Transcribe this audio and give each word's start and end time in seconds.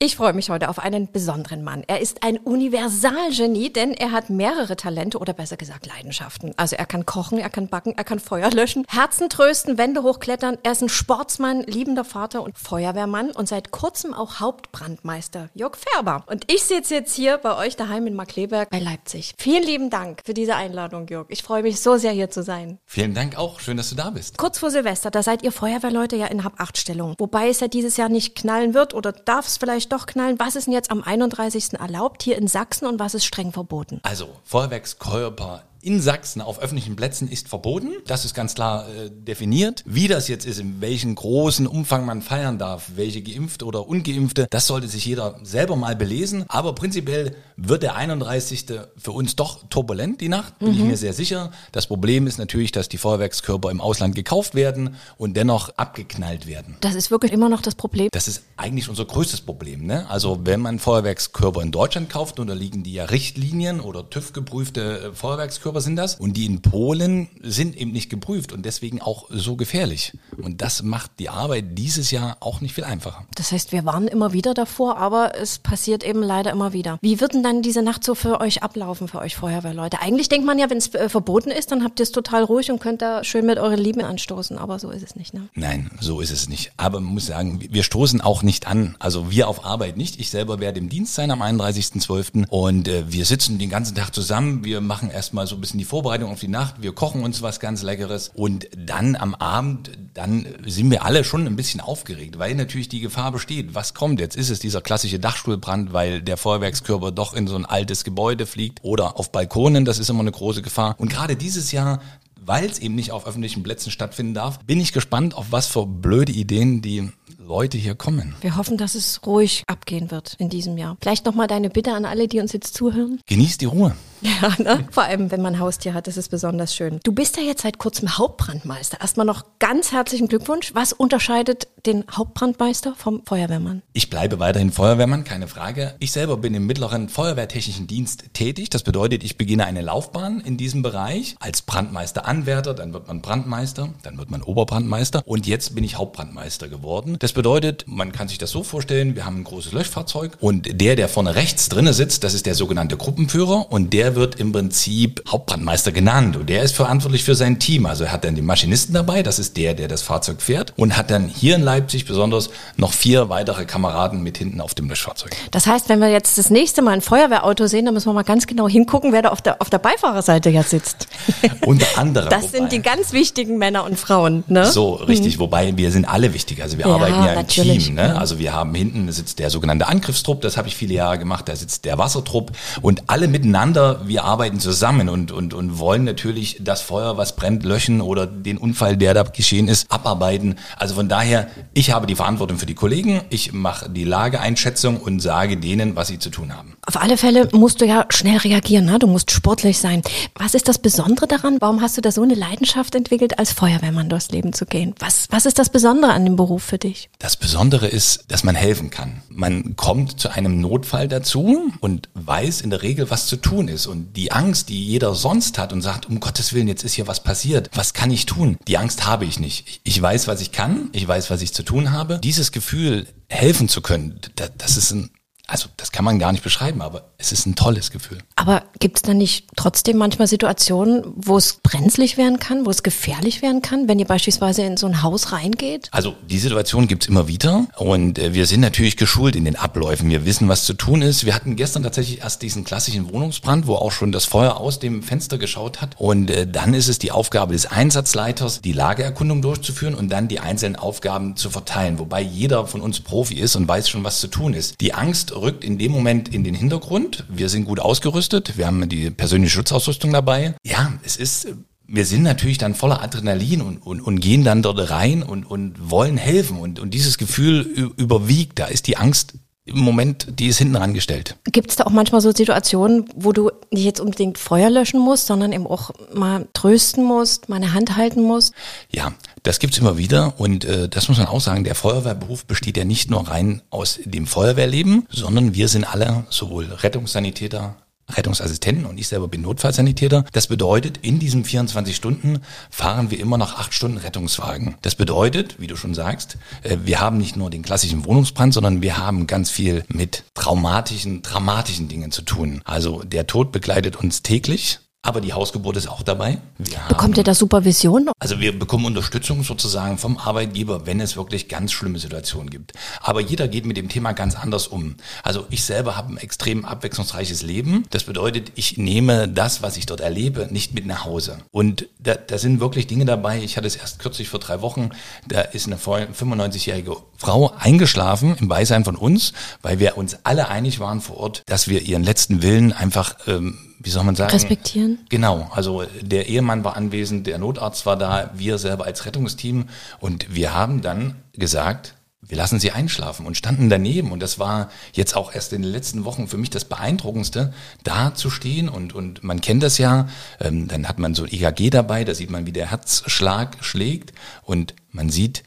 Ich 0.00 0.14
freue 0.14 0.32
mich 0.32 0.48
heute 0.48 0.68
auf 0.68 0.78
einen 0.78 1.10
besonderen 1.10 1.64
Mann. 1.64 1.82
Er 1.88 2.00
ist 2.00 2.22
ein 2.22 2.38
Universalgenie, 2.38 3.72
denn 3.72 3.94
er 3.94 4.12
hat 4.12 4.30
mehrere 4.30 4.76
Talente 4.76 5.18
oder 5.18 5.32
besser 5.32 5.56
gesagt 5.56 5.86
Leidenschaften. 5.86 6.52
Also 6.56 6.76
er 6.76 6.86
kann 6.86 7.04
kochen, 7.04 7.38
er 7.38 7.50
kann 7.50 7.66
backen, 7.66 7.94
er 7.96 8.04
kann 8.04 8.20
Feuer 8.20 8.48
löschen, 8.52 8.84
Herzen 8.88 9.28
trösten, 9.28 9.76
Wände 9.76 10.04
hochklettern. 10.04 10.56
Er 10.62 10.70
ist 10.70 10.82
ein 10.82 10.88
Sportsmann, 10.88 11.64
liebender 11.64 12.04
Vater 12.04 12.44
und 12.44 12.56
Feuerwehrmann 12.56 13.32
und 13.32 13.48
seit 13.48 13.72
kurzem 13.72 14.14
auch 14.14 14.38
Hauptbrandmeister 14.38 15.48
Jörg 15.54 15.76
Färber. 15.76 16.22
Und 16.26 16.44
ich 16.46 16.62
sitze 16.62 16.94
jetzt 16.94 17.16
hier 17.16 17.38
bei 17.38 17.56
euch 17.56 17.74
daheim 17.74 18.06
in 18.06 18.14
Markleberg 18.14 18.70
bei 18.70 18.78
Leipzig. 18.78 19.34
Vielen 19.36 19.64
lieben 19.64 19.90
Dank 19.90 20.22
für 20.24 20.32
diese 20.32 20.54
Einladung, 20.54 21.08
Jörg. 21.08 21.26
Ich 21.28 21.42
freue 21.42 21.64
mich 21.64 21.80
so 21.80 21.96
sehr 21.96 22.12
hier 22.12 22.30
zu 22.30 22.44
sein. 22.44 22.78
Vielen 22.86 23.14
Dank 23.14 23.36
auch. 23.36 23.58
Schön, 23.58 23.76
dass 23.76 23.90
du 23.90 23.96
da 23.96 24.10
bist. 24.10 24.38
Kurz 24.38 24.60
vor 24.60 24.70
Silvester, 24.70 25.10
da 25.10 25.24
seid 25.24 25.42
ihr 25.42 25.50
Feuerwehrleute 25.50 26.14
ja 26.14 26.26
in 26.26 26.44
Hab-8-Stellung. 26.44 27.16
Wobei 27.18 27.48
es 27.48 27.58
ja 27.58 27.66
dieses 27.66 27.96
Jahr 27.96 28.08
nicht 28.08 28.36
knallen 28.36 28.74
wird 28.74 28.94
oder 28.94 29.10
darf 29.10 29.48
es 29.48 29.56
vielleicht 29.56 29.87
doch 29.88 30.06
knallen. 30.06 30.38
Was 30.38 30.56
ist 30.56 30.66
denn 30.66 30.74
jetzt 30.74 30.90
am 30.90 31.02
31. 31.02 31.74
erlaubt 31.74 32.22
hier 32.22 32.36
in 32.36 32.48
Sachsen 32.48 32.86
und 32.86 32.98
was 32.98 33.14
ist 33.14 33.24
streng 33.24 33.52
verboten? 33.52 34.00
Also 34.02 34.28
Feuerwerkskörper 34.44 35.64
in 35.80 36.00
Sachsen 36.00 36.42
auf 36.42 36.60
öffentlichen 36.60 36.96
Plätzen 36.96 37.28
ist 37.28 37.48
verboten. 37.48 37.92
Das 38.06 38.24
ist 38.24 38.34
ganz 38.34 38.54
klar 38.54 38.86
äh, 38.88 39.10
definiert. 39.10 39.82
Wie 39.86 40.08
das 40.08 40.28
jetzt 40.28 40.44
ist, 40.44 40.58
in 40.58 40.80
welchem 40.80 41.14
großen 41.14 41.66
Umfang 41.66 42.04
man 42.04 42.22
feiern 42.22 42.58
darf, 42.58 42.92
welche 42.96 43.22
geimpft 43.22 43.62
oder 43.62 43.86
ungeimpfte, 43.88 44.48
das 44.50 44.66
sollte 44.66 44.88
sich 44.88 45.04
jeder 45.04 45.38
selber 45.42 45.76
mal 45.76 45.94
belesen. 45.94 46.44
Aber 46.48 46.74
prinzipiell 46.74 47.36
wird 47.56 47.82
der 47.82 47.94
31. 47.94 48.66
für 48.96 49.12
uns 49.12 49.36
doch 49.36 49.68
turbulent, 49.68 50.20
die 50.20 50.28
Nacht, 50.28 50.58
bin 50.58 50.68
mhm. 50.68 50.74
ich 50.74 50.80
mir 50.80 50.96
sehr 50.96 51.12
sicher. 51.12 51.52
Das 51.72 51.86
Problem 51.86 52.26
ist 52.26 52.38
natürlich, 52.38 52.72
dass 52.72 52.88
die 52.88 52.98
Feuerwerkskörper 52.98 53.70
im 53.70 53.80
Ausland 53.80 54.14
gekauft 54.14 54.54
werden 54.54 54.96
und 55.16 55.36
dennoch 55.36 55.70
abgeknallt 55.76 56.46
werden. 56.46 56.76
Das 56.80 56.94
ist 56.94 57.10
wirklich 57.10 57.32
immer 57.32 57.48
noch 57.48 57.62
das 57.62 57.74
Problem? 57.74 58.08
Das 58.12 58.26
ist 58.26 58.42
eigentlich 58.56 58.88
unser 58.88 59.04
größtes 59.04 59.42
Problem. 59.42 59.86
Ne? 59.86 60.08
Also 60.10 60.40
wenn 60.44 60.60
man 60.60 60.78
Feuerwerkskörper 60.78 61.62
in 61.62 61.70
Deutschland 61.70 62.10
kauft, 62.10 62.40
unterliegen 62.40 62.82
die 62.82 62.94
ja 62.94 63.04
Richtlinien 63.04 63.80
oder 63.80 64.08
TÜV-geprüfte 64.08 65.12
Feuerwerkskörper 65.14 65.67
Körper 65.68 65.82
sind 65.82 65.96
das. 65.96 66.14
Und 66.14 66.38
die 66.38 66.46
in 66.46 66.62
Polen 66.62 67.28
sind 67.42 67.76
eben 67.76 67.92
nicht 67.92 68.08
geprüft 68.08 68.52
und 68.54 68.64
deswegen 68.64 69.02
auch 69.02 69.26
so 69.28 69.54
gefährlich. 69.54 70.14
Und 70.42 70.62
das 70.62 70.82
macht 70.82 71.10
die 71.18 71.28
Arbeit 71.28 71.76
dieses 71.76 72.10
Jahr 72.10 72.38
auch 72.40 72.62
nicht 72.62 72.74
viel 72.74 72.84
einfacher. 72.84 73.26
Das 73.34 73.52
heißt, 73.52 73.70
wir 73.72 73.84
warnen 73.84 74.08
immer 74.08 74.32
wieder 74.32 74.54
davor, 74.54 74.96
aber 74.96 75.34
es 75.38 75.58
passiert 75.58 76.04
eben 76.04 76.22
leider 76.22 76.52
immer 76.52 76.72
wieder. 76.72 76.98
Wie 77.02 77.20
wird 77.20 77.34
denn 77.34 77.42
dann 77.42 77.60
diese 77.60 77.82
Nacht 77.82 78.02
so 78.02 78.14
für 78.14 78.40
euch 78.40 78.62
ablaufen, 78.62 79.08
für 79.08 79.18
euch 79.18 79.36
Feuerwehrleute? 79.36 80.00
Eigentlich 80.00 80.30
denkt 80.30 80.46
man 80.46 80.58
ja, 80.58 80.70
wenn 80.70 80.78
es 80.78 80.94
äh, 80.94 81.10
verboten 81.10 81.50
ist, 81.50 81.70
dann 81.70 81.84
habt 81.84 82.00
ihr 82.00 82.04
es 82.04 82.12
total 82.12 82.44
ruhig 82.44 82.70
und 82.70 82.80
könnt 82.80 83.02
da 83.02 83.22
schön 83.22 83.44
mit 83.44 83.58
euren 83.58 83.78
Lieben 83.78 84.00
anstoßen. 84.00 84.56
Aber 84.56 84.78
so 84.78 84.88
ist 84.88 85.02
es 85.02 85.16
nicht, 85.16 85.34
ne? 85.34 85.50
Nein, 85.54 85.90
so 86.00 86.22
ist 86.22 86.30
es 86.30 86.48
nicht. 86.48 86.72
Aber 86.78 86.98
man 87.00 87.12
muss 87.12 87.26
sagen, 87.26 87.60
wir 87.68 87.82
stoßen 87.82 88.22
auch 88.22 88.42
nicht 88.42 88.66
an. 88.66 88.96
Also 89.00 89.30
wir 89.30 89.48
auf 89.48 89.66
Arbeit 89.66 89.98
nicht. 89.98 90.18
Ich 90.18 90.30
selber 90.30 90.60
werde 90.60 90.80
im 90.80 90.88
Dienst 90.88 91.14
sein 91.14 91.30
am 91.30 91.42
31.12. 91.42 92.48
Und 92.48 92.88
äh, 92.88 93.12
wir 93.12 93.26
sitzen 93.26 93.58
den 93.58 93.68
ganzen 93.68 93.94
Tag 93.94 94.14
zusammen. 94.14 94.64
Wir 94.64 94.80
machen 94.80 95.10
erstmal 95.10 95.46
so 95.46 95.57
ein 95.58 95.60
bisschen 95.60 95.78
die 95.78 95.84
Vorbereitung 95.84 96.30
auf 96.30 96.40
die 96.40 96.48
Nacht. 96.48 96.76
Wir 96.80 96.92
kochen 96.92 97.22
uns 97.22 97.42
was 97.42 97.60
ganz 97.60 97.82
Leckeres 97.82 98.30
und 98.34 98.68
dann 98.76 99.16
am 99.16 99.34
Abend, 99.34 99.90
dann 100.14 100.46
sind 100.66 100.90
wir 100.90 101.04
alle 101.04 101.24
schon 101.24 101.46
ein 101.46 101.56
bisschen 101.56 101.80
aufgeregt, 101.80 102.38
weil 102.38 102.54
natürlich 102.54 102.88
die 102.88 103.00
Gefahr 103.00 103.32
besteht. 103.32 103.74
Was 103.74 103.94
kommt 103.94 104.20
jetzt? 104.20 104.36
Ist 104.36 104.50
es 104.50 104.60
dieser 104.60 104.80
klassische 104.80 105.18
Dachstuhlbrand, 105.18 105.92
weil 105.92 106.22
der 106.22 106.36
Feuerwerkskörper 106.36 107.10
doch 107.10 107.34
in 107.34 107.46
so 107.46 107.56
ein 107.56 107.66
altes 107.66 108.04
Gebäude 108.04 108.46
fliegt 108.46 108.80
oder 108.82 109.18
auf 109.18 109.32
Balkonen? 109.32 109.84
Das 109.84 109.98
ist 109.98 110.08
immer 110.08 110.20
eine 110.20 110.32
große 110.32 110.62
Gefahr. 110.62 110.94
Und 110.98 111.10
gerade 111.10 111.36
dieses 111.36 111.72
Jahr 111.72 112.00
weil 112.48 112.64
es 112.64 112.78
eben 112.78 112.94
nicht 112.94 113.12
auf 113.12 113.26
öffentlichen 113.26 113.62
Plätzen 113.62 113.90
stattfinden 113.90 114.32
darf, 114.32 114.60
bin 114.60 114.80
ich 114.80 114.94
gespannt, 114.94 115.34
auf 115.34 115.48
was 115.50 115.66
für 115.66 115.86
blöde 115.86 116.32
Ideen 116.32 116.80
die 116.80 117.12
Leute 117.48 117.78
hier 117.78 117.94
kommen. 117.94 118.34
Wir 118.42 118.56
hoffen, 118.56 118.76
dass 118.76 118.94
es 118.94 119.22
ruhig 119.24 119.64
abgehen 119.66 120.10
wird 120.10 120.34
in 120.38 120.50
diesem 120.50 120.76
Jahr. 120.76 120.98
Vielleicht 121.00 121.24
nochmal 121.24 121.46
deine 121.46 121.70
Bitte 121.70 121.94
an 121.94 122.04
alle, 122.04 122.28
die 122.28 122.40
uns 122.40 122.52
jetzt 122.52 122.74
zuhören. 122.74 123.20
Genießt 123.26 123.62
die 123.62 123.64
Ruhe. 123.64 123.96
Ja, 124.20 124.54
ne? 124.58 124.86
vor 124.90 125.04
allem, 125.04 125.30
wenn 125.30 125.40
man 125.40 125.54
ein 125.54 125.60
Haustier 125.60 125.94
hat, 125.94 126.06
das 126.06 126.16
ist 126.16 126.28
besonders 126.28 126.74
schön. 126.74 127.00
Du 127.04 127.12
bist 127.12 127.36
ja 127.36 127.42
jetzt 127.42 127.62
seit 127.62 127.78
kurzem 127.78 128.18
Hauptbrandmeister. 128.18 129.00
Erstmal 129.00 129.26
noch 129.26 129.44
ganz 129.58 129.92
herzlichen 129.92 130.28
Glückwunsch. 130.28 130.74
Was 130.74 130.92
unterscheidet 130.92 131.68
den 131.86 132.04
Hauptbrandmeister 132.10 132.94
vom 132.96 133.22
Feuerwehrmann? 133.24 133.82
Ich 133.92 134.10
bleibe 134.10 134.40
weiterhin 134.40 134.72
Feuerwehrmann, 134.72 135.24
keine 135.24 135.48
Frage. 135.48 135.94
Ich 136.00 136.12
selber 136.12 136.36
bin 136.36 136.54
im 136.54 136.66
mittleren 136.66 137.08
Feuerwehrtechnischen 137.08 137.86
Dienst 137.86 138.34
tätig. 138.34 138.70
Das 138.70 138.82
bedeutet, 138.82 139.22
ich 139.22 139.38
beginne 139.38 139.66
eine 139.66 139.82
Laufbahn 139.82 140.40
in 140.40 140.56
diesem 140.56 140.82
Bereich 140.82 141.36
als 141.38 141.62
Brandmeisteranwärter, 141.62 142.74
dann 142.74 142.92
wird 142.92 143.06
man 143.06 143.22
Brandmeister, 143.22 143.90
dann 144.02 144.18
wird 144.18 144.30
man 144.30 144.42
Oberbrandmeister 144.42 145.22
und 145.24 145.46
jetzt 145.46 145.74
bin 145.74 145.84
ich 145.84 145.96
Hauptbrandmeister 145.96 146.68
geworden. 146.68 147.16
Das 147.20 147.32
bedeutet, 147.38 147.84
man 147.86 148.10
kann 148.10 148.26
sich 148.26 148.38
das 148.38 148.50
so 148.50 148.64
vorstellen, 148.64 149.14
wir 149.14 149.24
haben 149.24 149.36
ein 149.36 149.44
großes 149.44 149.70
Löschfahrzeug 149.70 150.32
und 150.40 150.80
der, 150.80 150.96
der 150.96 151.08
vorne 151.08 151.36
rechts 151.36 151.68
drinne 151.68 151.92
sitzt, 151.94 152.24
das 152.24 152.34
ist 152.34 152.46
der 152.46 152.56
sogenannte 152.56 152.96
Gruppenführer 152.96 153.70
und 153.70 153.92
der 153.92 154.16
wird 154.16 154.34
im 154.40 154.50
Prinzip 154.50 155.22
Hauptbrandmeister 155.28 155.92
genannt 155.92 156.36
und 156.36 156.48
der 156.48 156.64
ist 156.64 156.74
verantwortlich 156.74 157.22
für 157.22 157.36
sein 157.36 157.60
Team. 157.60 157.86
Also 157.86 158.02
er 158.02 158.10
hat 158.10 158.24
dann 158.24 158.34
den 158.34 158.44
Maschinisten 158.44 158.92
dabei, 158.92 159.22
das 159.22 159.38
ist 159.38 159.56
der, 159.56 159.74
der 159.74 159.86
das 159.86 160.02
Fahrzeug 160.02 160.42
fährt 160.42 160.72
und 160.76 160.96
hat 160.96 161.12
dann 161.12 161.28
hier 161.28 161.54
in 161.54 161.62
Leipzig 161.62 162.06
besonders 162.06 162.50
noch 162.76 162.92
vier 162.92 163.28
weitere 163.28 163.66
Kameraden 163.66 164.20
mit 164.20 164.36
hinten 164.36 164.60
auf 164.60 164.74
dem 164.74 164.88
Löschfahrzeug. 164.88 165.30
Das 165.52 165.68
heißt, 165.68 165.88
wenn 165.88 166.00
wir 166.00 166.08
jetzt 166.08 166.38
das 166.38 166.50
nächste 166.50 166.82
Mal 166.82 166.90
ein 166.90 167.02
Feuerwehrauto 167.02 167.68
sehen, 167.68 167.84
dann 167.84 167.94
müssen 167.94 168.08
wir 168.08 168.14
mal 168.14 168.24
ganz 168.24 168.48
genau 168.48 168.68
hingucken, 168.68 169.12
wer 169.12 169.22
da 169.22 169.28
auf 169.28 169.42
der, 169.42 169.62
auf 169.62 169.70
der 169.70 169.78
Beifahrerseite 169.78 170.50
jetzt 170.50 170.70
sitzt. 170.70 171.06
Unter 171.64 171.86
anderem. 171.98 172.30
Das 172.30 172.50
sind 172.50 172.72
die 172.72 172.82
ganz 172.82 173.12
wichtigen 173.12 173.58
Männer 173.58 173.84
und 173.84 173.96
Frauen. 173.96 174.42
Ne? 174.48 174.66
So, 174.66 174.94
richtig. 174.94 175.36
Mhm. 175.36 175.40
Wobei 175.40 175.76
wir 175.76 175.92
sind 175.92 176.04
alle 176.04 176.34
wichtig. 176.34 176.62
Also 176.62 176.78
wir 176.78 176.86
ja, 176.86 176.94
arbeiten 176.94 177.24
ja 177.24 177.27
im 177.32 177.38
natürlich. 177.38 177.86
Team. 177.86 177.94
Ne? 177.96 178.18
Also 178.18 178.38
wir 178.38 178.52
haben 178.52 178.74
hinten 178.74 179.10
sitzt 179.12 179.38
der 179.38 179.50
sogenannte 179.50 179.86
Angriffstrupp, 179.88 180.40
das 180.40 180.56
habe 180.56 180.68
ich 180.68 180.76
viele 180.76 180.94
Jahre 180.94 181.18
gemacht, 181.18 181.48
da 181.48 181.56
sitzt 181.56 181.84
der 181.84 181.98
Wassertrupp 181.98 182.52
und 182.82 183.04
alle 183.06 183.28
miteinander, 183.28 184.02
wir 184.06 184.24
arbeiten 184.24 184.60
zusammen 184.60 185.08
und, 185.08 185.32
und, 185.32 185.54
und 185.54 185.78
wollen 185.78 186.04
natürlich 186.04 186.58
das 186.60 186.82
Feuer, 186.82 187.16
was 187.16 187.36
brennt, 187.36 187.64
löschen 187.64 188.00
oder 188.00 188.26
den 188.26 188.58
Unfall, 188.58 188.96
der 188.96 189.14
da 189.14 189.22
geschehen 189.22 189.68
ist, 189.68 189.90
abarbeiten. 189.90 190.56
Also 190.76 190.94
von 190.94 191.08
daher, 191.08 191.48
ich 191.74 191.90
habe 191.90 192.06
die 192.06 192.14
Verantwortung 192.14 192.58
für 192.58 192.66
die 192.66 192.74
Kollegen, 192.74 193.22
ich 193.30 193.52
mache 193.52 193.88
die 193.88 194.04
Lageeinschätzung 194.04 194.98
und 194.98 195.20
sage 195.20 195.56
denen, 195.56 195.96
was 195.96 196.08
sie 196.08 196.18
zu 196.18 196.30
tun 196.30 196.56
haben. 196.56 196.76
Auf 196.86 197.00
alle 197.00 197.16
Fälle 197.16 197.48
musst 197.52 197.80
du 197.80 197.84
ja 197.84 198.06
schnell 198.08 198.38
reagieren, 198.38 198.86
ne? 198.86 198.98
du 198.98 199.06
musst 199.06 199.30
sportlich 199.30 199.78
sein. 199.78 200.02
Was 200.34 200.54
ist 200.54 200.68
das 200.68 200.78
Besondere 200.78 201.26
daran? 201.26 201.56
Warum 201.60 201.80
hast 201.80 201.96
du 201.96 202.00
da 202.00 202.10
so 202.10 202.22
eine 202.22 202.34
Leidenschaft 202.34 202.94
entwickelt, 202.94 203.38
als 203.38 203.52
Feuerwehrmann 203.52 204.08
durchs 204.08 204.30
Leben 204.30 204.52
zu 204.52 204.66
gehen? 204.66 204.94
Was, 204.98 205.26
was 205.30 205.46
ist 205.46 205.58
das 205.58 205.70
Besondere 205.70 206.12
an 206.12 206.24
dem 206.24 206.36
Beruf 206.36 206.62
für 206.62 206.78
dich? 206.78 207.10
Das 207.20 207.36
Besondere 207.36 207.88
ist, 207.88 208.26
dass 208.28 208.44
man 208.44 208.54
helfen 208.54 208.90
kann. 208.90 209.22
Man 209.28 209.74
kommt 209.74 210.20
zu 210.20 210.28
einem 210.28 210.60
Notfall 210.60 211.08
dazu 211.08 211.72
und 211.80 212.08
weiß 212.14 212.60
in 212.60 212.70
der 212.70 212.82
Regel, 212.82 213.10
was 213.10 213.26
zu 213.26 213.36
tun 213.36 213.66
ist. 213.66 213.88
Und 213.88 214.12
die 214.16 214.30
Angst, 214.30 214.68
die 214.68 214.86
jeder 214.86 215.16
sonst 215.16 215.58
hat 215.58 215.72
und 215.72 215.82
sagt, 215.82 216.06
um 216.06 216.20
Gottes 216.20 216.52
Willen, 216.52 216.68
jetzt 216.68 216.84
ist 216.84 216.94
hier 216.94 217.08
was 217.08 217.24
passiert. 217.24 217.70
Was 217.74 217.92
kann 217.92 218.12
ich 218.12 218.26
tun? 218.26 218.56
Die 218.68 218.78
Angst 218.78 219.04
habe 219.04 219.24
ich 219.24 219.40
nicht. 219.40 219.80
Ich 219.82 220.00
weiß, 220.00 220.28
was 220.28 220.40
ich 220.40 220.52
kann. 220.52 220.90
Ich 220.92 221.08
weiß, 221.08 221.28
was 221.28 221.42
ich 221.42 221.52
zu 221.52 221.64
tun 221.64 221.90
habe. 221.90 222.20
Dieses 222.22 222.52
Gefühl, 222.52 223.08
helfen 223.28 223.68
zu 223.68 223.80
können, 223.80 224.20
das 224.56 224.76
ist 224.76 224.92
ein 224.92 225.10
also 225.48 225.68
das 225.78 225.92
kann 225.92 226.04
man 226.04 226.18
gar 226.18 226.30
nicht 226.30 226.44
beschreiben, 226.44 226.82
aber 226.82 227.10
es 227.16 227.32
ist 227.32 227.46
ein 227.46 227.54
tolles 227.54 227.90
Gefühl. 227.90 228.18
Aber 228.36 228.64
gibt 228.78 228.98
es 228.98 229.02
dann 229.02 229.16
nicht 229.16 229.46
trotzdem 229.56 229.96
manchmal 229.96 230.28
Situationen, 230.28 231.02
wo 231.16 231.38
es 231.38 231.54
brenzlig 231.62 232.18
werden 232.18 232.38
kann, 232.38 232.66
wo 232.66 232.70
es 232.70 232.82
gefährlich 232.82 233.40
werden 233.40 233.62
kann, 233.62 233.88
wenn 233.88 233.98
ihr 233.98 234.04
beispielsweise 234.04 234.62
in 234.62 234.76
so 234.76 234.86
ein 234.86 235.02
Haus 235.02 235.32
reingeht? 235.32 235.88
Also 235.90 236.14
die 236.28 236.38
Situation 236.38 236.86
gibt's 236.86 237.06
immer 237.06 237.28
wieder 237.28 237.66
und 237.78 238.18
äh, 238.18 238.34
wir 238.34 238.44
sind 238.44 238.60
natürlich 238.60 238.98
geschult 238.98 239.36
in 239.36 239.46
den 239.46 239.56
Abläufen. 239.56 240.10
Wir 240.10 240.26
wissen, 240.26 240.48
was 240.48 240.64
zu 240.64 240.74
tun 240.74 241.00
ist. 241.00 241.24
Wir 241.24 241.34
hatten 241.34 241.56
gestern 241.56 241.82
tatsächlich 241.82 242.20
erst 242.20 242.42
diesen 242.42 242.64
klassischen 242.64 243.10
Wohnungsbrand, 243.10 243.66
wo 243.66 243.76
auch 243.76 243.92
schon 243.92 244.12
das 244.12 244.26
Feuer 244.26 244.58
aus 244.58 244.78
dem 244.78 245.02
Fenster 245.02 245.38
geschaut 245.38 245.80
hat. 245.80 245.96
Und 245.96 246.30
äh, 246.30 246.46
dann 246.46 246.74
ist 246.74 246.88
es 246.88 246.98
die 246.98 247.10
Aufgabe 247.10 247.54
des 247.54 247.64
Einsatzleiters, 247.64 248.60
die 248.60 248.72
Lageerkundung 248.72 249.40
durchzuführen 249.40 249.94
und 249.94 250.10
dann 250.10 250.28
die 250.28 250.40
einzelnen 250.40 250.76
Aufgaben 250.76 251.36
zu 251.36 251.48
verteilen. 251.48 251.98
Wobei 251.98 252.20
jeder 252.20 252.66
von 252.66 252.82
uns 252.82 253.00
Profi 253.00 253.36
ist 253.36 253.56
und 253.56 253.66
weiß 253.66 253.88
schon, 253.88 254.04
was 254.04 254.20
zu 254.20 254.28
tun 254.28 254.52
ist. 254.52 254.78
Die 254.82 254.92
Angst 254.92 255.32
rückt 255.40 255.64
in 255.64 255.78
dem 255.78 255.92
Moment 255.92 256.32
in 256.32 256.44
den 256.44 256.54
Hintergrund. 256.54 257.24
Wir 257.28 257.48
sind 257.48 257.64
gut 257.64 257.80
ausgerüstet. 257.80 258.56
Wir 258.56 258.66
haben 258.66 258.88
die 258.88 259.10
persönliche 259.10 259.52
Schutzausrüstung 259.52 260.12
dabei. 260.12 260.54
Ja, 260.64 260.92
es 261.04 261.16
ist 261.16 261.48
wir 261.90 262.04
sind 262.04 262.22
natürlich 262.22 262.58
dann 262.58 262.74
voller 262.74 263.02
Adrenalin 263.02 263.62
und, 263.62 263.78
und, 263.78 264.02
und 264.02 264.20
gehen 264.20 264.44
dann 264.44 264.62
dort 264.62 264.90
rein 264.90 265.22
und, 265.22 265.44
und 265.44 265.90
wollen 265.90 266.18
helfen. 266.18 266.58
Und, 266.58 266.78
und 266.78 266.92
dieses 266.92 267.16
Gefühl 267.16 267.62
überwiegt. 267.96 268.58
Da 268.58 268.66
ist 268.66 268.86
die 268.86 268.98
Angst 268.98 269.32
im 269.64 269.80
Moment, 269.80 270.26
die 270.38 270.48
ist 270.48 270.58
hinten 270.58 270.76
rangestellt. 270.76 271.36
Gibt 271.44 271.70
es 271.70 271.76
da 271.76 271.84
auch 271.84 271.90
manchmal 271.90 272.20
so 272.20 272.30
Situationen, 272.30 273.04
wo 273.14 273.32
du 273.32 273.50
nicht 273.70 273.84
jetzt 273.84 274.00
unbedingt 274.00 274.38
Feuer 274.38 274.70
löschen 274.70 275.00
musst, 275.00 275.26
sondern 275.26 275.52
eben 275.52 275.66
auch 275.66 275.90
mal 276.14 276.48
trösten 276.52 277.04
musst, 277.04 277.48
mal 277.48 277.56
eine 277.56 277.74
Hand 277.74 277.96
halten 277.96 278.22
musst? 278.22 278.54
Ja, 278.90 279.12
das 279.42 279.58
gibt's 279.58 279.78
immer 279.78 279.96
wieder 279.96 280.38
und 280.38 280.64
äh, 280.64 280.88
das 280.88 281.08
muss 281.08 281.18
man 281.18 281.26
auch 281.26 281.40
sagen, 281.40 281.64
der 281.64 281.74
Feuerwehrberuf 281.74 282.44
besteht 282.46 282.76
ja 282.76 282.84
nicht 282.84 283.10
nur 283.10 283.28
rein 283.28 283.62
aus 283.70 283.98
dem 284.04 284.26
Feuerwehrleben, 284.26 285.06
sondern 285.10 285.54
wir 285.54 285.68
sind 285.68 285.84
alle 285.84 286.24
sowohl 286.30 286.66
Rettungssanitäter, 286.66 287.76
Rettungsassistenten 288.10 288.86
und 288.86 288.98
ich 288.98 289.08
selber 289.08 289.28
bin 289.28 289.42
Notfallsanitäter. 289.42 290.24
Das 290.32 290.46
bedeutet, 290.46 290.98
in 291.02 291.18
diesen 291.18 291.44
24 291.44 291.94
Stunden 291.94 292.40
fahren 292.70 293.10
wir 293.10 293.20
immer 293.20 293.38
noch 293.38 293.58
acht 293.58 293.74
Stunden 293.74 293.98
Rettungswagen. 293.98 294.76
Das 294.82 294.94
bedeutet, 294.94 295.60
wie 295.60 295.66
du 295.66 295.76
schon 295.76 295.94
sagst, 295.94 296.38
äh, 296.62 296.78
wir 296.84 297.00
haben 297.00 297.18
nicht 297.18 297.36
nur 297.36 297.50
den 297.50 297.62
klassischen 297.62 298.04
Wohnungsbrand, 298.04 298.54
sondern 298.54 298.82
wir 298.82 298.96
haben 298.96 299.26
ganz 299.26 299.50
viel 299.50 299.84
mit 299.88 300.24
traumatischen, 300.34 301.22
dramatischen 301.22 301.88
Dingen 301.88 302.10
zu 302.10 302.22
tun. 302.22 302.62
Also 302.64 303.02
der 303.02 303.26
Tod 303.26 303.52
begleitet 303.52 303.96
uns 303.96 304.22
täglich. 304.22 304.78
Aber 305.08 305.22
die 305.22 305.32
Hausgeburt 305.32 305.74
ist 305.78 305.88
auch 305.88 306.02
dabei. 306.02 306.36
Wir 306.58 306.80
Bekommt 306.86 307.16
ihr 307.16 307.24
da 307.24 307.32
Supervision? 307.32 308.10
Also 308.18 308.40
wir 308.40 308.58
bekommen 308.58 308.84
Unterstützung 308.84 309.42
sozusagen 309.42 309.96
vom 309.96 310.18
Arbeitgeber, 310.18 310.84
wenn 310.84 311.00
es 311.00 311.16
wirklich 311.16 311.48
ganz 311.48 311.72
schlimme 311.72 311.98
Situationen 311.98 312.50
gibt. 312.50 312.74
Aber 313.00 313.22
jeder 313.22 313.48
geht 313.48 313.64
mit 313.64 313.78
dem 313.78 313.88
Thema 313.88 314.12
ganz 314.12 314.34
anders 314.34 314.66
um. 314.66 314.96
Also 315.22 315.46
ich 315.48 315.64
selber 315.64 315.96
habe 315.96 316.12
ein 316.12 316.18
extrem 316.18 316.66
abwechslungsreiches 316.66 317.40
Leben. 317.40 317.84
Das 317.88 318.04
bedeutet, 318.04 318.52
ich 318.54 318.76
nehme 318.76 319.28
das, 319.28 319.62
was 319.62 319.78
ich 319.78 319.86
dort 319.86 320.00
erlebe, 320.00 320.48
nicht 320.50 320.74
mit 320.74 320.84
nach 320.84 321.06
Hause. 321.06 321.38
Und 321.52 321.88
da, 321.98 322.14
da 322.14 322.36
sind 322.36 322.60
wirklich 322.60 322.86
Dinge 322.86 323.06
dabei. 323.06 323.38
Ich 323.42 323.56
hatte 323.56 323.66
es 323.66 323.76
erst 323.76 324.00
kürzlich 324.00 324.28
vor 324.28 324.40
drei 324.40 324.60
Wochen. 324.60 324.90
Da 325.26 325.40
ist 325.40 325.66
eine 325.68 325.76
95-jährige 325.76 326.96
Frau 327.16 327.54
eingeschlafen 327.58 328.36
im 328.38 328.48
Beisein 328.48 328.84
von 328.84 328.96
uns, 328.96 329.32
weil 329.62 329.78
wir 329.78 329.96
uns 329.96 330.18
alle 330.24 330.48
einig 330.48 330.80
waren 330.80 331.00
vor 331.00 331.16
Ort, 331.16 331.44
dass 331.46 331.66
wir 331.66 331.80
ihren 331.80 332.04
letzten 332.04 332.42
Willen 332.42 332.74
einfach 332.74 333.14
ähm, 333.26 333.56
wie 333.80 333.90
soll 333.90 334.04
man 334.04 334.16
sagen? 334.16 334.32
Respektieren. 334.32 334.98
Genau, 335.08 335.48
also 335.52 335.84
der 336.00 336.28
Ehemann 336.28 336.64
war 336.64 336.76
anwesend, 336.76 337.26
der 337.26 337.38
Notarzt 337.38 337.86
war 337.86 337.96
da, 337.96 338.30
wir 338.34 338.58
selber 338.58 338.84
als 338.84 339.06
Rettungsteam 339.06 339.68
und 340.00 340.34
wir 340.34 340.54
haben 340.54 340.82
dann 340.82 341.16
gesagt, 341.32 341.94
wir 342.28 342.36
lassen 342.36 342.60
sie 342.60 342.72
einschlafen 342.72 343.26
und 343.26 343.36
standen 343.36 343.70
daneben. 343.70 344.12
Und 344.12 344.20
das 344.20 344.38
war 344.38 344.70
jetzt 344.92 345.16
auch 345.16 345.34
erst 345.34 345.52
in 345.52 345.62
den 345.62 345.70
letzten 345.70 346.04
Wochen 346.04 346.28
für 346.28 346.36
mich 346.36 346.50
das 346.50 346.64
Beeindruckendste, 346.64 347.54
da 347.84 348.14
zu 348.14 348.28
stehen. 348.28 348.68
Und, 348.68 348.92
und 348.92 349.24
man 349.24 349.40
kennt 349.40 349.62
das 349.62 349.78
ja, 349.78 350.08
ähm, 350.40 350.68
dann 350.68 350.88
hat 350.88 350.98
man 350.98 351.14
so 351.14 351.24
EKG 351.24 351.70
dabei, 351.70 352.04
da 352.04 352.14
sieht 352.14 352.30
man, 352.30 352.46
wie 352.46 352.52
der 352.52 352.70
Herzschlag 352.70 353.56
schlägt 353.64 354.12
und 354.42 354.74
man 354.90 355.08
sieht, 355.08 355.42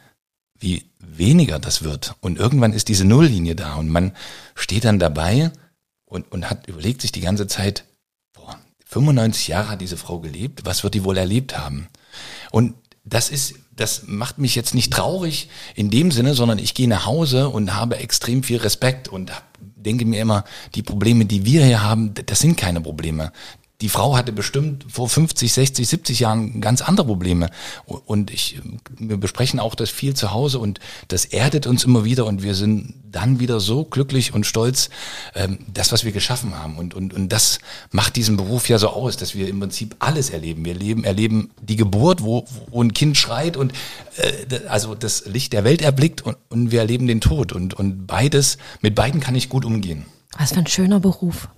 wie 0.58 0.90
weniger 1.00 1.60
das 1.60 1.84
wird. 1.84 2.16
Und 2.22 2.40
irgendwann 2.40 2.74
ist 2.74 2.88
diese 2.88 3.06
Nulllinie 3.06 3.56
da 3.56 3.76
und 3.76 3.90
man 3.90 4.14
steht 4.56 4.86
dann 4.86 5.00
dabei 5.00 5.52
und, 6.06 6.32
und 6.32 6.50
hat 6.50 6.68
überlegt 6.68 7.02
sich 7.02 7.12
die 7.12 7.22
ganze 7.22 7.48
Zeit, 7.48 7.86
95 8.92 9.48
Jahre 9.48 9.70
hat 9.70 9.82
diese 9.82 9.96
Frau 9.96 10.20
gelebt, 10.20 10.66
was 10.66 10.84
wird 10.84 10.94
die 10.94 11.06
wohl 11.06 11.18
erlebt 11.18 11.58
haben? 11.58 11.88
Und 12.52 12.76
das 13.06 13.30
ist, 13.30 13.56
das 13.76 14.04
macht 14.06 14.38
mich 14.38 14.54
jetzt 14.54 14.76
nicht 14.76 14.92
traurig 14.92 15.50
in 15.76 15.90
dem 15.90 16.12
Sinne, 16.12 16.34
sondern 16.34 16.60
ich 16.60 16.74
gehe 16.74 16.90
nach 16.90 17.06
Hause 17.06 17.48
und 17.50 17.74
habe 17.74 17.98
extrem 17.98 18.44
viel 18.44 18.58
Respekt 18.58 19.08
und 19.08 19.32
denke 19.60 20.06
mir 20.06 20.22
immer, 20.22 20.44
die 20.76 20.84
Probleme, 20.84 21.26
die 21.26 21.46
wir 21.46 21.66
hier 21.66 21.82
haben, 21.82 22.14
das 22.14 22.40
sind 22.40 22.58
keine 22.58 22.82
Probleme 22.82 23.32
die 23.82 23.90
Frau 23.90 24.16
hatte 24.16 24.32
bestimmt 24.32 24.86
vor 24.88 25.10
50, 25.10 25.52
60, 25.52 25.88
70 25.88 26.20
Jahren 26.20 26.62
ganz 26.62 26.82
andere 26.82 27.08
Probleme. 27.08 27.50
Und 27.86 28.32
ich, 28.32 28.62
wir 28.98 29.18
besprechen 29.18 29.60
auch 29.60 29.76
das 29.76 29.90
viel 29.90 30.14
zu 30.14 30.32
Hause 30.32 30.60
und 30.60 30.80
das 31.08 31.26
erdet 31.26 31.66
uns 31.66 31.84
immer 31.84 32.06
wieder 32.06 32.26
und 32.28 32.44
wir 32.44 32.54
sind 32.54 32.94
dann 33.12 33.40
wieder 33.40 33.60
so 33.60 33.84
glücklich 33.84 34.34
und 34.34 34.46
stolz, 34.46 34.90
ähm, 35.36 35.60
das, 35.74 35.92
was 35.92 36.06
wir 36.06 36.12
geschaffen 36.12 36.58
haben. 36.58 36.78
Und, 36.78 36.94
und, 36.94 37.14
und 37.14 37.30
das 37.30 37.60
macht 37.92 38.16
diesen 38.16 38.38
Beruf 38.38 38.70
ja 38.70 38.78
so 38.78 38.90
aus, 38.90 39.18
dass 39.18 39.36
wir 39.36 39.50
im 39.50 39.60
Prinzip 39.60 39.96
alles 40.00 40.30
erleben. 40.30 40.64
Wir 40.64 40.76
leben, 40.76 41.04
erleben 41.04 41.50
die 41.62 41.76
Geburt, 41.76 42.24
wo, 42.24 42.46
wo 42.70 42.82
ein 42.82 42.94
Kind 42.94 43.18
schreit 43.18 43.58
und 43.58 43.74
äh, 44.18 44.68
also 44.68 44.96
das 44.96 45.26
Licht 45.26 45.54
der 45.54 45.64
Welt 45.64 45.82
erblickt 45.82 46.22
und, 46.22 46.38
und 46.50 46.72
wir 46.72 46.80
erleben 46.80 47.08
den 47.08 47.20
Tod. 47.20 47.52
Und, 47.52 47.74
und 47.74 48.06
beides, 48.06 48.58
mit 48.82 48.96
beiden 48.96 49.20
kann 49.20 49.36
ich 49.36 49.50
gut 49.50 49.66
umgehen. 49.66 50.06
Was 50.38 50.54
für 50.54 50.60
ein 50.60 50.68
schöner 50.68 51.00
Beruf. 51.00 51.50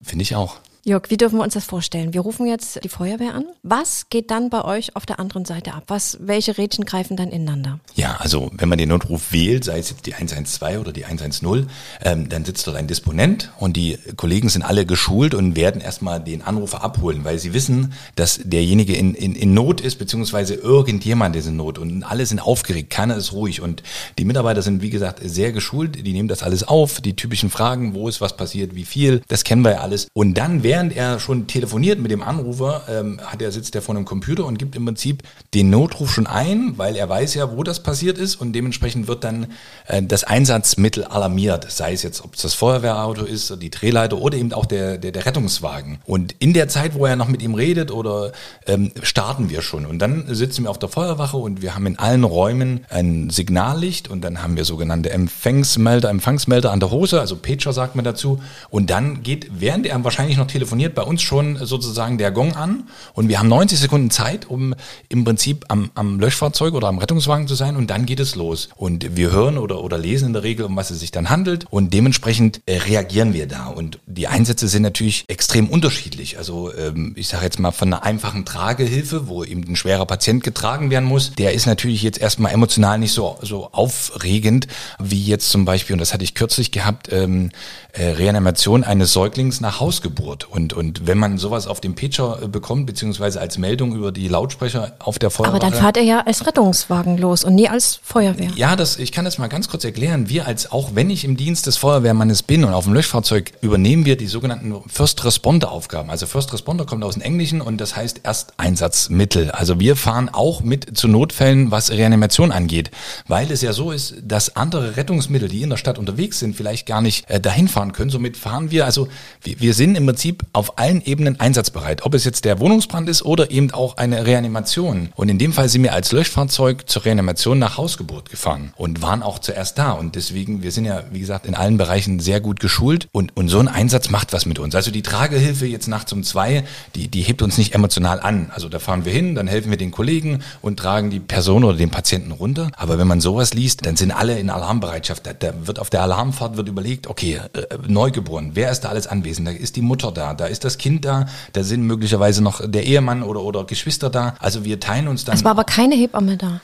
Finde 0.00 0.22
ich 0.22 0.34
auch. 0.34 0.56
Jörg, 0.84 1.10
wie 1.10 1.16
dürfen 1.16 1.38
wir 1.38 1.44
uns 1.44 1.54
das 1.54 1.64
vorstellen? 1.64 2.12
Wir 2.12 2.22
rufen 2.22 2.44
jetzt 2.44 2.82
die 2.82 2.88
Feuerwehr 2.88 3.36
an. 3.36 3.44
Was 3.62 4.08
geht 4.10 4.32
dann 4.32 4.50
bei 4.50 4.64
euch 4.64 4.96
auf 4.96 5.06
der 5.06 5.20
anderen 5.20 5.44
Seite 5.44 5.74
ab? 5.74 5.84
Was, 5.86 6.18
welche 6.20 6.58
Rädchen 6.58 6.84
greifen 6.84 7.16
dann 7.16 7.28
ineinander? 7.28 7.78
Ja, 7.94 8.16
also 8.18 8.50
wenn 8.56 8.68
man 8.68 8.78
den 8.78 8.88
Notruf 8.88 9.30
wählt, 9.30 9.62
sei 9.62 9.78
es 9.78 9.90
jetzt 9.90 10.06
die 10.06 10.14
112 10.14 10.80
oder 10.80 10.92
die 10.92 11.04
110, 11.04 11.68
ähm, 12.02 12.28
dann 12.28 12.44
sitzt 12.44 12.66
dort 12.66 12.76
ein 12.76 12.88
Disponent 12.88 13.52
und 13.60 13.76
die 13.76 13.96
Kollegen 14.16 14.48
sind 14.48 14.62
alle 14.62 14.84
geschult 14.84 15.34
und 15.34 15.54
werden 15.54 15.80
erstmal 15.80 16.18
den 16.18 16.42
Anrufer 16.42 16.82
abholen, 16.82 17.22
weil 17.22 17.38
sie 17.38 17.54
wissen, 17.54 17.92
dass 18.16 18.40
derjenige 18.42 18.96
in, 18.96 19.14
in, 19.14 19.36
in 19.36 19.54
Not 19.54 19.80
ist, 19.80 20.00
beziehungsweise 20.00 20.54
irgendjemand 20.54 21.36
ist 21.36 21.46
in 21.46 21.54
Not 21.54 21.78
und 21.78 22.02
alle 22.02 22.26
sind 22.26 22.40
aufgeregt, 22.40 22.90
keiner 22.90 23.16
ist 23.16 23.32
ruhig 23.32 23.60
und 23.60 23.84
die 24.18 24.24
Mitarbeiter 24.24 24.62
sind, 24.62 24.82
wie 24.82 24.90
gesagt, 24.90 25.20
sehr 25.22 25.52
geschult, 25.52 26.04
die 26.04 26.12
nehmen 26.12 26.26
das 26.26 26.42
alles 26.42 26.66
auf, 26.66 27.00
die 27.00 27.14
typischen 27.14 27.50
Fragen, 27.50 27.94
wo 27.94 28.08
ist 28.08 28.20
was 28.20 28.36
passiert, 28.36 28.74
wie 28.74 28.84
viel, 28.84 29.22
das 29.28 29.44
kennen 29.44 29.62
wir 29.62 29.70
ja 29.70 29.80
alles 29.82 30.08
und 30.12 30.34
dann 30.34 30.64
werden 30.64 30.71
während 30.72 30.96
er 30.96 31.20
schon 31.20 31.46
telefoniert 31.46 31.98
mit 31.98 32.10
dem 32.10 32.22
Anrufer, 32.22 32.84
ähm, 32.88 33.20
hat 33.22 33.42
er 33.42 33.52
sitzt 33.52 33.74
er 33.74 33.82
vor 33.82 33.94
einem 33.94 34.06
Computer 34.06 34.46
und 34.46 34.58
gibt 34.58 34.74
im 34.74 34.86
Prinzip 34.86 35.22
den 35.52 35.68
Notruf 35.68 36.14
schon 36.14 36.26
ein, 36.26 36.78
weil 36.78 36.96
er 36.96 37.10
weiß 37.10 37.34
ja, 37.34 37.54
wo 37.54 37.62
das 37.62 37.82
passiert 37.82 38.16
ist 38.16 38.36
und 38.36 38.54
dementsprechend 38.54 39.06
wird 39.06 39.22
dann 39.22 39.48
äh, 39.86 40.02
das 40.02 40.24
Einsatzmittel 40.24 41.04
alarmiert, 41.04 41.70
sei 41.70 41.92
es 41.92 42.02
jetzt, 42.02 42.24
ob 42.24 42.36
es 42.36 42.40
das 42.40 42.54
Feuerwehrauto 42.54 43.26
ist, 43.26 43.60
die 43.60 43.68
Drehleiter 43.68 44.16
oder 44.16 44.38
eben 44.38 44.54
auch 44.54 44.64
der, 44.64 44.96
der, 44.96 45.12
der 45.12 45.26
Rettungswagen. 45.26 45.98
Und 46.06 46.34
in 46.38 46.54
der 46.54 46.68
Zeit, 46.68 46.94
wo 46.94 47.04
er 47.04 47.16
noch 47.16 47.28
mit 47.28 47.42
ihm 47.42 47.54
redet 47.54 47.90
oder 47.90 48.32
ähm, 48.66 48.92
starten 49.02 49.50
wir 49.50 49.60
schon. 49.60 49.84
Und 49.84 49.98
dann 49.98 50.34
sitzen 50.34 50.64
wir 50.64 50.70
auf 50.70 50.78
der 50.78 50.88
Feuerwache 50.88 51.36
und 51.36 51.60
wir 51.60 51.74
haben 51.74 51.84
in 51.84 51.98
allen 51.98 52.24
Räumen 52.24 52.86
ein 52.88 53.28
Signallicht 53.28 54.08
und 54.08 54.22
dann 54.22 54.42
haben 54.42 54.56
wir 54.56 54.64
sogenannte 54.64 55.10
Empfangsmelder, 55.10 56.08
Empfangsmelder 56.08 56.72
an 56.72 56.80
der 56.80 56.90
Hose, 56.90 57.20
also 57.20 57.36
Pager 57.36 57.74
sagt 57.74 57.94
man 57.94 58.06
dazu. 58.06 58.40
Und 58.70 58.88
dann 58.88 59.22
geht, 59.22 59.50
während 59.60 59.84
er 59.84 60.02
wahrscheinlich 60.02 60.38
noch 60.38 60.46
telefoniert, 60.46 60.61
telefoniert 60.62 60.94
bei 60.94 61.02
uns 61.02 61.22
schon 61.22 61.56
sozusagen 61.56 62.18
der 62.18 62.30
Gong 62.30 62.52
an 62.54 62.84
und 63.14 63.28
wir 63.28 63.40
haben 63.40 63.48
90 63.48 63.80
Sekunden 63.80 64.10
Zeit, 64.12 64.48
um 64.48 64.76
im 65.08 65.24
Prinzip 65.24 65.64
am, 65.66 65.90
am 65.96 66.20
Löschfahrzeug 66.20 66.74
oder 66.74 66.86
am 66.86 66.98
Rettungswagen 66.98 67.48
zu 67.48 67.56
sein 67.56 67.74
und 67.74 67.90
dann 67.90 68.06
geht 68.06 68.20
es 68.20 68.36
los. 68.36 68.68
Und 68.76 69.16
wir 69.16 69.32
hören 69.32 69.58
oder, 69.58 69.82
oder 69.82 69.98
lesen 69.98 70.28
in 70.28 70.32
der 70.34 70.44
Regel, 70.44 70.64
um 70.64 70.76
was 70.76 70.92
es 70.92 71.00
sich 71.00 71.10
dann 71.10 71.30
handelt 71.30 71.66
und 71.68 71.92
dementsprechend 71.92 72.60
äh, 72.66 72.76
reagieren 72.76 73.34
wir 73.34 73.48
da. 73.48 73.66
Und 73.66 73.98
die 74.06 74.28
Einsätze 74.28 74.68
sind 74.68 74.82
natürlich 74.82 75.24
extrem 75.26 75.68
unterschiedlich. 75.68 76.38
Also 76.38 76.72
ähm, 76.72 77.14
ich 77.16 77.26
sage 77.26 77.44
jetzt 77.44 77.58
mal 77.58 77.72
von 77.72 77.92
einer 77.92 78.04
einfachen 78.04 78.44
Tragehilfe, 78.44 79.26
wo 79.26 79.42
eben 79.42 79.64
ein 79.64 79.74
schwerer 79.74 80.06
Patient 80.06 80.44
getragen 80.44 80.90
werden 80.90 81.08
muss, 81.08 81.32
der 81.32 81.54
ist 81.54 81.66
natürlich 81.66 82.02
jetzt 82.04 82.20
erstmal 82.20 82.52
emotional 82.52 83.00
nicht 83.00 83.12
so, 83.12 83.36
so 83.42 83.68
aufregend 83.72 84.68
wie 85.00 85.24
jetzt 85.24 85.50
zum 85.50 85.64
Beispiel, 85.64 85.94
und 85.94 85.98
das 85.98 86.14
hatte 86.14 86.22
ich 86.22 86.36
kürzlich 86.36 86.70
gehabt, 86.70 87.12
ähm, 87.12 87.50
äh, 87.92 88.10
Reanimation 88.10 88.84
eines 88.84 89.12
Säuglings 89.12 89.60
nach 89.60 89.80
Hausgeburt. 89.80 90.48
Und, 90.52 90.74
und 90.74 91.06
wenn 91.06 91.16
man 91.16 91.38
sowas 91.38 91.66
auf 91.66 91.80
dem 91.80 91.94
Pitcher 91.94 92.40
äh, 92.42 92.46
bekommt, 92.46 92.84
beziehungsweise 92.84 93.40
als 93.40 93.56
Meldung 93.56 93.96
über 93.96 94.12
die 94.12 94.28
Lautsprecher 94.28 94.92
auf 94.98 95.18
der 95.18 95.30
Feuerwehr. 95.30 95.54
Aber 95.54 95.58
dann 95.58 95.72
fahrt 95.72 95.96
er 95.96 96.02
ja 96.02 96.20
als 96.20 96.46
Rettungswagen 96.46 97.16
los 97.16 97.42
und 97.42 97.54
nie 97.54 97.70
als 97.70 97.98
Feuerwehr. 98.02 98.50
Ja, 98.54 98.76
das, 98.76 98.98
ich 98.98 99.12
kann 99.12 99.24
das 99.24 99.38
mal 99.38 99.46
ganz 99.46 99.68
kurz 99.68 99.82
erklären. 99.82 100.28
Wir 100.28 100.46
als, 100.46 100.70
auch 100.70 100.90
wenn 100.94 101.08
ich 101.08 101.24
im 101.24 101.38
Dienst 101.38 101.66
des 101.66 101.78
Feuerwehrmannes 101.78 102.42
bin 102.42 102.64
und 102.64 102.74
auf 102.74 102.84
dem 102.84 102.92
Löschfahrzeug, 102.92 103.52
übernehmen 103.62 104.04
wir 104.04 104.18
die 104.18 104.26
sogenannten 104.26 104.74
First 104.88 105.24
Responder 105.24 105.72
Aufgaben. 105.72 106.10
Also 106.10 106.26
First 106.26 106.52
Responder 106.52 106.84
kommt 106.84 107.02
aus 107.02 107.14
dem 107.14 107.22
Englischen 107.22 107.62
und 107.62 107.80
das 107.80 107.96
heißt 107.96 108.20
Ersteinsatzmittel. 108.22 109.52
Also 109.52 109.80
wir 109.80 109.96
fahren 109.96 110.28
auch 110.28 110.60
mit 110.60 110.98
zu 110.98 111.08
Notfällen, 111.08 111.70
was 111.70 111.90
Reanimation 111.90 112.52
angeht. 112.52 112.90
Weil 113.26 113.50
es 113.50 113.62
ja 113.62 113.72
so 113.72 113.90
ist, 113.90 114.16
dass 114.22 114.54
andere 114.54 114.98
Rettungsmittel, 114.98 115.48
die 115.48 115.62
in 115.62 115.70
der 115.70 115.78
Stadt 115.78 115.98
unterwegs 115.98 116.40
sind, 116.40 116.56
vielleicht 116.56 116.84
gar 116.84 117.00
nicht 117.00 117.30
äh, 117.30 117.40
dahin 117.40 117.68
fahren 117.68 117.92
können. 117.92 118.10
Somit 118.10 118.36
fahren 118.36 118.70
wir, 118.70 118.84
also 118.84 119.08
wir, 119.42 119.58
wir 119.58 119.72
sind 119.72 119.94
im 119.94 120.04
Prinzip 120.04 120.41
auf 120.52 120.78
allen 120.78 121.02
Ebenen 121.04 121.40
einsatzbereit. 121.40 122.04
Ob 122.04 122.14
es 122.14 122.24
jetzt 122.24 122.44
der 122.44 122.60
Wohnungsbrand 122.60 123.08
ist 123.08 123.22
oder 123.24 123.50
eben 123.50 123.70
auch 123.72 123.96
eine 123.96 124.26
Reanimation. 124.26 125.10
Und 125.16 125.28
in 125.28 125.38
dem 125.38 125.52
Fall 125.52 125.68
sind 125.68 125.82
wir 125.82 125.92
als 125.92 126.12
Löschfahrzeug 126.12 126.88
zur 126.88 127.04
Reanimation 127.04 127.58
nach 127.58 127.76
Hausgeburt 127.78 128.30
gefahren 128.30 128.72
und 128.76 129.02
waren 129.02 129.22
auch 129.22 129.38
zuerst 129.38 129.78
da. 129.78 129.92
Und 129.92 130.14
deswegen, 130.14 130.62
wir 130.62 130.72
sind 130.72 130.84
ja, 130.84 131.02
wie 131.10 131.20
gesagt, 131.20 131.46
in 131.46 131.54
allen 131.54 131.76
Bereichen 131.76 132.20
sehr 132.20 132.40
gut 132.40 132.60
geschult 132.60 133.08
und, 133.12 133.36
und 133.36 133.48
so 133.48 133.58
ein 133.58 133.68
Einsatz 133.68 134.10
macht 134.10 134.32
was 134.32 134.46
mit 134.46 134.58
uns. 134.58 134.74
Also 134.74 134.90
die 134.90 135.02
Tragehilfe 135.02 135.66
jetzt 135.66 135.88
nachts 135.88 136.12
um 136.12 136.22
zwei, 136.22 136.64
die, 136.94 137.08
die 137.08 137.22
hebt 137.22 137.42
uns 137.42 137.58
nicht 137.58 137.74
emotional 137.74 138.20
an. 138.20 138.50
Also 138.54 138.68
da 138.68 138.78
fahren 138.78 139.04
wir 139.04 139.12
hin, 139.12 139.34
dann 139.34 139.46
helfen 139.46 139.70
wir 139.70 139.78
den 139.78 139.90
Kollegen 139.90 140.42
und 140.60 140.78
tragen 140.78 141.10
die 141.10 141.20
Person 141.20 141.64
oder 141.64 141.76
den 141.76 141.90
Patienten 141.90 142.32
runter. 142.32 142.70
Aber 142.76 142.98
wenn 142.98 143.06
man 143.06 143.20
sowas 143.20 143.54
liest, 143.54 143.86
dann 143.86 143.96
sind 143.96 144.10
alle 144.10 144.38
in 144.38 144.50
Alarmbereitschaft. 144.50 145.26
Da, 145.26 145.32
da 145.32 145.52
wird 145.66 145.78
auf 145.78 145.90
der 145.90 146.02
Alarmfahrt 146.02 146.56
wird 146.56 146.68
überlegt, 146.68 147.06
okay, 147.06 147.40
äh, 147.52 147.62
Neugeboren, 147.86 148.52
wer 148.54 148.70
ist 148.70 148.80
da 148.80 148.88
alles 148.88 149.06
anwesend? 149.06 149.48
Da 149.48 149.52
ist 149.52 149.76
die 149.76 149.82
Mutter 149.82 150.12
da, 150.12 150.31
da 150.34 150.46
ist 150.46 150.64
das 150.64 150.78
Kind 150.78 151.04
da, 151.04 151.26
da 151.52 151.62
sind 151.62 151.82
möglicherweise 151.82 152.42
noch 152.42 152.60
der 152.64 152.84
Ehemann 152.84 153.22
oder, 153.22 153.42
oder 153.42 153.64
Geschwister 153.64 154.10
da. 154.10 154.34
Also 154.38 154.64
wir 154.64 154.80
teilen 154.80 155.08
uns 155.08 155.24
dann. 155.24 155.34
Es 155.34 155.44
war 155.44 155.52
aber 155.52 155.64
keine 155.64 155.94
Hebamme 155.94 156.36
da. 156.36 156.60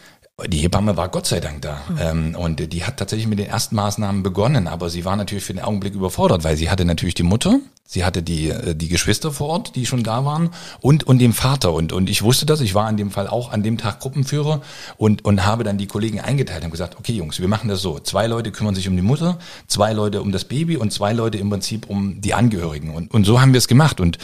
Die 0.47 0.59
Hebamme 0.59 0.97
war 0.97 1.09
Gott 1.09 1.27
sei 1.27 1.41
Dank 1.41 1.63
da. 1.63 1.81
Mhm. 2.13 2.37
und 2.37 2.73
die 2.73 2.85
hat 2.85 2.97
tatsächlich 2.97 3.27
mit 3.27 3.41
den 3.41 3.47
ersten 3.47 3.75
Maßnahmen 3.75 4.23
begonnen, 4.23 4.69
aber 4.69 4.89
sie 4.89 5.05
war 5.05 5.17
natürlich 5.17 5.45
für 5.45 5.53
den 5.53 5.65
Augenblick 5.65 5.95
überfordert, 5.95 6.45
weil 6.45 6.57
sie 6.57 6.71
hatte 6.71 6.85
natürlich 6.85 7.15
die 7.15 7.25
Mutter, 7.25 7.59
Sie 7.90 8.04
hatte 8.04 8.23
die, 8.23 8.50
äh, 8.50 8.75
die 8.75 8.88
Geschwister 8.88 9.33
vor 9.33 9.49
Ort, 9.49 9.75
die 9.75 9.87
schon 9.87 10.02
da 10.02 10.23
waren 10.26 10.50
und, 10.83 11.04
und 11.04 11.21
dem 11.21 11.33
Vater. 11.33 11.73
Und, 11.73 11.95
und 11.95 12.11
ich 12.11 12.23
wusste 12.23 12.45
das. 12.45 12.61
Ich 12.61 12.75
war 12.75 12.88
in 12.90 12.99
dem 12.99 13.11
Fall 13.11 13.26
auch 13.26 13.50
an 13.50 13.62
dem 13.62 13.78
Tag 13.78 14.00
Gruppenführer 14.00 14.61
und, 14.99 15.25
und 15.25 15.47
habe 15.47 15.64
dann 15.64 15.78
die 15.78 15.87
Kollegen 15.87 16.21
eingeteilt 16.21 16.62
und 16.64 16.71
gesagt, 16.71 16.99
okay 16.99 17.12
Jungs, 17.14 17.40
wir 17.40 17.49
machen 17.49 17.71
das 17.71 17.80
so. 17.80 17.99
Zwei 17.99 18.26
Leute 18.26 18.52
kümmern 18.52 18.75
sich 18.75 18.88
um 18.88 18.97
die 18.97 19.00
Mutter, 19.00 19.38
zwei 19.68 19.95
Leute 19.95 20.21
um 20.21 20.33
das 20.33 20.45
Baby 20.45 20.76
und 20.76 20.92
zwei 20.92 21.14
Leute 21.14 21.38
im 21.38 21.49
Prinzip 21.49 21.88
um 21.88 22.21
die 22.21 22.35
Angehörigen. 22.35 22.95
Und, 22.95 23.11
und 23.11 23.25
so 23.25 23.40
haben 23.40 23.54
wir 23.54 23.59
es 23.59 23.68
gemacht. 23.68 24.02
Und 24.02 24.18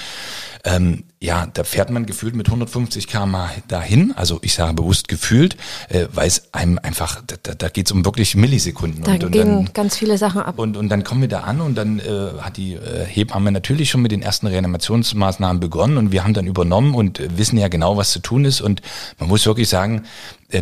ähm, 0.65 1.05
ja, 1.21 1.47
da 1.53 1.65
fährt 1.65 1.91
man 1.91 2.07
gefühlt 2.07 2.35
mit 2.35 2.49
150 2.49 3.07
km 3.07 3.37
dahin. 3.69 4.13
Also 4.17 4.39
ich 4.43 4.55
sage 4.55 4.75
bewusst 4.75 5.09
gefühlt, 5.09 5.57
äh, 5.89 6.07
weil 6.13 6.27
es 6.27 6.53
einem 6.53 6.79
einfach, 6.79 7.23
da, 7.27 7.55
da 7.55 7.69
geht 7.69 7.87
es 7.87 7.93
um 7.93 8.05
wirklich 8.05 8.35
Millisekunden. 8.35 9.05
Da 9.05 9.13
und, 9.13 9.25
und 9.25 9.31
gehen 9.31 9.65
dann, 9.65 9.73
ganz 9.73 9.97
viele 9.97 10.19
Sachen 10.19 10.43
ab. 10.43 10.59
und, 10.59 10.77
und 10.77 10.89
dann 10.89 11.05
kommen 11.05 11.23
wir 11.23 11.29
da 11.29 11.41
an 11.41 11.61
und 11.61 11.75
dann 11.77 11.99
äh, 11.99 12.41
hat 12.41 12.57
die 12.57 12.75
äh, 12.75 13.05
Hebamme 13.07 13.53
natürlich 13.55 13.89
schon 13.89 14.03
mit 14.03 14.13
den 14.13 14.21
ersten 14.21 14.47
Reanimationsmaßnahmen 14.47 15.61
begonnen 15.61 15.97
und 15.97 16.13
wir 16.13 16.23
haben 16.23 16.35
dann 16.35 16.47
übernommen 16.47 16.95
und 16.95 17.21
wissen 17.39 17.59
ja 17.59 17.69
genau, 17.69 17.97
was 17.97 18.11
zu 18.11 18.19
tun 18.19 18.45
ist. 18.45 18.61
Und 18.61 18.83
man 19.19 19.31
muss 19.31 19.47
wirklich 19.47 19.71
sagen, 19.71 20.03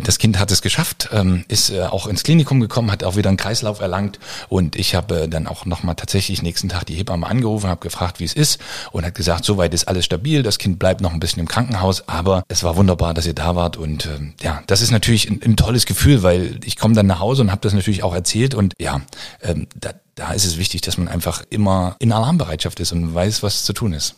das 0.01 0.17
Kind 0.17 0.39
hat 0.39 0.51
es 0.51 0.61
geschafft, 0.61 1.09
ähm, 1.11 1.45
ist 1.47 1.69
äh, 1.69 1.81
auch 1.81 2.07
ins 2.07 2.23
Klinikum 2.23 2.59
gekommen, 2.59 2.91
hat 2.91 3.03
auch 3.03 3.15
wieder 3.15 3.29
einen 3.29 3.37
Kreislauf 3.37 3.79
erlangt. 3.79 4.19
Und 4.49 4.75
ich 4.75 4.95
habe 4.95 5.21
äh, 5.21 5.27
dann 5.27 5.47
auch 5.47 5.65
nochmal 5.65 5.95
tatsächlich 5.95 6.41
nächsten 6.41 6.69
Tag 6.69 6.85
die 6.85 6.95
Hebamme 6.95 7.27
angerufen, 7.27 7.69
habe 7.69 7.81
gefragt, 7.81 8.19
wie 8.19 8.23
es 8.23 8.33
ist 8.33 8.59
und 8.91 9.05
hat 9.05 9.15
gesagt, 9.15 9.45
soweit 9.45 9.73
ist 9.73 9.87
alles 9.87 10.05
stabil, 10.05 10.43
das 10.43 10.57
Kind 10.57 10.79
bleibt 10.79 11.01
noch 11.01 11.13
ein 11.13 11.19
bisschen 11.19 11.39
im 11.39 11.47
Krankenhaus, 11.47 12.07
aber 12.07 12.43
es 12.47 12.63
war 12.63 12.75
wunderbar, 12.75 13.13
dass 13.13 13.25
ihr 13.25 13.33
da 13.33 13.55
wart. 13.55 13.77
Und 13.77 14.05
ähm, 14.05 14.33
ja, 14.41 14.63
das 14.67 14.81
ist 14.81 14.91
natürlich 14.91 15.29
ein, 15.29 15.41
ein 15.43 15.55
tolles 15.55 15.85
Gefühl, 15.85 16.23
weil 16.23 16.59
ich 16.65 16.77
komme 16.77 16.95
dann 16.95 17.07
nach 17.07 17.19
Hause 17.19 17.43
und 17.43 17.51
habe 17.51 17.61
das 17.61 17.73
natürlich 17.73 18.03
auch 18.03 18.13
erzählt. 18.13 18.55
Und 18.55 18.73
ja, 18.79 19.01
ähm, 19.41 19.67
da, 19.75 19.91
da 20.15 20.33
ist 20.33 20.45
es 20.45 20.57
wichtig, 20.57 20.81
dass 20.81 20.97
man 20.97 21.07
einfach 21.07 21.43
immer 21.49 21.95
in 21.99 22.11
Alarmbereitschaft 22.11 22.79
ist 22.79 22.91
und 22.91 23.13
weiß, 23.13 23.43
was 23.43 23.63
zu 23.63 23.73
tun 23.73 23.93
ist. 23.93 24.15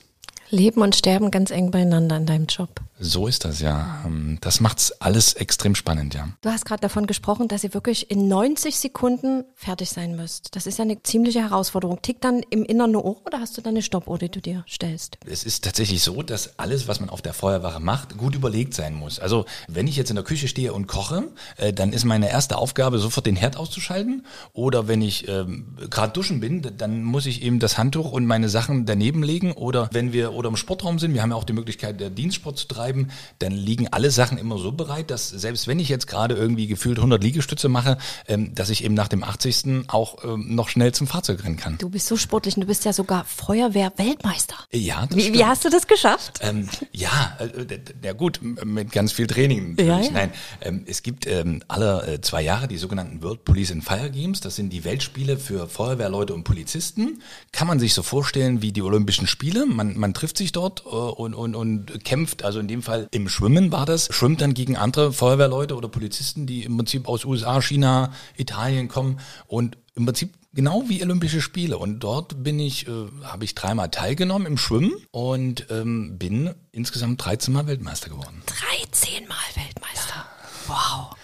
Leben 0.49 0.81
und 0.81 0.95
Sterben 0.95 1.31
ganz 1.31 1.51
eng 1.51 1.71
beieinander 1.71 2.17
in 2.17 2.25
deinem 2.25 2.45
Job. 2.45 2.69
So 2.97 3.27
ist 3.27 3.43
das, 3.43 3.59
ja. 3.59 4.03
Ähm, 4.05 4.37
Das 4.41 4.61
macht's 4.61 4.91
alles 5.01 5.33
extrem 5.33 5.75
spannend, 5.75 6.13
ja. 6.13 6.29
Du 6.41 6.49
hast 6.49 6.65
gerade 6.65 6.79
davon 6.81 7.07
gesprochen, 7.07 7.47
dass 7.49 7.63
ihr 7.63 7.73
wirklich 7.73 8.09
in 8.09 8.29
90 8.29 8.77
Sekunden 8.77 9.43
fertig 9.55 9.89
sein 9.89 10.15
müsst. 10.15 10.55
Das 10.55 10.65
ist 10.65 10.77
ja 10.77 10.85
eine 10.85 11.03
ziemliche 11.03 11.41
Herausforderung. 11.41 12.01
Tickt 12.01 12.23
dann 12.23 12.41
im 12.49 12.63
Inneren 12.63 12.91
eine 12.91 13.03
Uhr 13.03 13.17
oder 13.25 13.41
hast 13.41 13.57
du 13.57 13.61
dann 13.61 13.73
eine 13.73 13.81
Stoppuhr, 13.81 14.17
die 14.17 14.29
du 14.29 14.39
dir 14.39 14.63
stellst? 14.69 15.17
Es 15.29 15.43
ist 15.43 15.63
tatsächlich 15.65 16.03
so, 16.03 16.21
dass 16.21 16.57
alles, 16.57 16.87
was 16.87 16.99
man 17.01 17.09
auf 17.09 17.21
der 17.21 17.33
Feuerwache 17.33 17.81
macht, 17.81 18.17
gut 18.17 18.33
überlegt 18.35 18.73
sein 18.73 18.93
muss. 18.93 19.19
Also 19.19 19.45
wenn 19.67 19.87
ich 19.87 19.97
jetzt 19.97 20.09
in 20.09 20.15
der 20.15 20.23
Küche 20.23 20.47
stehe 20.47 20.71
und 20.71 20.87
koche, 20.87 21.25
äh, 21.57 21.73
dann 21.73 21.91
ist 21.91 22.05
meine 22.05 22.29
erste 22.29 22.57
Aufgabe, 22.57 22.99
sofort 22.99 23.25
den 23.25 23.35
Herd 23.35 23.57
auszuschalten. 23.57 24.25
Oder 24.53 24.87
wenn 24.87 25.01
ich 25.01 25.27
ähm, 25.27 25.75
gerade 25.89 26.13
duschen 26.13 26.39
bin, 26.39 26.61
dann 26.77 27.03
muss 27.03 27.25
ich 27.25 27.41
eben 27.41 27.59
das 27.59 27.77
Handtuch 27.77 28.13
und 28.13 28.25
meine 28.25 28.47
Sachen 28.47 28.85
daneben 28.85 29.21
legen. 29.21 29.51
Oder 29.51 29.89
wenn 29.91 30.13
wir 30.13 30.31
oder 30.35 30.49
im 30.49 30.55
Sportraum 30.55 30.99
sind, 30.99 31.13
wir 31.13 31.21
haben 31.21 31.31
ja 31.31 31.35
auch 31.35 31.43
die 31.43 31.53
Möglichkeit, 31.53 31.99
der 31.99 32.09
Dienstsport 32.09 32.57
zu 32.57 32.67
treiben, 32.67 33.09
dann 33.39 33.51
liegen 33.51 33.87
alle 33.91 34.11
Sachen 34.11 34.37
immer 34.37 34.57
so 34.57 34.71
bereit, 34.71 35.09
dass 35.11 35.29
selbst 35.29 35.67
wenn 35.67 35.79
ich 35.79 35.89
jetzt 35.89 36.07
gerade 36.07 36.35
irgendwie 36.35 36.67
gefühlt 36.67 36.97
100 36.97 37.23
Liegestütze 37.23 37.69
mache, 37.69 37.97
ähm, 38.27 38.53
dass 38.53 38.69
ich 38.69 38.83
eben 38.83 38.93
nach 38.93 39.07
dem 39.07 39.23
80. 39.23 39.85
auch 39.87 40.23
ähm, 40.23 40.55
noch 40.55 40.69
schnell 40.69 40.93
zum 40.93 41.07
Fahrzeug 41.07 41.43
rennen 41.43 41.57
kann. 41.57 41.77
Du 41.77 41.89
bist 41.89 42.07
so 42.07 42.17
sportlich 42.17 42.55
und 42.55 42.61
du 42.61 42.67
bist 42.67 42.85
ja 42.85 42.93
sogar 42.93 43.25
Feuerwehr-Weltmeister. 43.25 44.55
Ja, 44.71 45.05
das 45.05 45.15
Wie, 45.15 45.21
stimmt. 45.21 45.37
wie 45.37 45.45
hast 45.45 45.65
du 45.65 45.69
das 45.69 45.87
geschafft? 45.87 46.39
Ähm, 46.41 46.67
ja, 46.91 47.37
äh, 47.39 47.79
ja 48.03 48.13
gut, 48.13 48.39
mit 48.41 48.91
ganz 48.91 49.11
viel 49.11 49.27
Training. 49.27 49.75
Ja, 49.79 49.99
ja. 49.99 50.11
Nein, 50.11 50.31
ähm, 50.61 50.83
es 50.87 51.03
gibt 51.03 51.27
ähm, 51.27 51.63
alle 51.67 52.05
äh, 52.07 52.21
zwei 52.21 52.41
Jahre 52.41 52.67
die 52.67 52.77
sogenannten 52.77 53.23
World 53.23 53.45
Police 53.45 53.71
and 53.71 53.83
Fire 53.83 54.09
Games. 54.09 54.41
Das 54.41 54.55
sind 54.55 54.71
die 54.71 54.83
Weltspiele 54.83 55.37
für 55.37 55.67
Feuerwehrleute 55.67 56.33
und 56.33 56.43
Polizisten. 56.43 57.21
Kann 57.51 57.67
man 57.67 57.79
sich 57.79 57.93
so 57.93 58.03
vorstellen 58.03 58.61
wie 58.61 58.71
die 58.71 58.81
Olympischen 58.81 59.27
Spiele. 59.27 59.65
Man, 59.65 59.97
man 59.97 60.13
trifft 60.13 60.24
sich 60.33 60.51
dort 60.51 60.85
äh, 60.85 60.89
und, 60.89 61.33
und, 61.33 61.55
und 61.55 62.03
kämpft, 62.03 62.43
also 62.43 62.59
in 62.59 62.67
dem 62.67 62.81
Fall 62.81 63.07
im 63.11 63.29
Schwimmen 63.29 63.71
war 63.71 63.85
das, 63.85 64.07
schwimmt 64.11 64.41
dann 64.41 64.53
gegen 64.53 64.75
andere 64.77 65.13
Feuerwehrleute 65.13 65.75
oder 65.75 65.87
Polizisten, 65.87 66.47
die 66.47 66.63
im 66.63 66.77
Prinzip 66.77 67.07
aus 67.07 67.25
USA, 67.25 67.61
China, 67.61 68.13
Italien 68.37 68.87
kommen 68.87 69.19
und 69.47 69.77
im 69.95 70.05
Prinzip 70.05 70.33
genau 70.53 70.83
wie 70.87 71.03
Olympische 71.03 71.41
Spiele. 71.41 71.77
Und 71.77 71.99
dort 71.99 72.43
bin 72.43 72.59
ich, 72.59 72.87
äh, 72.87 72.91
habe 73.23 73.43
ich 73.43 73.53
dreimal 73.55 73.89
teilgenommen 73.89 74.47
im 74.47 74.57
Schwimmen 74.57 74.93
und 75.11 75.67
ähm, 75.69 76.17
bin 76.17 76.53
insgesamt 76.71 77.23
13 77.23 77.53
Mal 77.53 77.67
Weltmeister 77.67 78.09
geworden. 78.09 78.41
13 78.81 79.27
Mal 79.27 79.35
Weltmeister. 79.55 80.25
Wow. 80.67 81.15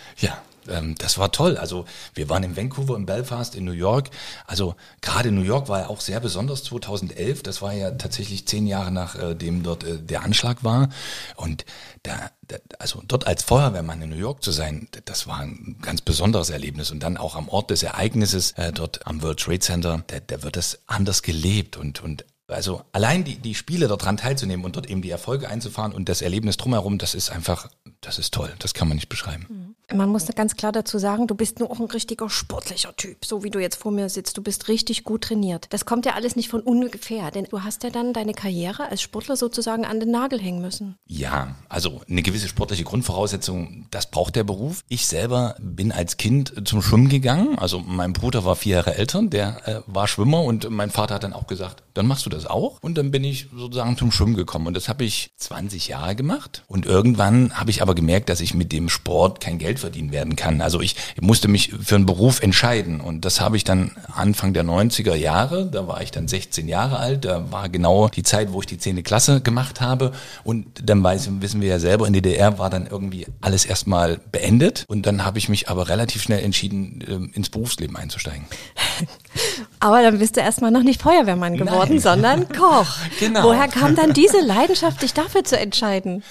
Ähm, 0.67 0.95
das 0.95 1.17
war 1.17 1.31
toll. 1.31 1.57
Also 1.57 1.85
wir 2.13 2.29
waren 2.29 2.43
in 2.43 2.57
Vancouver, 2.57 2.95
in 2.95 3.05
Belfast, 3.05 3.55
in 3.55 3.65
New 3.65 3.71
York. 3.71 4.09
Also 4.45 4.75
gerade 5.01 5.31
New 5.31 5.41
York 5.41 5.69
war 5.69 5.81
ja 5.81 5.87
auch 5.87 6.01
sehr 6.01 6.19
besonders 6.19 6.63
2011. 6.63 7.43
Das 7.43 7.61
war 7.61 7.73
ja 7.73 7.91
tatsächlich 7.91 8.47
zehn 8.47 8.67
Jahre 8.67 8.91
nachdem 8.91 9.63
dort 9.63 9.83
äh, 9.83 9.97
der 9.97 10.23
Anschlag 10.23 10.63
war. 10.63 10.89
Und 11.35 11.65
da, 12.03 12.31
da, 12.47 12.57
also 12.79 13.01
dort 13.07 13.27
als 13.27 13.43
Feuerwehrmann 13.43 14.01
in 14.01 14.09
New 14.09 14.17
York 14.17 14.43
zu 14.43 14.51
sein, 14.51 14.87
das 15.05 15.27
war 15.27 15.39
ein 15.39 15.77
ganz 15.81 16.01
besonderes 16.01 16.49
Erlebnis. 16.49 16.91
Und 16.91 17.01
dann 17.01 17.17
auch 17.17 17.35
am 17.35 17.49
Ort 17.49 17.71
des 17.71 17.83
Ereignisses, 17.83 18.51
äh, 18.51 18.71
dort 18.71 19.05
am 19.07 19.21
World 19.21 19.39
Trade 19.39 19.59
Center, 19.59 20.03
da, 20.07 20.19
da 20.19 20.43
wird 20.43 20.55
das 20.55 20.79
anders 20.87 21.21
gelebt 21.21 21.77
und, 21.77 22.03
und 22.03 22.25
also 22.51 22.83
allein 22.91 23.23
die, 23.23 23.37
die 23.37 23.55
Spiele 23.55 23.87
daran 23.87 24.17
teilzunehmen 24.17 24.65
und 24.65 24.75
dort 24.75 24.89
eben 24.89 25.01
die 25.01 25.09
Erfolge 25.09 25.49
einzufahren 25.49 25.93
und 25.93 26.09
das 26.09 26.21
Erlebnis 26.21 26.57
drumherum, 26.57 26.97
das 26.97 27.15
ist 27.15 27.31
einfach, 27.31 27.69
das 28.01 28.19
ist 28.19 28.33
toll. 28.33 28.53
Das 28.59 28.73
kann 28.73 28.87
man 28.87 28.97
nicht 28.97 29.09
beschreiben. 29.09 29.70
Man 29.93 30.09
muss 30.09 30.25
ganz 30.27 30.55
klar 30.55 30.71
dazu 30.71 30.97
sagen, 30.99 31.27
du 31.27 31.35
bist 31.35 31.59
nur 31.59 31.69
auch 31.69 31.79
ein 31.79 31.85
richtiger 31.85 32.29
sportlicher 32.29 32.95
Typ, 32.95 33.25
so 33.25 33.43
wie 33.43 33.49
du 33.49 33.59
jetzt 33.59 33.75
vor 33.75 33.91
mir 33.91 34.09
sitzt. 34.09 34.37
Du 34.37 34.41
bist 34.41 34.67
richtig 34.67 35.03
gut 35.03 35.23
trainiert. 35.25 35.67
Das 35.71 35.85
kommt 35.85 36.05
ja 36.05 36.13
alles 36.13 36.35
nicht 36.35 36.49
von 36.49 36.61
ungefähr, 36.61 37.31
denn 37.31 37.45
du 37.45 37.63
hast 37.63 37.83
ja 37.83 37.89
dann 37.89 38.13
deine 38.13 38.33
Karriere 38.33 38.89
als 38.89 39.01
Sportler 39.01 39.35
sozusagen 39.35 39.85
an 39.85 39.99
den 39.99 40.11
Nagel 40.11 40.39
hängen 40.39 40.61
müssen. 40.61 40.95
Ja, 41.05 41.55
also 41.67 42.01
eine 42.09 42.21
gewisse 42.21 42.47
sportliche 42.47 42.83
Grundvoraussetzung, 42.83 43.87
das 43.91 44.09
braucht 44.09 44.35
der 44.35 44.43
Beruf. 44.43 44.83
Ich 44.87 45.07
selber 45.07 45.55
bin 45.59 45.91
als 45.91 46.17
Kind 46.17 46.53
zum 46.65 46.81
Schwimmen 46.81 47.09
gegangen. 47.09 47.57
Also 47.57 47.79
mein 47.79 48.13
Bruder 48.13 48.45
war 48.45 48.55
vier 48.55 48.77
Jahre 48.77 48.95
älter, 48.95 49.21
der 49.23 49.67
äh, 49.67 49.81
war 49.87 50.07
Schwimmer 50.07 50.43
und 50.43 50.69
mein 50.69 50.89
Vater 50.89 51.15
hat 51.15 51.23
dann 51.23 51.33
auch 51.33 51.47
gesagt, 51.47 51.83
dann 51.93 52.07
machst 52.07 52.25
du 52.25 52.29
das 52.29 52.45
auch. 52.45 52.77
Und 52.81 52.97
dann 52.97 53.11
bin 53.11 53.23
ich 53.23 53.47
sozusagen 53.53 53.97
zum 53.97 54.11
Schwimmen 54.11 54.35
gekommen. 54.35 54.67
Und 54.67 54.77
das 54.77 54.87
habe 54.87 55.03
ich 55.03 55.31
20 55.37 55.89
Jahre 55.89 56.15
gemacht. 56.15 56.63
Und 56.67 56.85
irgendwann 56.85 57.59
habe 57.59 57.71
ich 57.71 57.81
aber 57.81 57.95
gemerkt, 57.95 58.29
dass 58.29 58.41
ich 58.41 58.53
mit 58.53 58.71
dem 58.71 58.89
Sport 58.89 59.41
kein 59.41 59.57
Geld 59.57 59.80
verdienen 59.81 60.11
werden 60.11 60.35
kann. 60.35 60.61
Also 60.61 60.79
ich 60.79 60.95
musste 61.19 61.47
mich 61.47 61.73
für 61.83 61.95
einen 61.95 62.05
Beruf 62.05 62.41
entscheiden. 62.41 63.01
Und 63.01 63.25
das 63.25 63.41
habe 63.41 63.57
ich 63.57 63.63
dann 63.63 63.91
Anfang 64.15 64.53
der 64.53 64.63
90er 64.63 65.15
Jahre, 65.15 65.65
da 65.65 65.87
war 65.87 66.01
ich 66.01 66.11
dann 66.11 66.27
16 66.27 66.67
Jahre 66.67 66.97
alt, 66.97 67.25
da 67.25 67.51
war 67.51 67.67
genau 67.67 68.07
die 68.07 68.23
Zeit, 68.23 68.53
wo 68.53 68.61
ich 68.61 68.67
die 68.67 68.77
10. 68.77 69.03
Klasse 69.03 69.41
gemacht 69.41 69.81
habe. 69.81 70.11
Und 70.43 70.65
dann 70.83 71.03
weiß, 71.03 71.29
wissen 71.41 71.59
wir 71.61 71.67
ja 71.67 71.79
selber, 71.79 72.07
in 72.07 72.13
DDR 72.13 72.57
war 72.57 72.69
dann 72.69 72.87
irgendwie 72.87 73.25
alles 73.41 73.65
erstmal 73.65 74.19
beendet. 74.31 74.85
Und 74.87 75.05
dann 75.05 75.25
habe 75.25 75.37
ich 75.37 75.49
mich 75.49 75.69
aber 75.69 75.89
relativ 75.89 76.21
schnell 76.21 76.43
entschieden, 76.43 77.03
ähm, 77.07 77.31
ins 77.33 77.49
Berufsleben 77.49 77.95
einzusteigen. 77.97 78.45
Aber 79.79 80.01
dann 80.03 80.19
bist 80.19 80.37
du 80.37 80.41
erstmal 80.41 80.71
noch 80.71 80.83
nicht 80.83 81.01
Feuerwehrmann 81.01 81.57
geworden, 81.57 81.95
Nein. 81.95 81.99
sondern 81.99 82.49
Koch. 82.49 82.87
Genau. 83.19 83.43
Woher 83.43 83.67
kam 83.67 83.95
dann 83.95 84.13
diese 84.13 84.39
Leidenschaft, 84.41 85.01
dich 85.01 85.13
dafür 85.13 85.43
zu 85.43 85.57
entscheiden? 85.57 86.23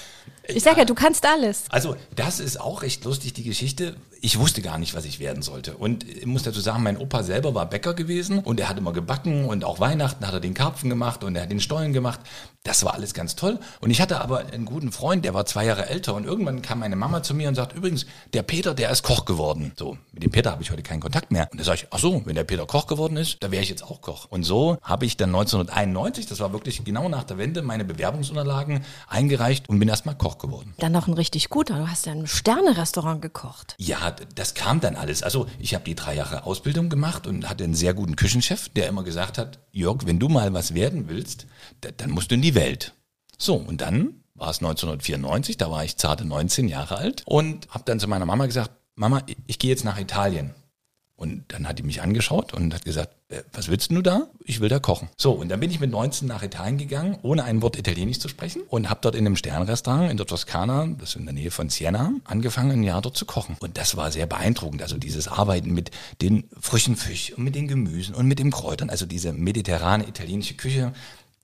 Ich 0.47 0.63
sag 0.63 0.77
ja, 0.77 0.85
du 0.85 0.95
kannst 0.95 1.25
alles. 1.25 1.63
Also, 1.69 1.95
das 2.15 2.39
ist 2.39 2.59
auch 2.59 2.81
recht 2.81 3.03
lustig, 3.05 3.33
die 3.33 3.43
Geschichte. 3.43 3.95
Ich 4.21 4.39
wusste 4.39 4.61
gar 4.61 4.77
nicht, 4.77 4.93
was 4.93 5.05
ich 5.05 5.19
werden 5.19 5.43
sollte. 5.43 5.77
Und 5.77 6.07
ich 6.07 6.25
muss 6.25 6.43
dazu 6.43 6.59
sagen, 6.59 6.83
mein 6.83 6.97
Opa 6.97 7.23
selber 7.23 7.53
war 7.53 7.69
Bäcker 7.69 7.93
gewesen 7.93 8.39
und 8.39 8.59
er 8.59 8.69
hat 8.69 8.77
immer 8.77 8.93
gebacken 8.93 9.45
und 9.45 9.63
auch 9.63 9.79
Weihnachten 9.79 10.25
hat 10.25 10.33
er 10.33 10.39
den 10.39 10.53
Karpfen 10.53 10.89
gemacht 10.89 11.23
und 11.23 11.35
er 11.35 11.43
hat 11.43 11.51
den 11.51 11.59
Stollen 11.59 11.93
gemacht. 11.93 12.19
Das 12.63 12.85
war 12.85 12.93
alles 12.93 13.15
ganz 13.15 13.35
toll. 13.35 13.57
Und 13.79 13.89
ich 13.89 14.01
hatte 14.01 14.21
aber 14.21 14.45
einen 14.45 14.65
guten 14.65 14.91
Freund, 14.91 15.25
der 15.25 15.33
war 15.33 15.47
zwei 15.47 15.65
Jahre 15.65 15.87
älter 15.87 16.13
und 16.13 16.25
irgendwann 16.25 16.61
kam 16.61 16.79
meine 16.79 16.95
Mama 16.95 17.23
zu 17.23 17.33
mir 17.33 17.49
und 17.49 17.55
sagt, 17.55 17.75
übrigens, 17.75 18.05
der 18.33 18.43
Peter, 18.43 18.75
der 18.75 18.91
ist 18.91 19.01
Koch 19.01 19.25
geworden. 19.25 19.71
So, 19.75 19.97
mit 20.11 20.21
dem 20.21 20.29
Peter 20.29 20.51
habe 20.51 20.61
ich 20.61 20.69
heute 20.69 20.83
keinen 20.83 20.99
Kontakt 20.99 21.31
mehr. 21.31 21.49
Und 21.51 21.59
da 21.59 21.63
sage 21.63 21.79
ich, 21.81 21.87
ach 21.89 21.97
so, 21.97 22.21
wenn 22.25 22.35
der 22.35 22.43
Peter 22.43 22.67
Koch 22.67 22.85
geworden 22.85 23.17
ist, 23.17 23.37
da 23.39 23.49
wäre 23.49 23.63
ich 23.63 23.69
jetzt 23.69 23.83
auch 23.83 24.01
Koch. 24.01 24.27
Und 24.29 24.43
so 24.43 24.77
habe 24.83 25.07
ich 25.07 25.17
dann 25.17 25.29
1991, 25.29 26.27
das 26.27 26.39
war 26.39 26.53
wirklich 26.53 26.83
genau 26.83 27.09
nach 27.09 27.23
der 27.23 27.39
Wende, 27.39 27.63
meine 27.63 27.83
Bewerbungsunterlagen 27.83 28.85
eingereicht 29.07 29.67
und 29.67 29.79
bin 29.79 29.89
erstmal 29.89 30.15
Koch 30.15 30.37
geworden. 30.37 30.75
Dann 30.77 30.91
noch 30.91 31.07
ein 31.07 31.13
richtig 31.15 31.49
guter. 31.49 31.79
Du 31.79 31.87
hast 31.87 32.05
ja 32.05 32.11
einem 32.11 32.27
Sterne-Restaurant 32.27 33.23
gekocht. 33.23 33.73
Ja, 33.79 34.15
das 34.35 34.53
kam 34.53 34.79
dann 34.81 34.95
alles. 34.95 35.23
Also 35.23 35.47
ich 35.57 35.73
habe 35.73 35.85
die 35.85 35.95
drei 35.95 36.15
Jahre 36.15 36.43
Ausbildung 36.43 36.89
gemacht 36.89 37.25
und 37.25 37.49
hatte 37.49 37.63
einen 37.63 37.73
sehr 37.73 37.95
guten 37.95 38.15
Küchenchef, 38.15 38.69
der 38.69 38.87
immer 38.87 39.01
gesagt 39.01 39.39
hat, 39.39 39.57
Jörg, 39.71 40.05
wenn 40.05 40.19
du 40.19 40.29
mal 40.29 40.53
was 40.53 40.75
werden 40.75 41.07
willst, 41.07 41.47
dann 41.97 42.11
musst 42.11 42.29
du 42.29 42.35
in 42.35 42.41
die 42.41 42.50
Welt. 42.55 42.93
So, 43.37 43.55
und 43.55 43.81
dann 43.81 44.23
war 44.35 44.49
es 44.49 44.57
1994, 44.57 45.57
da 45.57 45.69
war 45.69 45.83
ich 45.83 45.97
zarte 45.97 46.25
19 46.25 46.67
Jahre 46.67 46.97
alt 46.97 47.23
und 47.25 47.67
habe 47.69 47.83
dann 47.85 47.99
zu 47.99 48.07
meiner 48.07 48.25
Mama 48.25 48.45
gesagt, 48.45 48.71
Mama, 48.95 49.21
ich, 49.27 49.37
ich 49.47 49.59
gehe 49.59 49.69
jetzt 49.69 49.85
nach 49.85 49.99
Italien. 49.99 50.53
Und 51.21 51.43
dann 51.49 51.67
hat 51.67 51.77
die 51.77 51.83
mich 51.83 52.01
angeschaut 52.01 52.51
und 52.51 52.73
hat 52.73 52.83
gesagt, 52.83 53.15
äh, 53.29 53.43
was 53.53 53.67
willst 53.67 53.91
du 53.91 54.01
da? 54.01 54.27
Ich 54.43 54.59
will 54.59 54.69
da 54.69 54.79
kochen. 54.79 55.07
So, 55.17 55.33
und 55.33 55.49
dann 55.49 55.59
bin 55.59 55.69
ich 55.69 55.79
mit 55.79 55.91
19 55.91 56.27
nach 56.27 56.41
Italien 56.41 56.79
gegangen, 56.79 57.19
ohne 57.21 57.43
ein 57.43 57.61
Wort 57.61 57.77
Italienisch 57.77 58.17
zu 58.17 58.27
sprechen 58.27 58.63
und 58.69 58.89
habe 58.89 59.01
dort 59.03 59.13
in 59.13 59.27
einem 59.27 59.35
Sternrestaurant 59.35 60.09
in 60.09 60.17
der 60.17 60.25
Toskana, 60.25 60.87
das 60.99 61.09
ist 61.09 61.15
in 61.17 61.25
der 61.25 61.35
Nähe 61.35 61.51
von 61.51 61.69
Siena, 61.69 62.11
angefangen, 62.23 62.71
ein 62.71 62.81
Jahr 62.81 63.03
dort 63.03 63.17
zu 63.17 63.25
kochen. 63.25 63.55
Und 63.59 63.77
das 63.77 63.95
war 63.95 64.11
sehr 64.11 64.25
beeindruckend. 64.25 64.81
Also 64.81 64.97
dieses 64.97 65.27
Arbeiten 65.27 65.75
mit 65.75 65.91
den 66.23 66.49
frischen 66.59 66.95
Fisch 66.95 67.33
und 67.37 67.43
mit 67.43 67.53
den 67.53 67.67
Gemüsen 67.67 68.15
und 68.15 68.25
mit 68.25 68.39
den 68.39 68.49
Kräutern, 68.49 68.89
also 68.89 69.05
diese 69.05 69.31
mediterrane 69.31 70.07
italienische 70.07 70.55
Küche, 70.55 70.91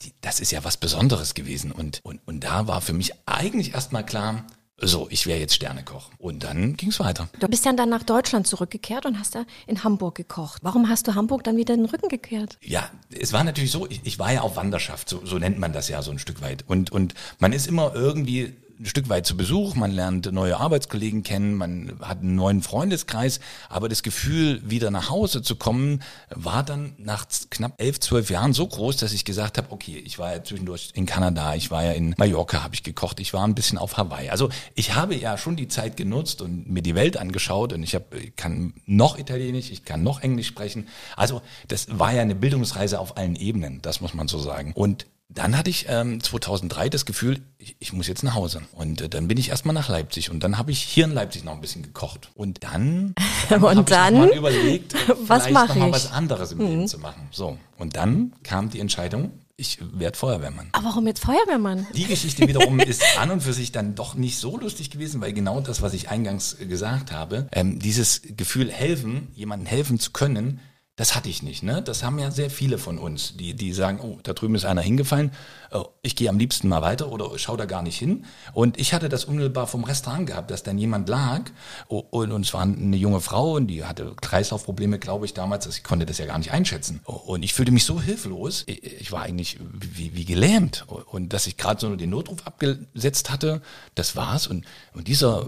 die, 0.02 0.14
das 0.22 0.40
ist 0.40 0.52
ja 0.52 0.64
was 0.64 0.78
Besonderes 0.78 1.34
gewesen. 1.34 1.72
Und, 1.72 2.00
und, 2.04 2.22
und 2.26 2.44
da 2.44 2.68
war 2.68 2.82
für 2.82 2.94
mich 2.94 3.14
eigentlich 3.26 3.74
erstmal 3.74 4.06
klar, 4.06 4.46
so, 4.80 5.08
ich 5.10 5.26
wäre 5.26 5.40
jetzt 5.40 5.56
Sternekoch. 5.56 6.12
Und 6.20 6.44
dann 6.44 6.78
ging 6.78 6.90
es 6.90 7.00
weiter. 7.00 7.30
Du 7.40 7.48
bist 7.48 7.66
dann, 7.66 7.78
dann 7.78 7.90
nach 7.90 8.04
Deutschland 8.04 8.46
zurückgekehrt 8.46 9.08
und 9.08 9.18
hast 9.18 9.34
da 9.34 9.46
in 9.66 9.84
Hamburg 9.84 10.14
gekocht. 10.14 10.60
Warum 10.64 10.88
hast 10.88 11.08
du 11.08 11.16
Hamburg 11.16 11.44
dann 11.44 11.58
wieder 11.58 11.76
den 11.76 11.86
Rücken 11.86 12.10
gekehrt? 12.10 12.60
Ja, 12.62 12.88
es 13.10 13.34
war 13.34 13.44
natürlich 13.44 13.72
so, 13.72 13.88
ich, 13.88 14.02
ich 14.04 14.20
war 14.20 14.32
ja 14.32 14.42
auf 14.42 14.56
Wanderschaft, 14.56 15.10
so, 15.10 15.26
so 15.26 15.40
nennt 15.40 15.58
man 15.58 15.74
das 15.74 15.90
ja 15.90 16.04
so 16.04 16.12
ein 16.12 16.20
Stück 16.20 16.42
weit. 16.42 16.64
Und, 16.68 16.92
und 16.92 17.16
man 17.40 17.54
ist 17.54 17.68
immer 17.68 17.96
irgendwie 17.96 18.56
ein 18.80 18.86
Stück 18.86 19.10
weit 19.10 19.26
zu 19.26 19.36
Besuch, 19.36 19.76
man 19.76 19.92
lernt 19.92 20.32
neue 20.32 20.58
Arbeitskollegen 20.58 21.24
kennen, 21.24 21.56
man 21.56 21.98
hat 22.02 22.20
einen 22.20 22.36
neuen 22.36 22.62
Freundeskreis, 22.62 23.40
aber 23.70 23.90
das 23.90 24.04
Gefühl, 24.04 24.62
wieder 24.64 24.92
nach 24.92 25.10
Hause 25.10 25.42
zu 25.42 25.56
kommen, 25.56 26.04
war 26.30 26.64
dann 26.64 26.94
nach 26.98 27.26
knapp 27.50 27.74
elf, 27.82 28.00
zwölf 28.00 28.30
Jahren 28.30 28.54
so 28.54 28.68
groß, 28.68 28.98
dass 28.98 29.14
ich 29.14 29.26
gesagt 29.26 29.58
habe, 29.58 29.72
okay, 29.72 29.98
ich 29.98 30.20
war 30.20 30.34
ja 30.34 30.44
zwischendurch 30.44 30.92
in 30.94 31.06
Kanada, 31.06 31.56
ich 31.56 31.72
war 31.72 31.84
ja 31.84 31.92
in 31.92 32.14
Mallorca, 32.18 32.64
habe 32.64 32.76
ich 32.76 32.84
gekocht, 32.84 33.20
ich 33.20 33.34
war 33.34 33.46
ein 33.46 33.56
bisschen 33.56 33.78
auf 33.78 33.98
Hawaii. 33.98 34.30
Also 34.30 34.50
ich 34.76 34.96
habe 34.96 35.16
ja 35.16 35.38
schon 35.38 35.56
die 35.56 35.68
Zeit 35.68 35.98
genutzt 35.98 36.42
und 36.42 36.70
mir 36.70 36.82
die 36.82 36.96
Welt 36.96 37.18
angeschaut 37.18 37.74
und 37.74 37.84
ich 37.84 37.96
hab, 37.96 38.14
kann 38.36 38.74
noch 38.86 39.18
Italienisch, 39.18 39.72
ich 39.72 39.86
kann 39.86 40.04
noch 40.04 40.22
Englisch 40.22 40.48
sprechen. 40.48 40.88
Also 41.16 41.42
das 41.68 41.88
war 41.98 42.14
ja 42.14 42.22
eine 42.22 42.36
Bildungsreise 42.36 43.00
auf 43.00 43.18
allen 43.18 43.36
Ebenen, 43.36 43.82
das 43.82 44.02
muss 44.02 44.14
man 44.14 44.28
so 44.28 44.40
sagen. 44.40 44.74
Und 44.76 45.08
dann 45.30 45.58
hatte 45.58 45.70
ich 45.70 45.86
ähm, 45.90 46.22
2003 46.22 46.90
das 46.90 47.06
Gefühl, 47.06 47.42
ich, 47.58 47.76
ich 47.80 47.94
muss 47.94 48.08
jetzt 48.08 48.24
nach 48.24 48.36
Hause. 48.36 48.62
Und 48.72 49.02
äh, 49.02 49.10
dann 49.10 49.28
bin 49.28 49.38
ich 49.38 49.50
erstmal 49.50 49.74
nach 49.74 49.90
Leipzig 49.90 50.32
und 50.32 50.42
dann 50.44 50.58
habe 50.58 50.72
ich 50.72 50.82
hier 50.82 51.06
in 51.06 51.12
Leipzig 51.12 51.44
noch 51.44 51.54
ein 51.54 51.62
bisschen 51.62 51.84
gekocht. 51.84 52.32
Und 52.34 52.64
dann, 52.64 53.14
dann 53.50 53.64
und 53.64 53.92
dann 53.92 54.16
ich 54.16 54.20
mal 54.20 54.38
überlegt, 54.38 54.96
was 55.28 55.50
mache 55.50 55.74
ich? 55.74 55.80
mal 55.80 55.92
was 55.92 56.12
anderes 56.12 56.54
im 56.54 56.60
mhm. 56.60 56.66
Leben 56.66 56.88
zu 56.88 57.00
machen. 57.00 57.28
So 57.32 57.58
und 57.78 57.96
dann 57.96 58.34
kam 58.44 58.70
die 58.70 58.80
Entscheidung, 58.80 59.32
ich 59.60 59.80
werde 59.82 60.16
Feuerwehrmann. 60.18 60.70
Aber 60.72 60.86
warum 60.86 61.08
jetzt 61.08 61.24
Feuerwehrmann? 61.24 61.88
Die 61.96 62.06
Geschichte 62.06 62.48
wiederum 62.48 62.80
ist 62.80 63.04
an 63.18 63.32
und 63.32 63.42
für 63.42 63.54
sich 63.54 63.72
dann 63.72 63.96
doch 63.96 64.14
nicht 64.14 64.38
so 64.38 64.56
lustig 64.58 64.92
gewesen, 64.92 65.20
weil 65.20 65.34
genau 65.34 65.62
das, 65.62 65.82
was 65.82 65.94
ich 65.94 66.10
eingangs 66.10 66.58
gesagt 66.60 67.12
habe, 67.12 67.48
ähm, 67.52 67.80
dieses 67.80 68.22
Gefühl 68.38 68.72
helfen, 68.72 69.30
jemandem 69.34 69.66
helfen 69.66 70.00
zu 70.00 70.12
können, 70.12 70.60
das 70.98 71.16
hatte 71.16 71.30
ich 71.30 71.44
nicht, 71.44 71.62
ne? 71.62 71.84
Das 71.84 72.04
haben 72.04 72.18
ja 72.18 72.32
sehr 72.32 72.50
viele 72.50 72.80
von 72.80 72.98
uns, 72.98 73.38
die, 73.38 73.54
die 73.54 73.72
sagen, 73.72 74.00
oh, 74.02 74.18
da 74.24 74.34
drüben 74.34 74.56
ist 74.56 74.66
einer 74.66 74.82
hingefallen, 74.82 75.32
oh, 75.72 75.86
ich 76.02 76.16
gehe 76.16 76.28
am 76.28 76.40
liebsten 76.40 76.68
mal 76.68 76.82
weiter 76.82 77.12
oder 77.12 77.30
schau 77.38 77.56
da 77.56 77.66
gar 77.66 77.84
nicht 77.84 78.00
hin. 78.00 78.26
Und 78.54 78.80
ich 78.80 78.96
hatte 78.96 79.08
das 79.08 79.24
unmittelbar 79.24 79.68
vom 79.68 79.84
Restaurant 79.84 80.26
gehabt, 80.26 80.50
dass 80.50 80.64
dann 80.64 80.80
jemand 80.80 81.08
lag 81.08 81.42
und, 81.88 82.32
und 82.32 82.42
es 82.42 82.52
war 82.56 82.64
eine 82.64 82.98
junge 82.98 83.22
Frau 83.22 83.54
und 83.54 83.68
die 83.68 83.86
hatte 83.86 84.16
Kreislaufprobleme, 84.20 84.98
glaube 84.98 85.28
ich, 85.28 85.36
damals, 85.36 85.66
dass 85.66 85.78
ich 85.78 85.84
konnte 85.84 86.08
das 86.08 86.18
ja 86.18 86.26
gar 86.26 86.40
nicht 86.40 86.52
einschätzen. 86.52 87.02
Und 87.06 87.44
ich 87.44 87.54
fühlte 87.54 87.72
mich 87.72 87.86
so 87.86 88.02
hilflos, 88.02 88.64
ich 88.66 89.12
war 89.12 89.22
eigentlich 89.22 89.60
wie, 89.72 90.16
wie 90.16 90.26
gelähmt. 90.26 90.88
Und 91.12 91.32
dass 91.32 91.46
ich 91.46 91.58
gerade 91.58 91.80
so 91.80 91.96
den 91.96 92.10
Notruf 92.10 92.40
abgesetzt 92.48 93.30
hatte, 93.30 93.62
das 93.94 94.16
war's. 94.16 94.48
Und, 94.48 94.66
und 94.96 95.08
dieser 95.08 95.46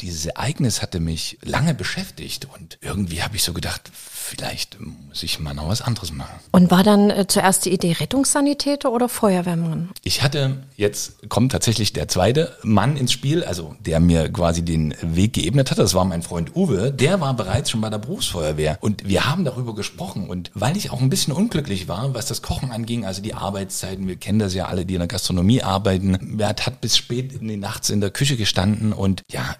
dieses 0.00 0.26
Ereignis 0.26 0.82
hatte 0.82 1.00
mich 1.00 1.38
lange 1.42 1.74
beschäftigt 1.74 2.48
und 2.54 2.78
irgendwie 2.80 3.22
habe 3.22 3.36
ich 3.36 3.42
so 3.42 3.52
gedacht, 3.52 3.90
vielleicht 4.24 4.78
muss 4.80 5.22
ich 5.22 5.38
mal 5.38 5.54
noch 5.54 5.68
was 5.68 5.82
anderes 5.82 6.12
machen. 6.12 6.34
Und 6.50 6.70
war 6.70 6.82
dann 6.82 7.10
äh, 7.10 7.26
zuerst 7.26 7.64
die 7.66 7.72
Idee 7.72 7.92
Rettungssanitäter 7.92 8.90
oder 8.90 9.08
Feuerwehrmann? 9.08 9.90
Ich 10.02 10.22
hatte, 10.22 10.64
jetzt 10.76 11.28
kommt 11.28 11.52
tatsächlich 11.52 11.92
der 11.92 12.08
zweite 12.08 12.56
Mann 12.62 12.96
ins 12.96 13.12
Spiel, 13.12 13.44
also 13.44 13.76
der 13.80 14.00
mir 14.00 14.32
quasi 14.32 14.64
den 14.64 14.94
Weg 15.02 15.34
geebnet 15.34 15.70
hat, 15.70 15.78
das 15.78 15.94
war 15.94 16.04
mein 16.04 16.22
Freund 16.22 16.56
Uwe, 16.56 16.90
der 16.90 17.20
war 17.20 17.34
bereits 17.34 17.70
schon 17.70 17.82
bei 17.82 17.90
der 17.90 17.98
Berufsfeuerwehr. 17.98 18.78
Und 18.80 19.06
wir 19.06 19.26
haben 19.26 19.44
darüber 19.44 19.74
gesprochen. 19.74 20.28
Und 20.28 20.50
weil 20.54 20.76
ich 20.76 20.90
auch 20.90 21.00
ein 21.00 21.10
bisschen 21.10 21.34
unglücklich 21.34 21.86
war, 21.86 22.14
was 22.14 22.26
das 22.26 22.40
Kochen 22.40 22.72
anging, 22.72 23.04
also 23.04 23.20
die 23.20 23.34
Arbeitszeiten, 23.34 24.08
wir 24.08 24.16
kennen 24.16 24.38
das 24.38 24.54
ja 24.54 24.66
alle, 24.66 24.86
die 24.86 24.94
in 24.94 25.00
der 25.00 25.08
Gastronomie 25.08 25.62
arbeiten, 25.62 26.18
wer 26.38 26.48
hat 26.48 26.80
bis 26.80 26.96
spät 26.96 27.32
in 27.34 27.48
die 27.48 27.56
Nachts 27.56 27.90
in 27.90 28.00
der 28.00 28.10
Küche 28.10 28.36
gestanden? 28.36 28.92
Und 28.92 29.22
ja, 29.30 29.54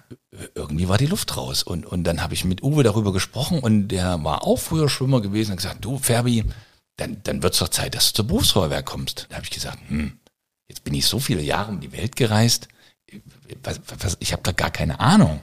irgendwie 0.53 0.87
war 0.87 0.97
die 0.97 1.05
Luft 1.05 1.37
raus. 1.37 1.63
Und, 1.63 1.85
und 1.85 2.03
dann 2.03 2.21
habe 2.21 2.33
ich 2.33 2.45
mit 2.45 2.63
Uwe 2.63 2.83
darüber 2.83 3.13
gesprochen 3.13 3.59
und 3.59 3.89
der 3.89 4.23
war 4.23 4.43
auch 4.43 4.57
früher 4.57 4.89
Schwimmer 4.89 5.21
gewesen 5.21 5.51
und 5.51 5.57
gesagt, 5.57 5.83
du 5.83 5.97
Ferbi, 5.97 6.43
dann, 6.97 7.17
dann 7.23 7.43
wird 7.43 7.53
es 7.53 7.59
doch 7.59 7.69
Zeit, 7.69 7.95
dass 7.95 8.07
du 8.07 8.17
zur 8.17 8.27
Berufsfeuerwehr 8.27 8.83
kommst. 8.83 9.27
Da 9.29 9.35
habe 9.35 9.45
ich 9.45 9.51
gesagt, 9.51 9.79
hm, 9.87 10.13
jetzt 10.67 10.83
bin 10.83 10.93
ich 10.93 11.05
so 11.05 11.19
viele 11.19 11.41
Jahre 11.41 11.71
um 11.71 11.79
die 11.79 11.91
Welt 11.91 12.15
gereist, 12.15 12.67
was, 13.63 13.81
was, 13.99 14.17
ich 14.19 14.31
habe 14.31 14.43
da 14.43 14.51
gar 14.51 14.71
keine 14.71 14.99
Ahnung. 14.99 15.41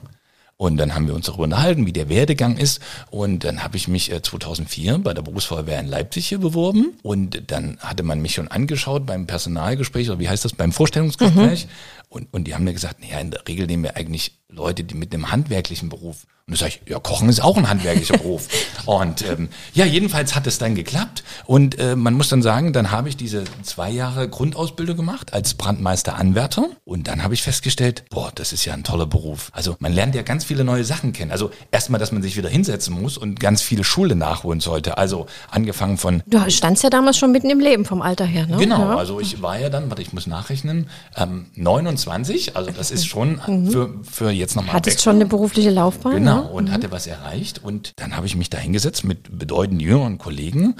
Und 0.55 0.77
dann 0.77 0.93
haben 0.93 1.07
wir 1.07 1.15
uns 1.15 1.25
darüber 1.25 1.43
unterhalten, 1.43 1.85
wie 1.85 1.91
der 1.91 2.09
Werdegang 2.09 2.57
ist. 2.57 2.79
Und 3.09 3.43
dann 3.43 3.63
habe 3.63 3.75
ich 3.75 3.87
mich 3.87 4.13
2004 4.13 4.93
äh, 4.93 4.97
bei 4.99 5.13
der 5.13 5.23
Berufsfeuerwehr 5.23 5.79
in 5.79 5.87
Leipzig 5.87 6.27
hier 6.27 6.37
beworben. 6.37 6.93
Und 7.01 7.51
dann 7.51 7.77
hatte 7.79 8.03
man 8.03 8.21
mich 8.21 8.35
schon 8.35 8.47
angeschaut 8.47 9.05
beim 9.05 9.25
Personalgespräch, 9.27 10.09
oder 10.09 10.19
wie 10.19 10.29
heißt 10.29 10.45
das, 10.45 10.53
beim 10.53 10.71
Vorstellungsgespräch. 10.71 11.65
Mhm. 11.65 11.69
Und, 12.07 12.33
und 12.33 12.43
die 12.45 12.53
haben 12.53 12.63
mir 12.63 12.73
gesagt, 12.73 13.01
naja, 13.01 13.19
in 13.19 13.31
der 13.31 13.45
Regel 13.47 13.65
nehmen 13.65 13.83
wir 13.83 13.97
eigentlich 13.97 14.37
Leute, 14.53 14.83
die 14.83 14.95
mit 14.95 15.13
einem 15.13 15.31
handwerklichen 15.31 15.89
Beruf. 15.89 16.25
Und 16.45 16.55
da 16.55 16.59
sage 16.59 16.73
ich, 16.83 16.91
ja, 16.91 16.99
Kochen 16.99 17.29
ist 17.29 17.41
auch 17.41 17.55
ein 17.55 17.69
handwerklicher 17.69 18.17
Beruf. 18.17 18.49
Und 18.85 19.21
ähm, 19.25 19.47
ja, 19.73 19.85
jedenfalls 19.85 20.35
hat 20.35 20.45
es 20.45 20.57
dann 20.57 20.75
geklappt. 20.75 21.23
Und 21.45 21.79
äh, 21.79 21.95
man 21.95 22.15
muss 22.15 22.27
dann 22.27 22.41
sagen, 22.41 22.73
dann 22.73 22.91
habe 22.91 23.07
ich 23.07 23.15
diese 23.15 23.45
zwei 23.61 23.89
Jahre 23.89 24.27
Grundausbildung 24.27 24.97
gemacht 24.97 25.31
als 25.31 25.53
Brandmeister-Anwärter. 25.53 26.67
Und 26.83 27.07
dann 27.07 27.23
habe 27.23 27.33
ich 27.33 27.43
festgestellt, 27.43 28.03
boah, 28.09 28.29
das 28.35 28.51
ist 28.51 28.65
ja 28.65 28.73
ein 28.73 28.83
toller 28.83 29.05
Beruf. 29.05 29.51
Also 29.53 29.77
man 29.79 29.93
lernt 29.93 30.15
ja 30.15 30.21
ganz 30.21 30.43
viele 30.43 30.65
neue 30.65 30.83
Sachen 30.83 31.13
kennen. 31.13 31.31
Also 31.31 31.49
erstmal, 31.71 31.97
dass 31.97 32.11
man 32.11 32.21
sich 32.21 32.35
wieder 32.35 32.49
hinsetzen 32.49 32.93
muss 32.93 33.17
und 33.17 33.39
ganz 33.39 33.61
viele 33.61 33.85
Schule 33.85 34.17
nachholen 34.17 34.59
sollte. 34.59 34.97
Also 34.97 35.27
angefangen 35.49 35.97
von... 35.97 36.23
Du 36.25 36.41
standst 36.51 36.83
ja 36.83 36.89
damals 36.89 37.17
schon 37.17 37.31
mitten 37.31 37.49
im 37.51 37.61
Leben 37.61 37.85
vom 37.85 38.01
Alter 38.01 38.25
her, 38.25 38.47
ne? 38.47 38.57
Genau, 38.57 38.79
ja. 38.79 38.97
also 38.97 39.21
ich 39.21 39.41
war 39.41 39.57
ja 39.57 39.69
dann, 39.69 39.89
warte, 39.89 40.01
ich 40.01 40.11
muss 40.11 40.27
nachrechnen, 40.27 40.89
ähm, 41.15 41.45
29. 41.55 42.57
Also 42.57 42.71
das 42.71 42.91
ist 42.91 43.05
schon 43.05 43.39
mhm. 43.47 43.71
für, 43.71 43.93
für 44.03 44.29
jetzt 44.43 44.55
nochmal... 44.55 44.75
Hattest 44.75 44.97
weg. 44.97 45.03
schon 45.03 45.15
eine 45.15 45.25
berufliche 45.25 45.71
Laufbahn? 45.71 46.13
Genau. 46.13 46.41
Genau, 46.43 46.53
und 46.53 46.69
mhm. 46.69 46.71
hatte 46.71 46.91
was 46.91 47.07
erreicht. 47.07 47.63
Und 47.63 47.93
dann 47.95 48.15
habe 48.15 48.25
ich 48.25 48.35
mich 48.35 48.49
da 48.49 48.57
hingesetzt 48.57 49.03
mit 49.03 49.37
bedeutend 49.37 49.81
jüngeren 49.81 50.17
Kollegen 50.17 50.75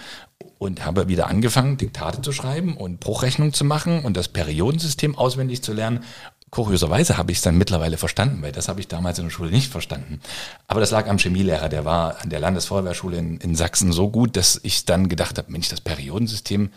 und 0.58 0.86
habe 0.86 1.08
wieder 1.08 1.28
angefangen, 1.28 1.78
Diktate 1.78 2.22
zu 2.22 2.32
schreiben 2.32 2.78
und 2.78 3.00
Bruchrechnung 3.00 3.54
zu 3.54 3.66
machen 3.66 4.04
und 4.04 4.16
das 4.16 4.28
Periodensystem 4.28 5.18
auswendig 5.18 5.64
zu 5.64 5.74
lernen. 5.74 6.04
Kurioserweise 6.52 7.18
habe 7.18 7.32
ich 7.32 7.40
es 7.40 7.44
dann 7.44 7.58
mittlerweile 7.58 7.98
verstanden, 7.98 8.44
weil 8.44 8.52
das 8.52 8.68
habe 8.68 8.80
ich 8.80 8.88
damals 8.88 9.18
in 9.18 9.26
der 9.26 9.32
Schule 9.32 9.50
nicht 9.50 9.72
verstanden. 9.72 10.20
Aber 10.68 10.80
das 10.80 10.92
lag 10.92 11.08
am 11.08 11.18
Chemielehrer, 11.18 11.68
der 11.68 11.84
war 11.84 12.22
an 12.22 12.30
der 12.30 12.40
Landesfeuerwehrschule 12.40 13.18
in, 13.18 13.38
in 13.38 13.56
Sachsen 13.56 13.92
so 13.92 14.10
gut, 14.10 14.38
dass 14.38 14.60
ich 14.62 14.86
dann 14.86 15.10
gedacht 15.10 15.40
habe, 15.40 15.52
Mensch, 15.52 15.70
das 15.70 15.82
Periodensystem, 15.82 16.70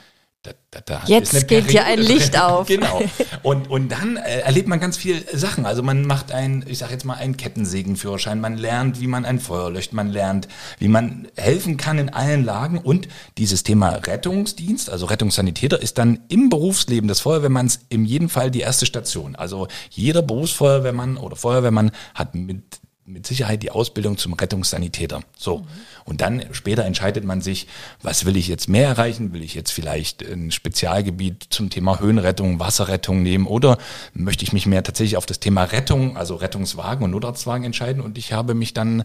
da, 0.47 0.53
da, 0.71 0.81
da 0.81 1.03
Jetzt 1.07 1.49
geht 1.49 1.73
ja 1.73 1.85
ein 1.85 1.99
Licht 1.99 2.39
auf. 2.39 2.67
genau. 2.69 3.03
Und, 3.43 3.69
und 3.69 3.91
dann 3.91 4.17
äh, 4.17 4.41
erlebt 4.41 4.69
man 4.69 4.81
ganz 4.81 4.97
viel 4.97 5.25
Sachen. 5.33 5.67
Also 5.67 5.83
man 5.83 6.07
macht 6.07 6.33
ein, 6.33 6.65
ich 6.67 6.79
sage 6.79 6.93
jetzt 6.93 7.05
mal, 7.05 7.15
einen 7.15 7.37
Kettensägenführerschein. 7.37 8.41
Man 8.41 8.57
lernt, 8.57 9.01
wie 9.01 9.07
man 9.07 9.25
ein 9.25 9.41
Feuer 9.41 9.71
löscht. 9.71 9.93
Man 9.93 10.11
lernt, 10.11 10.49
wie 10.79 10.89
man 10.89 11.29
helfen 11.37 11.77
kann 11.77 11.99
in 11.99 12.11
allen 12.11 12.45
Lagen. 12.45 12.79
Und 12.79 13.09
dieses 13.39 13.63
Thema 13.63 13.91
Rettungsdienst, 13.91 14.91
also 14.91 15.07
Rettungssanitäter, 15.07 15.81
ist 15.81 15.99
dann 15.99 16.21
im 16.29 16.49
Berufsleben 16.49 17.09
des 17.09 17.21
Feuerwehrmanns 17.21 17.81
in 17.89 18.05
jedem 18.05 18.29
Fall 18.29 18.51
die 18.51 18.61
erste 18.61 18.87
Station. 18.87 19.37
Also 19.37 19.69
jeder 19.91 20.23
Berufsfeuerwehrmann 20.23 21.17
oder 21.17 21.37
Feuerwehrmann 21.37 21.91
hat 22.15 22.35
mit 22.35 22.81
mit 23.07 23.27
Sicherheit 23.27 23.63
die 23.63 23.71
Ausbildung 23.71 24.19
zum 24.19 24.33
Rettungssanitäter. 24.33 25.23
So. 25.39 25.65
Und 26.05 26.21
dann 26.21 26.43
später 26.53 26.85
entscheidet 26.85 27.25
man 27.25 27.41
sich, 27.41 27.69
was 28.03 28.25
will 28.25 28.37
ich 28.37 28.49
jetzt 28.49 28.69
mehr 28.69 28.89
erreichen? 28.89 29.33
Will 29.33 29.43
ich 29.43 29.55
jetzt 29.55 29.71
vielleicht 29.71 30.23
ein 30.23 30.51
Spezialgebiet 30.51 31.47
zum 31.51 31.71
Thema 31.71 32.01
Höhenrettung, 32.01 32.59
Wasserrettung 32.59 33.23
nehmen 33.23 33.47
oder 33.47 33.79
möchte 34.13 34.45
ich 34.45 34.53
mich 34.53 34.67
mehr 34.67 34.83
tatsächlich 34.83 35.17
auf 35.17 35.27
das 35.27 35.41
Thema 35.41 35.65
Rettung, 35.65 36.17
also 36.17 36.35
Rettungswagen 36.35 37.05
und 37.05 37.13
Notarztwagen 37.13 37.65
entscheiden? 37.65 38.03
Und 38.03 38.19
ich 38.19 38.33
habe 38.33 38.55
mich 38.55 38.75
dann 38.75 39.05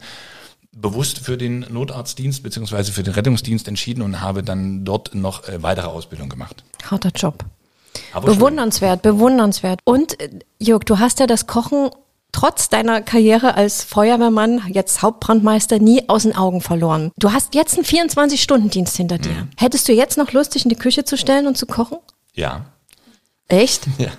bewusst 0.72 1.20
für 1.20 1.38
den 1.38 1.66
Notarztdienst 1.70 2.44
beziehungsweise 2.44 2.92
für 2.92 3.04
den 3.04 3.14
Rettungsdienst 3.14 3.68
entschieden 3.68 4.02
und 4.02 4.22
habe 4.22 4.42
dann 4.42 4.86
dort 4.86 5.14
noch 5.14 5.48
äh, 5.48 5.62
weitere 5.62 5.88
Ausbildung 5.88 6.30
gemacht. 6.30 6.64
Harter 6.90 7.12
Job. 7.16 7.46
Aber 8.14 8.34
bewundernswert, 8.34 9.04
schön. 9.04 9.14
bewundernswert. 9.14 9.80
Und 9.84 10.20
äh, 10.20 10.30
Jörg, 10.60 10.86
du 10.86 11.00
hast 11.00 11.20
ja 11.20 11.28
das 11.28 11.46
Kochen 11.46 11.90
trotz 12.32 12.70
deiner 12.70 13.02
Karriere 13.02 13.56
als 13.56 13.84
Feuerwehrmann, 13.84 14.62
jetzt 14.68 15.02
Hauptbrandmeister, 15.02 15.80
nie 15.80 16.08
aus 16.10 16.24
den 16.24 16.36
Augen 16.36 16.62
verloren. 16.62 17.12
Du 17.18 17.32
hast 17.32 17.56
jetzt 17.56 17.76
einen 17.76 17.86
24-Stunden-Dienst 17.86 18.98
hinter 18.98 19.18
dir. 19.18 19.32
Mhm. 19.32 19.50
Hättest 19.58 19.88
du 19.88 19.94
jetzt 19.94 20.18
noch 20.18 20.32
Lust, 20.32 20.56
dich 20.56 20.66
in 20.66 20.70
die 20.70 20.76
Küche 20.76 21.04
zu 21.04 21.18
stellen 21.18 21.48
und 21.48 21.58
zu 21.58 21.66
kochen? 21.66 21.98
Ja. 22.34 22.66
Echt? 23.52 23.88
Ja. 23.98 24.12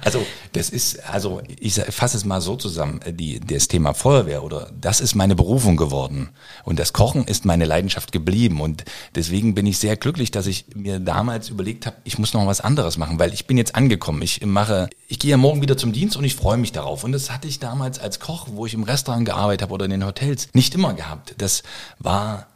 Also 0.00 0.26
das 0.52 0.70
ist, 0.70 1.04
also 1.08 1.42
ich 1.60 1.74
fasse 1.74 2.16
es 2.16 2.24
mal 2.24 2.40
so 2.40 2.56
zusammen, 2.56 3.00
die, 3.06 3.38
das 3.38 3.68
Thema 3.68 3.94
Feuerwehr 3.94 4.42
oder 4.42 4.70
das 4.80 5.00
ist 5.00 5.14
meine 5.14 5.36
Berufung 5.36 5.76
geworden 5.76 6.30
und 6.64 6.78
das 6.78 6.92
Kochen 6.92 7.24
ist 7.24 7.44
meine 7.44 7.66
Leidenschaft 7.66 8.10
geblieben 8.10 8.60
und 8.60 8.84
deswegen 9.14 9.54
bin 9.54 9.66
ich 9.66 9.78
sehr 9.78 9.96
glücklich, 9.96 10.30
dass 10.30 10.46
ich 10.46 10.64
mir 10.74 10.98
damals 10.98 11.50
überlegt 11.50 11.86
habe, 11.86 11.96
ich 12.04 12.18
muss 12.18 12.32
noch 12.32 12.46
was 12.46 12.60
anderes 12.60 12.96
machen, 12.96 13.18
weil 13.18 13.32
ich 13.32 13.46
bin 13.46 13.58
jetzt 13.58 13.74
angekommen. 13.74 14.22
Ich 14.22 14.44
mache, 14.44 14.88
ich 15.06 15.18
gehe 15.18 15.30
ja 15.30 15.36
morgen 15.36 15.60
wieder 15.60 15.76
zum 15.76 15.92
Dienst 15.92 16.16
und 16.16 16.24
ich 16.24 16.34
freue 16.34 16.56
mich 16.56 16.72
darauf 16.72 17.04
und 17.04 17.12
das 17.12 17.30
hatte 17.30 17.46
ich 17.46 17.58
damals 17.58 17.98
als 17.98 18.18
Koch, 18.18 18.48
wo 18.50 18.66
ich 18.66 18.74
im 18.74 18.84
Restaurant 18.84 19.26
gearbeitet 19.26 19.62
habe 19.62 19.74
oder 19.74 19.84
in 19.84 19.90
den 19.90 20.06
Hotels, 20.06 20.48
nicht 20.54 20.74
immer 20.74 20.94
gehabt. 20.94 21.34
Das 21.38 21.62
war 21.98 22.46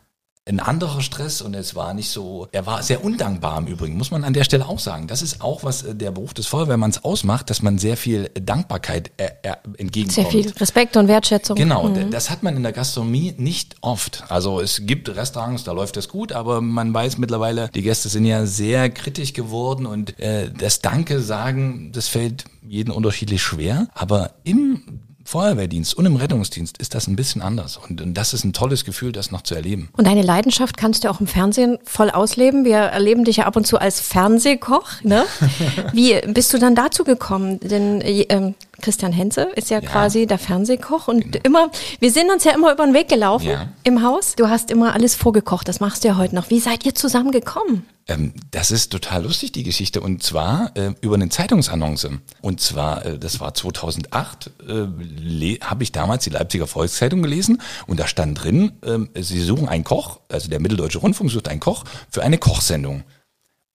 ein 0.49 0.61
anderer 0.61 1.01
Stress 1.01 1.43
und 1.43 1.55
es 1.55 1.75
war 1.75 1.93
nicht 1.93 2.09
so, 2.09 2.47
er 2.53 2.67
war 2.67 2.81
sehr 2.85 3.05
undankbar 3.05 3.59
im 3.59 3.67
Übrigen, 3.67 3.97
muss 3.97 4.13
man 4.13 4.23
an 4.23 4.33
der 4.33 4.45
Stelle 4.45 4.69
auch 4.69 4.79
sagen. 4.79 5.09
Das 5.09 5.21
ist 5.21 5.41
auch, 5.41 5.65
was 5.65 5.83
äh, 5.83 5.95
der 5.95 6.13
Beruf 6.13 6.35
des 6.35 6.47
Feuerwehrmanns 6.47 7.05
ausmacht, 7.05 7.51
dass 7.51 7.63
man 7.63 7.79
sehr 7.79 7.97
viel 7.97 8.31
Dankbarkeit 8.41 9.11
äh, 9.17 9.31
äh, 9.43 9.57
entgegenkommt. 9.77 10.13
Sehr 10.13 10.27
viel 10.27 10.49
Respekt 10.53 10.97
und 10.97 11.09
Wertschätzung. 11.09 11.57
Genau, 11.57 11.89
mhm. 11.89 12.13
das 12.13 12.31
hat 12.31 12.45
man 12.45 12.57
in 12.57 12.63
der 12.63 12.71
Gastronomie 12.71 13.35
nicht 13.37 13.75
oft. 13.81 14.23
Also 14.29 14.61
es 14.61 14.83
gibt 14.87 15.09
Restaurants, 15.09 15.65
da 15.65 15.73
läuft 15.73 15.97
das 15.97 16.09
gut, 16.09 16.31
aber 16.31 16.61
man 16.61 16.95
weiß 16.95 17.19
mittlerweile, 17.19 17.69
die 17.75 17.83
Gäste 17.83 18.09
sind 18.09 18.25
ja 18.25 18.47
sehr 18.47 18.89
kritisch 18.91 19.33
geworden 19.33 19.85
und 19.85 20.17
äh, 20.21 20.53
das 20.53 20.81
Danke 20.81 21.19
sagen, 21.21 21.91
das 21.93 22.07
fällt 22.07 22.45
jeden 22.63 22.93
unterschiedlich 22.93 23.43
schwer. 23.43 23.89
Aber 23.95 24.35
im 24.45 25.01
Feuerwehrdienst 25.27 25.95
und 25.95 26.07
im 26.07 26.17
Rettungsdienst 26.17 26.79
ist 26.79 26.95
das 26.95 27.09
ein 27.09 27.17
bisschen 27.17 27.43
anders. 27.43 27.77
Und, 27.77 28.01
und, 28.01 28.15
das 28.15 28.33
ist 28.33 28.45
ein 28.45 28.53
tolles 28.53 28.85
Gefühl, 28.85 29.13
das 29.13 29.31
noch 29.31 29.43
zu 29.43 29.55
erleben. 29.55 29.89
Und 29.97 30.07
deine 30.07 30.23
Leidenschaft 30.23 30.77
kannst 30.77 31.05
du 31.05 31.11
auch 31.11 31.21
im 31.21 31.27
Fernsehen 31.27 31.79
voll 31.85 32.11
ausleben. 32.11 32.65
Wir 32.65 32.77
erleben 32.77 33.25
dich 33.25 33.39
ja 33.39 33.47
ab 33.47 33.57
und 33.57 33.67
zu 33.67 33.79
als 33.79 34.01
Fernsehkoch. 34.01 35.03
Ne? 35.03 35.25
Wie 35.93 36.21
bist 36.33 36.55
du 36.55 36.59
dann 36.59 36.75
dazu 36.75 37.05
gekommen? 37.05 37.59
Denn 37.61 38.01
äh, 38.01 38.55
Christian 38.81 39.13
Henze 39.13 39.43
ist 39.55 39.71
ja, 39.71 39.81
ja, 39.81 39.89
quasi 39.89 40.27
der 40.27 40.39
Fernsehkoch 40.39 41.09
und 41.09 41.33
genau. 41.33 41.39
immer, 41.45 41.71
wir 42.01 42.11
sind 42.11 42.31
uns 42.31 42.45
ja 42.45 42.53
immer 42.53 42.73
über 42.73 42.85
den 42.85 42.95
Weg 42.95 43.09
gelaufen 43.09 43.49
ja. 43.49 43.69
im 43.85 44.03
Haus. 44.03 44.35
Du 44.37 44.49
hast 44.49 44.71
immer 44.71 44.95
alles 44.95 45.15
vorgekocht, 45.15 45.69
das 45.69 45.81
machst 45.81 46.05
du 46.05 46.09
ja 46.09 46.17
heute 46.17 46.35
noch. 46.35 46.51
Wie 46.51 46.61
seid 46.61 46.85
ihr 46.85 46.95
zusammengekommen? 46.95 47.87
Ähm, 48.09 48.33
das 48.51 48.71
ist 48.71 48.91
total 48.91 49.25
lustig, 49.25 49.53
die 49.53 49.63
Geschichte. 49.63 50.01
Und 50.01 50.23
zwar 50.23 50.71
äh, 50.77 50.93
über 51.01 51.17
eine 51.17 51.29
Zeitungsannonce. 51.29 52.11
Und 52.41 52.61
zwar, 52.61 53.05
äh, 53.05 53.19
das 53.19 53.41
war 53.41 53.55
2008, 53.55 54.51
äh, 54.69 55.59
habe 55.61 55.83
ich 55.83 55.93
damals 55.93 56.25
die 56.25 56.31
Leipziger 56.31 56.67
Volkszeitung 56.67 57.23
gelesen 57.23 57.61
und 57.87 57.99
da 57.99 58.07
stand 58.07 58.43
drin, 58.43 58.73
ähm, 58.85 59.09
sie 59.19 59.41
suchen 59.41 59.69
einen 59.69 59.85
Koch, 59.85 60.21
also 60.29 60.49
der 60.49 60.61
Mitteldeutsche 60.61 60.99
Rundfunk 60.99 61.31
sucht 61.31 61.49
einen 61.49 61.61
Koch 61.61 61.85
für 62.11 62.23
eine 62.23 62.39
Kochsendung. 62.39 63.03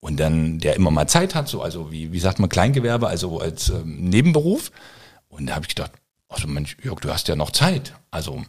Und 0.01 0.19
dann, 0.19 0.59
der 0.59 0.75
immer 0.75 0.91
mal 0.91 1.07
Zeit 1.07 1.35
hat, 1.35 1.47
so, 1.47 1.61
also 1.61 1.91
wie, 1.91 2.11
wie 2.11 2.19
sagt 2.19 2.39
man, 2.39 2.49
Kleingewerbe, 2.49 3.07
also 3.07 3.39
als 3.39 3.69
ähm, 3.69 4.09
Nebenberuf. 4.09 4.71
Und 5.29 5.45
da 5.45 5.55
habe 5.55 5.65
ich 5.65 5.75
gedacht, 5.75 5.91
also 6.27 6.47
Mensch, 6.47 6.75
Jörg, 6.83 6.99
du 6.99 7.09
hast 7.09 7.27
ja 7.27 7.35
noch 7.35 7.51
Zeit. 7.51 7.93
Also 8.09 8.41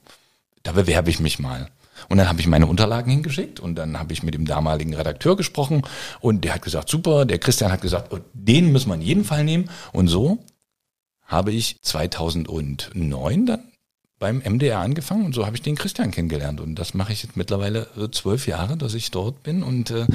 da 0.63 0.73
bewerbe 0.73 1.11
ich 1.11 1.21
mich 1.21 1.39
mal. 1.39 1.69
Und 2.09 2.17
dann 2.17 2.29
habe 2.29 2.41
ich 2.41 2.47
meine 2.47 2.67
Unterlagen 2.67 3.11
hingeschickt 3.11 3.61
und 3.61 3.75
dann 3.75 3.99
habe 3.99 4.13
ich 4.13 4.23
mit 4.23 4.35
dem 4.35 4.47
damaligen 4.47 4.95
Redakteur 4.95 5.37
gesprochen 5.37 5.83
und 6.21 6.43
der 6.43 6.55
hat 6.55 6.63
gesagt, 6.63 6.89
super, 6.89 7.25
der 7.27 7.39
Christian 7.39 7.71
hat 7.71 7.83
gesagt, 7.83 8.13
oh, 8.13 8.19
den 8.33 8.73
müssen 8.73 8.89
wir 8.89 8.95
in 8.95 9.03
jeden 9.03 9.25
Fall 9.25 9.45
nehmen. 9.45 9.71
Und 9.93 10.09
so 10.09 10.39
habe 11.25 11.53
ich 11.53 11.81
2009 11.83 13.47
dann 13.47 13.65
beim 14.19 14.39
MDR 14.39 14.79
angefangen 14.79 15.27
und 15.27 15.35
so 15.35 15.47
habe 15.47 15.57
ich 15.57 15.63
den 15.63 15.77
Christian 15.77 16.13
kennengelernt. 16.13 16.61
Und 16.61 16.77
das 16.77 16.95
mache 16.95 17.13
ich 17.13 17.25
jetzt 17.25 17.37
mittlerweile 17.37 17.89
äh, 17.97 18.11
zwölf 18.11 18.47
Jahre, 18.47 18.77
dass 18.77 18.95
ich 18.95 19.11
dort 19.11 19.43
bin 19.43 19.63
und 19.63 19.91
äh, 19.91 20.07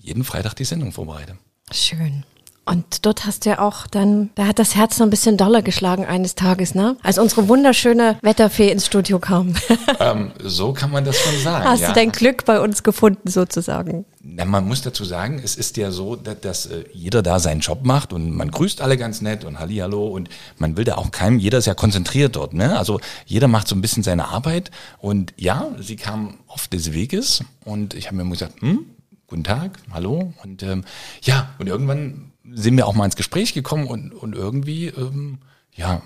jeden 0.00 0.24
Freitag 0.24 0.54
die 0.54 0.64
Sendung 0.64 0.92
vorbereite. 0.92 1.36
Schön. 1.70 2.24
Und 2.68 3.06
dort 3.06 3.24
hast 3.24 3.46
du 3.46 3.50
ja 3.50 3.60
auch 3.60 3.86
dann, 3.86 4.28
da 4.34 4.46
hat 4.46 4.58
das 4.58 4.74
Herz 4.74 4.98
noch 4.98 5.06
ein 5.06 5.10
bisschen 5.10 5.38
doller 5.38 5.62
geschlagen 5.62 6.04
eines 6.04 6.34
Tages, 6.34 6.74
ne? 6.74 6.98
Als 7.02 7.18
unsere 7.18 7.48
wunderschöne 7.48 8.18
Wetterfee 8.20 8.70
ins 8.70 8.84
Studio 8.84 9.18
kam. 9.18 9.54
Ähm, 10.00 10.30
so 10.44 10.72
kann 10.72 10.92
man 10.92 11.04
das 11.04 11.18
schon 11.18 11.36
sagen. 11.42 11.64
Hast 11.64 11.80
ja. 11.80 11.88
du 11.88 11.94
dein 11.94 12.12
Glück 12.12 12.44
bei 12.44 12.60
uns 12.60 12.84
gefunden, 12.84 13.28
sozusagen? 13.28 14.04
Na, 14.22 14.44
man 14.44 14.64
muss 14.68 14.82
dazu 14.82 15.04
sagen, 15.04 15.40
es 15.42 15.56
ist 15.56 15.76
ja 15.76 15.90
so, 15.90 16.14
dass, 16.14 16.40
dass 16.40 16.66
äh, 16.66 16.84
jeder 16.92 17.20
da 17.22 17.40
seinen 17.40 17.60
Job 17.60 17.80
macht 17.82 18.12
und 18.12 18.30
man 18.30 18.50
grüßt 18.50 18.80
alle 18.80 18.96
ganz 18.96 19.22
nett 19.22 19.44
und 19.44 19.58
Hallihallo 19.58 20.06
und 20.06 20.28
man 20.58 20.76
will 20.76 20.84
da 20.84 20.96
auch 20.96 21.10
keinem, 21.10 21.40
jeder 21.40 21.58
ist 21.58 21.66
ja 21.66 21.74
konzentriert 21.74 22.36
dort, 22.36 22.54
ne? 22.54 22.78
Also 22.78 23.00
jeder 23.26 23.48
macht 23.48 23.66
so 23.66 23.74
ein 23.74 23.80
bisschen 23.80 24.04
seine 24.04 24.28
Arbeit 24.28 24.70
und 24.98 25.34
ja, 25.36 25.66
sie 25.80 25.96
kam 25.96 26.38
oft 26.46 26.72
des 26.72 26.92
Weges 26.92 27.42
und 27.64 27.94
ich 27.94 28.06
habe 28.06 28.22
mir 28.22 28.30
gesagt, 28.30 28.60
hm, 28.60 28.86
guten 29.28 29.44
Tag, 29.44 29.78
hallo. 29.92 30.32
Und 30.42 30.62
ähm, 30.62 30.84
ja, 31.22 31.50
und 31.58 31.68
irgendwann 31.68 32.32
sind 32.50 32.76
wir 32.76 32.86
auch 32.86 32.94
mal 32.94 33.04
ins 33.04 33.16
Gespräch 33.16 33.52
gekommen 33.54 33.86
und, 33.86 34.12
und 34.12 34.34
irgendwie, 34.34 34.86
ähm, 34.86 35.38
ja, 35.74 36.02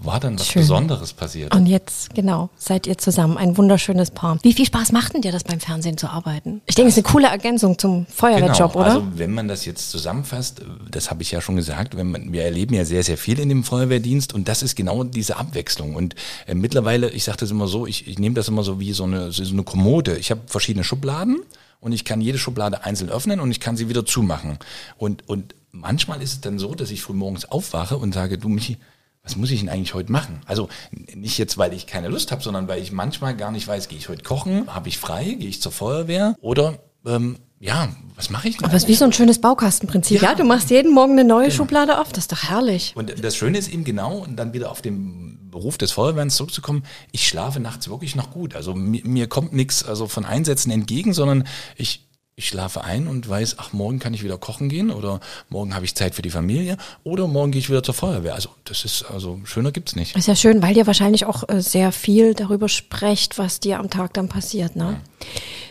war 0.00 0.20
dann 0.20 0.38
was 0.38 0.46
Schön. 0.46 0.62
Besonderes 0.62 1.12
passiert. 1.12 1.52
Und 1.54 1.66
jetzt, 1.66 2.14
genau, 2.14 2.50
seid 2.56 2.86
ihr 2.86 2.98
zusammen. 2.98 3.36
Ein 3.36 3.56
wunderschönes 3.56 4.12
Paar. 4.12 4.38
Wie 4.42 4.52
viel 4.52 4.66
Spaß 4.66 4.92
macht 4.92 5.14
denn 5.14 5.22
dir 5.22 5.32
das 5.32 5.42
beim 5.44 5.58
Fernsehen 5.58 5.98
zu 5.98 6.08
arbeiten? 6.08 6.60
Ich 6.66 6.76
denke, 6.76 6.90
es 6.90 6.96
ist 6.96 7.04
eine 7.04 7.12
coole 7.12 7.26
Ergänzung 7.26 7.78
zum 7.78 8.06
Feuerwehrjob, 8.06 8.74
genau, 8.74 8.84
oder? 8.84 8.94
Also 8.94 9.08
wenn 9.14 9.32
man 9.32 9.48
das 9.48 9.64
jetzt 9.64 9.90
zusammenfasst, 9.90 10.62
das 10.90 11.10
habe 11.10 11.22
ich 11.22 11.32
ja 11.32 11.40
schon 11.40 11.56
gesagt, 11.56 11.96
wenn 11.96 12.10
man, 12.10 12.32
wir 12.32 12.44
erleben 12.44 12.74
ja 12.74 12.84
sehr, 12.84 13.02
sehr 13.02 13.18
viel 13.18 13.40
in 13.40 13.48
dem 13.48 13.64
Feuerwehrdienst 13.64 14.34
und 14.34 14.46
das 14.46 14.62
ist 14.62 14.76
genau 14.76 15.02
diese 15.02 15.36
Abwechslung. 15.36 15.96
Und 15.96 16.14
äh, 16.46 16.54
mittlerweile, 16.54 17.10
ich 17.10 17.24
sage 17.24 17.38
das 17.38 17.50
immer 17.50 17.66
so, 17.66 17.86
ich, 17.86 18.06
ich 18.06 18.18
nehme 18.18 18.34
das 18.34 18.46
immer 18.46 18.62
so 18.62 18.78
wie 18.78 18.92
so 18.92 19.04
eine, 19.04 19.32
so 19.32 19.42
eine 19.42 19.64
Kommode. 19.64 20.16
Ich 20.18 20.30
habe 20.30 20.42
verschiedene 20.46 20.84
Schubladen 20.84 21.40
und 21.80 21.92
ich 21.92 22.04
kann 22.04 22.20
jede 22.20 22.38
Schublade 22.38 22.84
einzeln 22.84 23.10
öffnen 23.10 23.40
und 23.40 23.50
ich 23.50 23.60
kann 23.60 23.76
sie 23.76 23.88
wieder 23.88 24.04
zumachen. 24.04 24.58
Und, 24.96 25.28
und 25.28 25.54
manchmal 25.70 26.22
ist 26.22 26.32
es 26.32 26.40
dann 26.40 26.58
so, 26.58 26.74
dass 26.74 26.90
ich 26.90 27.02
früh 27.02 27.12
morgens 27.12 27.44
aufwache 27.44 27.96
und 27.96 28.12
sage, 28.12 28.38
du 28.38 28.48
Michi, 28.48 28.78
was 29.22 29.36
muss 29.36 29.50
ich 29.50 29.60
denn 29.60 29.68
eigentlich 29.68 29.94
heute 29.94 30.10
machen? 30.10 30.40
Also 30.46 30.68
nicht 30.90 31.38
jetzt, 31.38 31.58
weil 31.58 31.72
ich 31.72 31.86
keine 31.86 32.08
Lust 32.08 32.32
habe, 32.32 32.42
sondern 32.42 32.66
weil 32.68 32.80
ich 32.80 32.92
manchmal 32.92 33.36
gar 33.36 33.52
nicht 33.52 33.68
weiß, 33.68 33.88
gehe 33.88 33.98
ich 33.98 34.08
heute 34.08 34.22
kochen, 34.22 34.74
habe 34.74 34.88
ich 34.88 34.98
frei, 34.98 35.36
gehe 35.38 35.48
ich 35.48 35.60
zur 35.60 35.72
Feuerwehr 35.72 36.34
oder 36.40 36.78
ähm, 37.04 37.36
ja, 37.60 37.88
was 38.14 38.30
mache 38.30 38.48
ich 38.48 38.56
denn? 38.56 38.66
Aber 38.66 38.74
es 38.74 38.84
ist 38.84 38.88
wie 38.88 38.94
so 38.94 39.04
ein 39.04 39.12
schönes 39.12 39.40
Baukastenprinzip. 39.40 40.22
Ja. 40.22 40.30
ja, 40.30 40.34
du 40.34 40.44
machst 40.44 40.70
jeden 40.70 40.92
Morgen 40.92 41.12
eine 41.12 41.24
neue 41.24 41.46
genau. 41.46 41.56
Schublade 41.56 41.98
auf. 42.00 42.10
Das 42.10 42.24
ist 42.24 42.32
doch 42.32 42.44
herrlich. 42.44 42.92
Und 42.94 43.22
das 43.22 43.36
Schöne 43.36 43.58
ist 43.58 43.68
eben 43.68 43.84
genau, 43.84 44.18
und 44.18 44.36
dann 44.36 44.52
wieder 44.52 44.70
auf 44.70 44.82
den 44.82 45.50
Beruf 45.50 45.78
des 45.78 45.92
Feuerwehrens 45.92 46.36
zurückzukommen, 46.36 46.84
ich 47.10 47.26
schlafe 47.26 47.58
nachts 47.60 47.88
wirklich 47.88 48.14
noch 48.14 48.30
gut. 48.30 48.54
Also 48.54 48.74
mir, 48.74 49.02
mir 49.04 49.28
kommt 49.28 49.52
nichts 49.52 49.82
also 49.84 50.06
von 50.06 50.24
Einsätzen 50.24 50.70
entgegen, 50.70 51.12
sondern 51.12 51.44
ich, 51.76 52.07
ich 52.38 52.46
schlafe 52.46 52.84
ein 52.84 53.08
und 53.08 53.28
weiß, 53.28 53.56
ach, 53.58 53.72
morgen 53.72 53.98
kann 53.98 54.14
ich 54.14 54.22
wieder 54.22 54.38
kochen 54.38 54.68
gehen 54.68 54.92
oder 54.92 55.18
morgen 55.48 55.74
habe 55.74 55.84
ich 55.84 55.96
Zeit 55.96 56.14
für 56.14 56.22
die 56.22 56.30
Familie 56.30 56.76
oder 57.02 57.26
morgen 57.26 57.50
gehe 57.50 57.58
ich 57.58 57.68
wieder 57.68 57.82
zur 57.82 57.94
Feuerwehr. 57.94 58.34
Also 58.34 58.50
das 58.64 58.84
ist, 58.84 59.02
also 59.10 59.40
schöner 59.42 59.72
gibt's 59.72 59.96
nicht. 59.96 60.16
Ist 60.16 60.28
ja 60.28 60.36
schön, 60.36 60.62
weil 60.62 60.76
ihr 60.76 60.86
wahrscheinlich 60.86 61.26
auch 61.26 61.48
äh, 61.48 61.60
sehr 61.60 61.90
viel 61.90 62.34
darüber 62.34 62.68
sprecht, 62.68 63.38
was 63.38 63.58
dir 63.58 63.80
am 63.80 63.90
Tag 63.90 64.14
dann 64.14 64.28
passiert, 64.28 64.76
ne? 64.76 65.00
Ja. 65.24 65.30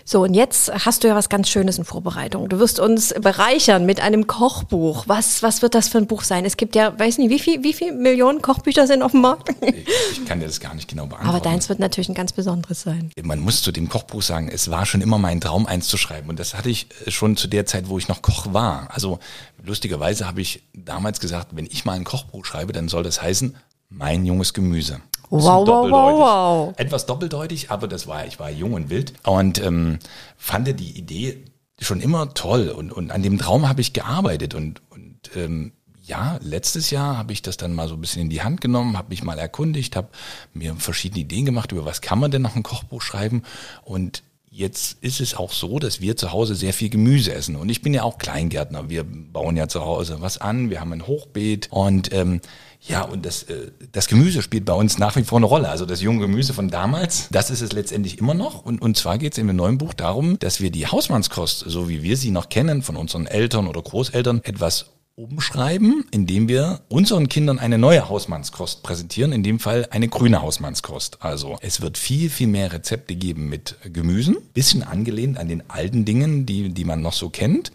So, 0.10 0.24
und 0.24 0.34
jetzt 0.36 0.72
hast 0.86 1.04
du 1.04 1.10
ja 1.10 1.16
was 1.16 1.28
ganz 1.28 1.50
Schönes 1.50 1.78
in 1.78 1.84
Vorbereitung. 1.84 2.48
Du 2.48 2.60
wirst 2.60 2.80
uns 2.80 3.14
bereichern 3.20 3.86
mit 3.86 4.00
einem 4.00 4.26
Kochbuch. 4.26 5.04
Was, 5.08 5.44
was 5.44 5.62
wird 5.62 5.76
das 5.76 5.90
für 5.90 5.98
ein 5.98 6.08
Buch 6.08 6.24
sein? 6.24 6.46
Es 6.46 6.56
gibt 6.56 6.76
ja, 6.76 6.98
weiß 6.98 7.18
nicht, 7.18 7.30
wie 7.30 7.40
viel, 7.40 7.62
wie 7.62 7.74
viel 7.74 7.92
Millionen 7.92 8.42
Kochbücher 8.42 8.88
sind 8.88 9.02
auf 9.02 9.12
dem 9.12 9.20
Markt? 9.20 9.50
Ich, 9.60 9.86
ich 10.14 10.26
kann 10.26 10.40
dir 10.40 10.46
das 10.46 10.62
gar 10.62 10.74
nicht 10.76 10.88
genau 10.88 11.06
beantworten. 11.08 11.30
Aber 11.30 11.42
deins 11.42 11.68
wird 11.68 11.80
natürlich 11.80 12.08
ein 12.08 12.16
ganz 12.16 12.32
besonderes 12.32 12.84
sein. 12.84 13.12
Man 13.22 13.40
muss 13.40 13.62
zu 13.62 13.74
dem 13.74 13.90
Kochbuch 13.90 14.22
sagen, 14.22 14.48
es 14.48 14.72
war 14.72 14.86
schon 14.86 15.02
immer 15.02 15.18
mein 15.18 15.42
Traum, 15.42 15.66
eins 15.66 15.90
zu 15.90 15.98
schreiben. 15.98 16.30
Und 16.30 16.40
das 16.40 16.54
hatte 16.58 16.70
ich 16.70 16.88
schon 17.08 17.38
zu 17.38 17.48
der 17.48 17.66
Zeit, 17.66 17.88
wo 17.88 17.98
ich 17.98 18.08
noch 18.08 18.22
Koch 18.22 18.54
war. 18.54 18.90
Also 18.92 19.20
lustigerweise 19.64 20.28
habe 20.28 20.42
ich 20.42 20.64
damals 20.74 21.20
gesagt, 21.20 21.50
wenn 21.52 21.66
ich 21.66 21.86
mal 21.86 21.94
ein 21.94 22.04
Kochbuch 22.04 22.46
schreibe, 22.46 22.74
dann 22.74 22.90
soll 22.90 23.04
das 23.04 23.22
heißen, 23.22 23.56
mein 23.90 24.26
junges 24.26 24.54
Gemüse. 24.54 25.02
Wow, 25.30 25.68
wow, 25.68 25.92
wow, 25.92 26.20
wow. 26.20 26.74
Etwas 26.78 27.06
doppeldeutig, 27.06 27.70
aber 27.70 27.88
das 27.88 28.08
war, 28.08 28.26
ich 28.26 28.40
war 28.40 28.50
jung 28.50 28.74
und 28.74 28.90
wild 28.90 29.14
und 29.24 29.62
ähm, 29.62 30.00
fand 30.38 30.80
die 30.80 30.98
Idee 30.98 31.44
schon 31.80 32.00
immer 32.02 32.34
toll 32.34 32.70
und, 32.70 32.92
und 32.92 33.12
an 33.12 33.24
dem 33.24 33.38
Traum 33.38 33.68
habe 33.68 33.82
ich 33.82 33.94
gearbeitet 33.94 34.56
und, 34.56 34.82
und 34.90 35.32
ähm, 35.36 35.74
ja, 36.02 36.40
letztes 36.42 36.90
Jahr 36.90 37.18
habe 37.18 37.34
ich 37.34 37.42
das 37.42 37.58
dann 37.58 37.76
mal 37.76 37.90
so 37.90 37.96
ein 37.96 38.02
bisschen 38.02 38.22
in 38.22 38.30
die 38.30 38.42
Hand 38.42 38.62
genommen, 38.62 38.98
habe 38.98 39.10
mich 39.10 39.24
mal 39.24 39.38
erkundigt, 39.38 39.98
habe 39.98 40.08
mir 40.54 40.74
verschiedene 40.76 41.22
Ideen 41.22 41.46
gemacht, 41.46 41.74
über 41.74 41.84
was 41.84 42.00
kann 42.00 42.20
man 42.20 42.32
denn 42.32 42.42
noch 42.42 42.56
ein 42.56 42.64
Kochbuch 42.64 43.02
schreiben 43.02 43.44
und 43.84 44.24
Jetzt 44.58 44.98
ist 45.02 45.22
es 45.22 45.36
auch 45.36 45.54
so, 45.54 45.78
dass 45.78 46.02
wir 46.02 46.18
zu 46.18 46.32
Hause 46.32 46.56
sehr 46.56 46.74
viel 46.74 46.90
Gemüse 46.90 47.32
essen. 47.32 47.58
Und 47.58 47.70
ich 47.70 47.84
bin 47.84 47.94
ja 47.94 48.02
auch 48.02 48.18
Kleingärtner. 48.18 48.90
Wir 48.90 49.04
bauen 49.04 49.56
ja 49.56 49.68
zu 49.68 49.82
Hause 49.86 50.18
was 50.20 50.40
an. 50.40 50.72
Wir 50.72 50.80
haben 50.80 50.92
ein 50.94 51.06
Hochbeet. 51.06 51.68
Und 51.70 52.12
ähm, 52.12 52.42
ja, 52.82 53.04
und 53.04 53.24
das, 53.24 53.44
äh, 53.44 53.70
das 53.92 54.08
Gemüse 54.08 54.42
spielt 54.42 54.66
bei 54.66 54.74
uns 54.74 54.98
nach 54.98 55.16
wie 55.16 55.24
vor 55.24 55.38
eine 55.38 55.46
Rolle. 55.46 55.70
Also 55.70 55.86
das 55.86 56.02
junge 56.02 56.22
Gemüse 56.22 56.56
von 56.56 56.70
damals, 56.70 57.28
das 57.30 57.52
ist 57.52 57.62
es 57.62 57.72
letztendlich 57.72 58.18
immer 58.18 58.34
noch. 58.34 58.66
Und, 58.66 58.82
und 58.82 58.98
zwar 58.98 59.20
geht 59.20 59.34
es 59.34 59.38
in 59.38 59.46
dem 59.46 59.58
neuen 59.58 59.78
Buch 59.78 59.94
darum, 59.94 60.40
dass 60.40 60.60
wir 60.60 60.72
die 60.72 60.88
Hausmannskost, 60.88 61.66
so 61.68 61.88
wie 61.88 62.02
wir 62.02 62.18
sie 62.18 62.32
noch 62.32 62.50
kennen, 62.50 62.82
von 62.82 62.96
unseren 62.96 63.28
Eltern 63.28 63.68
oder 63.68 63.84
Großeltern, 63.84 64.42
etwas 64.44 64.88
umschreiben, 65.18 66.06
indem 66.12 66.48
wir 66.48 66.82
unseren 66.90 67.28
Kindern 67.28 67.58
eine 67.58 67.80
neue 67.80 68.08
Hausmannskost 68.08 68.84
präsentieren, 68.84 69.32
in 69.32 69.42
dem 69.42 69.60
Fall 69.60 69.88
eine 69.90 70.08
grüne 70.10 70.44
Hausmannskost. 70.44 71.18
Also 71.22 71.58
es 71.62 71.82
wird 71.82 71.98
viel, 71.98 72.30
viel 72.30 72.46
mehr 72.46 72.72
Rezepte 72.72 73.16
geben 73.16 73.50
mit 73.50 73.76
Gemüsen, 73.92 74.38
bisschen 74.54 74.84
angelehnt 74.84 75.40
an 75.40 75.48
den 75.48 75.68
alten 75.72 76.06
Dingen, 76.06 76.46
die, 76.46 76.70
die 76.70 76.86
man 76.86 77.02
noch 77.02 77.14
so 77.14 77.32
kennt. 77.32 77.72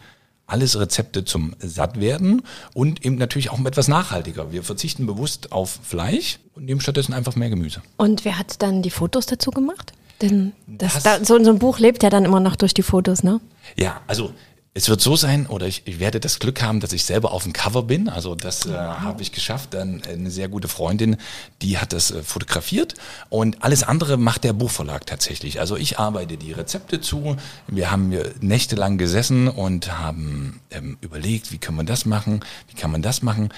Alles 0.46 0.78
Rezepte 0.78 1.24
zum 1.24 1.56
Sattwerden 1.58 2.42
und 2.74 3.04
eben 3.04 3.16
natürlich 3.16 3.50
auch 3.50 3.64
etwas 3.64 3.88
nachhaltiger. 3.88 4.52
Wir 4.52 4.62
verzichten 4.62 5.06
bewusst 5.06 5.50
auf 5.50 5.80
Fleisch 5.82 6.38
und 6.54 6.66
nehmen 6.66 6.80
stattdessen 6.80 7.12
einfach 7.12 7.34
mehr 7.34 7.50
Gemüse. 7.50 7.82
Und 7.96 8.24
wer 8.24 8.38
hat 8.38 8.62
dann 8.62 8.82
die 8.82 8.90
Fotos 8.90 9.26
dazu 9.26 9.50
gemacht? 9.50 9.92
Denn 10.20 10.52
das, 10.68 10.94
das 10.94 11.02
da, 11.02 11.24
so, 11.24 11.42
so 11.42 11.50
ein 11.50 11.58
Buch 11.58 11.80
lebt 11.80 12.04
ja 12.04 12.10
dann 12.10 12.24
immer 12.24 12.38
noch 12.38 12.54
durch 12.54 12.72
die 12.72 12.82
Fotos, 12.82 13.24
ne? 13.24 13.40
Ja, 13.76 14.00
also 14.06 14.32
es 14.74 14.88
wird 14.88 15.02
so 15.02 15.16
sein, 15.16 15.46
oder 15.48 15.66
ich, 15.66 15.82
ich 15.84 16.00
werde 16.00 16.18
das 16.18 16.38
Glück 16.38 16.62
haben, 16.62 16.80
dass 16.80 16.94
ich 16.94 17.04
selber 17.04 17.32
auf 17.32 17.42
dem 17.42 17.52
Cover 17.52 17.82
bin. 17.82 18.08
Also 18.08 18.34
das 18.34 18.64
äh, 18.64 18.72
habe 18.72 19.20
ich 19.20 19.32
geschafft. 19.32 19.74
Dann 19.74 20.00
eine 20.08 20.30
sehr 20.30 20.48
gute 20.48 20.66
Freundin, 20.66 21.18
die 21.60 21.76
hat 21.76 21.92
das 21.92 22.10
äh, 22.10 22.22
fotografiert. 22.22 22.94
Und 23.28 23.62
alles 23.62 23.82
andere 23.82 24.16
macht 24.16 24.44
der 24.44 24.54
Buchverlag 24.54 25.04
tatsächlich. 25.04 25.60
Also 25.60 25.76
ich 25.76 25.98
arbeite 25.98 26.38
die 26.38 26.52
Rezepte 26.52 27.02
zu. 27.02 27.36
Wir 27.66 27.90
haben 27.90 28.14
nächtelang 28.40 28.96
gesessen 28.96 29.48
und 29.48 29.98
haben 29.98 30.60
ähm, 30.70 30.96
überlegt, 31.02 31.52
wie 31.52 31.58
kann 31.58 31.74
man 31.74 31.84
das 31.84 32.06
machen, 32.06 32.40
wie 32.68 32.74
kann 32.74 32.90
man 32.90 33.02
das 33.02 33.20
machen. 33.20 33.50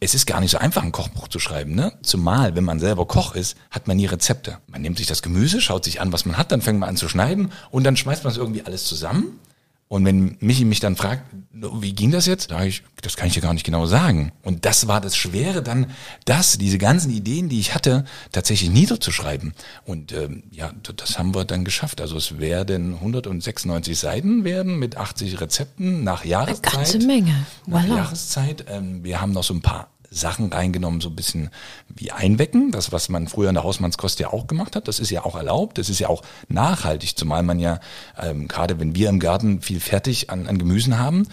Es 0.00 0.14
ist 0.14 0.26
gar 0.26 0.40
nicht 0.40 0.50
so 0.50 0.58
einfach, 0.58 0.82
ein 0.82 0.92
Kochbuch 0.92 1.28
zu 1.28 1.38
schreiben, 1.38 1.74
ne? 1.74 1.92
Zumal, 2.02 2.56
wenn 2.56 2.64
man 2.64 2.80
selber 2.80 3.06
Koch 3.06 3.34
ist, 3.34 3.56
hat 3.70 3.86
man 3.86 3.98
nie 3.98 4.06
Rezepte. 4.06 4.58
Man 4.66 4.82
nimmt 4.82 4.96
sich 4.98 5.06
das 5.06 5.22
Gemüse, 5.22 5.60
schaut 5.60 5.84
sich 5.84 6.00
an, 6.00 6.12
was 6.12 6.24
man 6.24 6.36
hat, 6.38 6.52
dann 6.52 6.62
fängt 6.62 6.80
man 6.80 6.88
an 6.88 6.96
zu 6.96 7.08
schneiden 7.08 7.52
und 7.70 7.84
dann 7.84 7.96
schmeißt 7.96 8.24
man 8.24 8.32
es 8.32 8.38
irgendwie 8.38 8.62
alles 8.62 8.84
zusammen 8.84 9.38
und 9.88 10.04
wenn 10.04 10.36
Michi 10.40 10.64
mich 10.64 10.80
dann 10.80 10.96
fragt, 10.96 11.22
wie 11.52 11.92
ging 11.92 12.10
das 12.10 12.26
jetzt, 12.26 12.50
sage 12.50 12.66
ich, 12.66 12.82
das 13.02 13.16
kann 13.16 13.28
ich 13.28 13.34
dir 13.34 13.40
gar 13.40 13.54
nicht 13.54 13.64
genau 13.64 13.86
sagen. 13.86 14.32
Und 14.42 14.64
das 14.64 14.88
war 14.88 15.00
das 15.00 15.16
Schwere 15.16 15.62
dann, 15.62 15.90
das, 16.24 16.58
diese 16.58 16.78
ganzen 16.78 17.10
Ideen, 17.10 17.48
die 17.48 17.60
ich 17.60 17.74
hatte, 17.74 18.04
tatsächlich 18.32 18.70
niederzuschreiben. 18.70 19.52
Und 19.84 20.12
ähm, 20.12 20.44
ja, 20.50 20.72
das 20.96 21.18
haben 21.18 21.34
wir 21.34 21.44
dann 21.44 21.64
geschafft. 21.64 22.00
Also 22.00 22.16
es 22.16 22.38
werden 22.38 22.94
196 22.94 23.98
Seiten 23.98 24.44
werden 24.44 24.78
mit 24.78 24.96
80 24.96 25.40
Rezepten 25.40 26.02
nach 26.02 26.24
Jahreszeit. 26.24 26.66
Eine 26.66 26.76
ganze 26.76 26.98
Menge. 27.06 27.46
Nach 27.66 27.86
Jahreszeit. 27.86 28.64
Ähm, 28.68 29.04
wir 29.04 29.20
haben 29.20 29.32
noch 29.32 29.44
so 29.44 29.54
ein 29.54 29.60
paar 29.60 29.93
Sachen 30.14 30.52
reingenommen, 30.52 31.00
so 31.00 31.08
ein 31.08 31.16
bisschen 31.16 31.50
wie 31.88 32.12
Einwecken, 32.12 32.70
das, 32.70 32.92
was 32.92 33.08
man 33.08 33.28
früher 33.28 33.48
in 33.48 33.54
der 33.54 33.64
Hausmannskost 33.64 34.18
ja 34.20 34.32
auch 34.32 34.46
gemacht 34.46 34.76
hat. 34.76 34.88
Das 34.88 35.00
ist 35.00 35.10
ja 35.10 35.24
auch 35.24 35.34
erlaubt, 35.36 35.78
das 35.78 35.88
ist 35.88 35.98
ja 35.98 36.08
auch 36.08 36.22
nachhaltig, 36.48 37.16
zumal 37.16 37.42
man 37.42 37.58
ja, 37.58 37.80
ähm, 38.20 38.48
gerade 38.48 38.78
wenn 38.80 38.94
wir 38.94 39.08
im 39.08 39.20
Garten 39.20 39.60
viel 39.60 39.80
fertig 39.80 40.30
an, 40.30 40.46
an 40.46 40.58
Gemüsen 40.58 40.98
haben, 40.98 41.26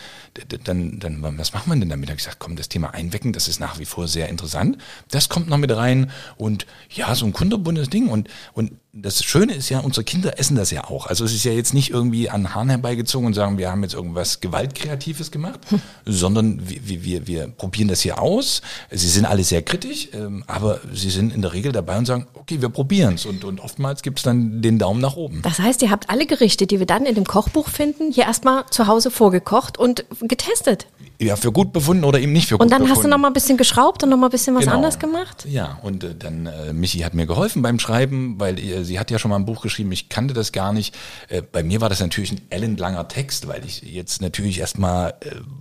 dann, 0.63 0.99
dann, 0.99 1.37
was 1.37 1.53
macht 1.53 1.67
man 1.67 1.79
denn 1.79 1.89
damit? 1.89 2.09
Da 2.09 2.11
habe 2.11 2.19
ich 2.19 2.25
gesagt, 2.25 2.39
komm, 2.39 2.55
das 2.55 2.69
Thema 2.69 2.93
Einwecken, 2.93 3.33
das 3.33 3.47
ist 3.47 3.59
nach 3.59 3.79
wie 3.79 3.85
vor 3.85 4.07
sehr 4.07 4.29
interessant. 4.29 4.77
Das 5.09 5.29
kommt 5.29 5.49
noch 5.49 5.57
mit 5.57 5.75
rein 5.75 6.11
und 6.37 6.65
ja, 6.89 7.13
so 7.15 7.25
ein 7.25 7.33
kunderbundes 7.33 7.89
Ding 7.89 8.07
und, 8.07 8.29
und 8.53 8.71
das 8.93 9.23
Schöne 9.23 9.53
ist 9.53 9.69
ja, 9.69 9.79
unsere 9.79 10.03
Kinder 10.03 10.37
essen 10.37 10.55
das 10.55 10.69
ja 10.69 10.83
auch. 10.83 11.07
Also 11.07 11.23
es 11.23 11.33
ist 11.33 11.45
ja 11.45 11.53
jetzt 11.53 11.73
nicht 11.73 11.91
irgendwie 11.91 12.29
an 12.29 12.53
Hahn 12.53 12.67
herbeigezogen 12.67 13.25
und 13.25 13.33
sagen, 13.33 13.57
wir 13.57 13.71
haben 13.71 13.83
jetzt 13.83 13.93
irgendwas 13.93 14.41
Gewaltkreatives 14.41 15.31
gemacht, 15.31 15.61
hm. 15.69 15.81
sondern 16.05 16.61
wir, 16.67 17.05
wir, 17.05 17.25
wir 17.25 17.47
probieren 17.47 17.87
das 17.87 18.01
hier 18.01 18.21
aus. 18.21 18.61
Sie 18.89 19.07
sind 19.07 19.25
alle 19.25 19.45
sehr 19.45 19.61
kritisch, 19.61 20.09
ähm, 20.13 20.43
aber 20.47 20.81
sie 20.93 21.09
sind 21.09 21.33
in 21.33 21.41
der 21.41 21.53
Regel 21.53 21.71
dabei 21.71 21.97
und 21.97 22.05
sagen, 22.05 22.27
okay, 22.33 22.61
wir 22.61 22.67
probieren 22.67 23.13
es. 23.15 23.25
Und, 23.25 23.45
und 23.45 23.61
oftmals 23.61 24.01
gibt 24.01 24.19
es 24.19 24.23
dann 24.23 24.61
den 24.61 24.77
Daumen 24.77 24.99
nach 24.99 25.15
oben. 25.15 25.41
Das 25.41 25.59
heißt, 25.59 25.81
ihr 25.83 25.89
habt 25.89 26.09
alle 26.09 26.25
Gerichte, 26.25 26.67
die 26.67 26.79
wir 26.79 26.85
dann 26.85 27.05
in 27.05 27.15
dem 27.15 27.25
Kochbuch 27.25 27.69
finden, 27.69 28.11
hier 28.11 28.25
erstmal 28.25 28.65
zu 28.71 28.87
Hause 28.87 29.09
vorgekocht 29.09 29.77
und 29.77 30.03
getestet 30.19 30.87
ja, 31.21 31.35
für 31.35 31.51
gut 31.51 31.71
befunden 31.71 32.03
oder 32.03 32.19
eben 32.19 32.33
nicht 32.33 32.47
für 32.47 32.57
gut 32.57 32.67
befunden. 32.67 32.81
Und 32.81 32.89
dann 32.89 32.95
hast 32.95 33.03
du 33.03 33.07
noch 33.07 33.17
mal 33.17 33.27
ein 33.27 33.33
bisschen 33.33 33.57
geschraubt 33.57 34.03
und 34.03 34.09
noch 34.09 34.17
mal 34.17 34.27
ein 34.27 34.31
bisschen 34.31 34.55
was 34.55 34.63
genau. 34.63 34.75
anders 34.75 34.97
gemacht? 34.97 35.45
Ja, 35.47 35.77
und 35.83 36.03
äh, 36.03 36.15
dann 36.15 36.47
äh, 36.47 36.73
Michi 36.73 36.99
hat 36.99 37.13
mir 37.13 37.25
geholfen 37.25 37.61
beim 37.61 37.79
Schreiben, 37.79 38.39
weil 38.39 38.57
äh, 38.57 38.80
sie 38.83 38.99
hat 38.99 39.11
ja 39.11 39.19
schon 39.19 39.29
mal 39.29 39.37
ein 39.37 39.45
Buch 39.45 39.61
geschrieben, 39.61 39.91
ich 39.91 40.09
kannte 40.09 40.33
das 40.33 40.51
gar 40.51 40.73
nicht. 40.73 40.95
Äh, 41.29 41.41
bei 41.41 41.63
mir 41.63 41.81
war 41.81 41.89
das 41.89 41.99
natürlich 41.99 42.31
ein 42.31 42.41
ellenlanger 42.49 43.07
Text, 43.07 43.47
weil 43.47 43.65
ich 43.65 43.81
jetzt 43.81 44.21
natürlich 44.21 44.59
erstmal 44.59 45.15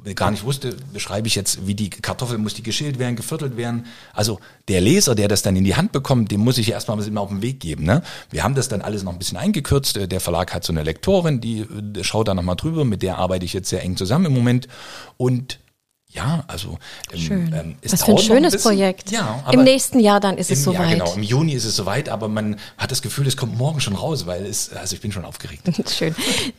äh, 0.05 0.15
gar 0.15 0.31
nicht 0.31 0.45
wusste, 0.45 0.77
beschreibe 0.93 1.27
ich 1.27 1.35
jetzt, 1.35 1.67
wie 1.67 1.75
die 1.75 1.91
Kartoffel 1.91 2.39
muss 2.39 2.55
die 2.55 2.63
geschält 2.63 2.99
werden, 2.99 3.17
geviertelt 3.17 3.57
werden. 3.57 3.87
Also 4.13 4.41
der 4.69 4.81
Leser, 4.81 5.15
der 5.15 5.29
das 5.29 5.43
dann 5.43 5.57
in 5.57 5.65
die 5.65 5.77
Hand 5.77 5.93
bekommt, 5.93 6.31
dem 6.31 6.41
muss 6.41 6.59
ich 6.59 6.71
erstmal 6.71 6.99
was 6.99 7.07
immer 7.07 7.21
auf 7.21 7.31
den 7.31 7.43
Weg 7.43 7.61
geben. 7.61 7.85
Ne? 7.85 8.03
Wir 8.31 8.45
haben 8.45 8.55
das 8.55 8.69
dann 8.69 8.83
alles 8.83 9.03
noch 9.03 9.13
ein 9.13 9.19
bisschen 9.19 9.39
eingekürzt. 9.39 9.97
Äh, 9.97 10.09
der 10.09 10.21
Verlag 10.21 10.55
hat 10.55 10.65
so 10.65 10.73
eine 10.73 10.83
Lektorin, 10.83 11.41
die 11.41 11.61
äh, 11.61 12.05
schaut 12.05 12.29
da 12.29 12.35
nochmal 12.35 12.57
drüber, 12.57 12.85
mit 12.85 13.03
der 13.03 13.19
arbeite 13.19 13.45
ich 13.45 13.53
jetzt 13.53 13.69
sehr 13.69 13.83
eng 13.83 13.97
zusammen 13.97 14.27
im 14.27 14.35
Moment. 14.35 14.69
Und 15.17 15.59
ja, 16.12 16.42
also 16.49 16.79
ähm, 17.12 17.18
Schön. 17.18 17.55
Ähm, 17.55 17.77
es 17.83 17.92
Was 17.92 18.05
für 18.05 18.11
ein 18.12 18.18
schönes 18.18 18.55
ein 18.55 18.61
Projekt. 18.61 19.12
Ja, 19.12 19.44
Im 19.53 19.62
nächsten 19.62 20.01
Jahr 20.01 20.18
dann 20.18 20.38
ist 20.38 20.51
im, 20.51 20.55
es 20.55 20.64
soweit. 20.64 20.99
Ja, 20.99 21.05
genau. 21.05 21.14
Im 21.14 21.23
Juni 21.23 21.53
ist 21.53 21.64
es 21.64 21.77
soweit, 21.77 22.09
aber 22.09 22.29
man 22.29 22.57
hat 22.79 22.90
das 22.90 23.01
Gefühl, 23.01 23.29
es 23.29 23.37
kommt 23.37 23.57
morgen 23.57 23.81
schon 23.81 23.94
raus, 23.94 24.27
weil 24.27 24.44
es, 24.44 24.73
also 24.73 24.94
ich 24.94 25.01
bin 25.01 25.12
schon 25.12 25.25
aufgeregt. 25.25 25.62
Schön. 25.90 26.14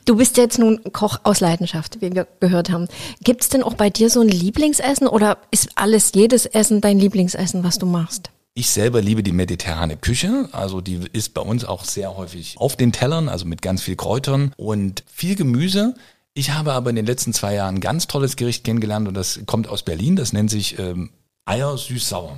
Du 0.06 0.16
bist 0.16 0.38
jetzt 0.38 0.58
nun 0.58 0.80
Koch 0.94 1.20
aus 1.24 1.42
Leidenschaft, 1.42 1.98
wie 2.02 2.14
wir 2.14 2.28
gehört 2.40 2.70
haben. 2.70 2.88
Gibt 3.24 3.42
es 3.42 3.50
denn 3.50 3.62
auch 3.62 3.74
bei 3.74 3.90
dir 3.90 4.10
so 4.10 4.22
ein 4.22 4.30
Lieblingsessen 4.30 5.08
oder 5.08 5.38
ist 5.52 5.70
alles, 5.76 6.14
jedes 6.16 6.46
Essen 6.46 6.80
dein 6.80 6.98
Lieblingsessen, 6.98 7.64
was 7.64 7.78
du 7.78 7.86
machst? 7.86 8.30
Ich 8.54 8.70
selber 8.70 9.02
liebe 9.02 9.24
die 9.24 9.32
mediterrane 9.32 9.96
Küche, 9.96 10.50
also 10.52 10.82
die 10.82 11.00
ist 11.14 11.34
bei 11.34 11.42
uns 11.42 11.64
auch 11.64 11.86
sehr 11.86 12.18
häufig 12.18 12.56
auf 12.58 12.76
den 12.76 12.92
Tellern, 12.92 13.30
also 13.30 13.46
mit 13.46 13.62
ganz 13.62 13.82
viel 13.82 13.96
Kräutern 13.96 14.54
und 14.58 15.04
viel 15.08 15.36
Gemüse. 15.36 15.96
Ich 16.34 16.52
habe 16.52 16.74
aber 16.74 16.90
in 16.90 16.96
den 16.96 17.06
letzten 17.06 17.34
zwei 17.34 17.56
Jahren 17.56 17.76
ein 17.76 17.82
ganz 17.82 18.08
tolles 18.08 18.36
Gericht 18.36 18.64
kennengelernt 18.64 19.08
und 19.08 19.14
das 19.14 19.42
kommt 19.46 19.68
aus 19.68 19.84
Berlin. 19.84 20.16
Das 20.16 20.32
nennt 20.34 20.50
sich 20.50 20.80
ähm, 20.80 21.12
Eier 21.46 21.78
süß-sauer. 21.78 22.38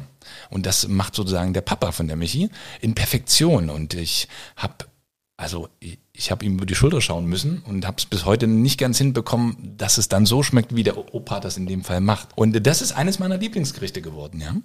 Und 0.49 0.65
das 0.65 0.87
macht 0.87 1.15
sozusagen 1.15 1.53
der 1.53 1.61
Papa 1.61 1.91
von 1.91 2.07
der 2.07 2.15
Michi 2.15 2.49
in 2.81 2.95
Perfektion. 2.95 3.69
Und 3.69 3.93
ich 3.93 4.27
habe 4.55 4.85
also 5.35 5.67
ich, 5.79 5.97
ich 6.13 6.31
habe 6.31 6.45
ihm 6.45 6.53
über 6.53 6.65
die 6.65 6.75
Schulter 6.75 7.01
schauen 7.01 7.25
müssen 7.25 7.63
und 7.67 7.87
habe 7.87 7.97
es 7.97 8.05
bis 8.05 8.23
heute 8.23 8.47
nicht 8.47 8.79
ganz 8.79 8.97
hinbekommen, 8.99 9.73
dass 9.77 9.97
es 9.97 10.07
dann 10.07 10.25
so 10.25 10.43
schmeckt, 10.43 10.75
wie 10.75 10.83
der 10.83 11.13
Opa 11.13 11.39
das 11.39 11.57
in 11.57 11.65
dem 11.65 11.83
Fall 11.83 12.01
macht. 12.01 12.29
Und 12.35 12.65
das 12.65 12.81
ist 12.81 12.91
eines 12.91 13.19
meiner 13.19 13.37
Lieblingsgerichte 13.37 14.01
geworden, 14.01 14.41
ja. 14.41 14.55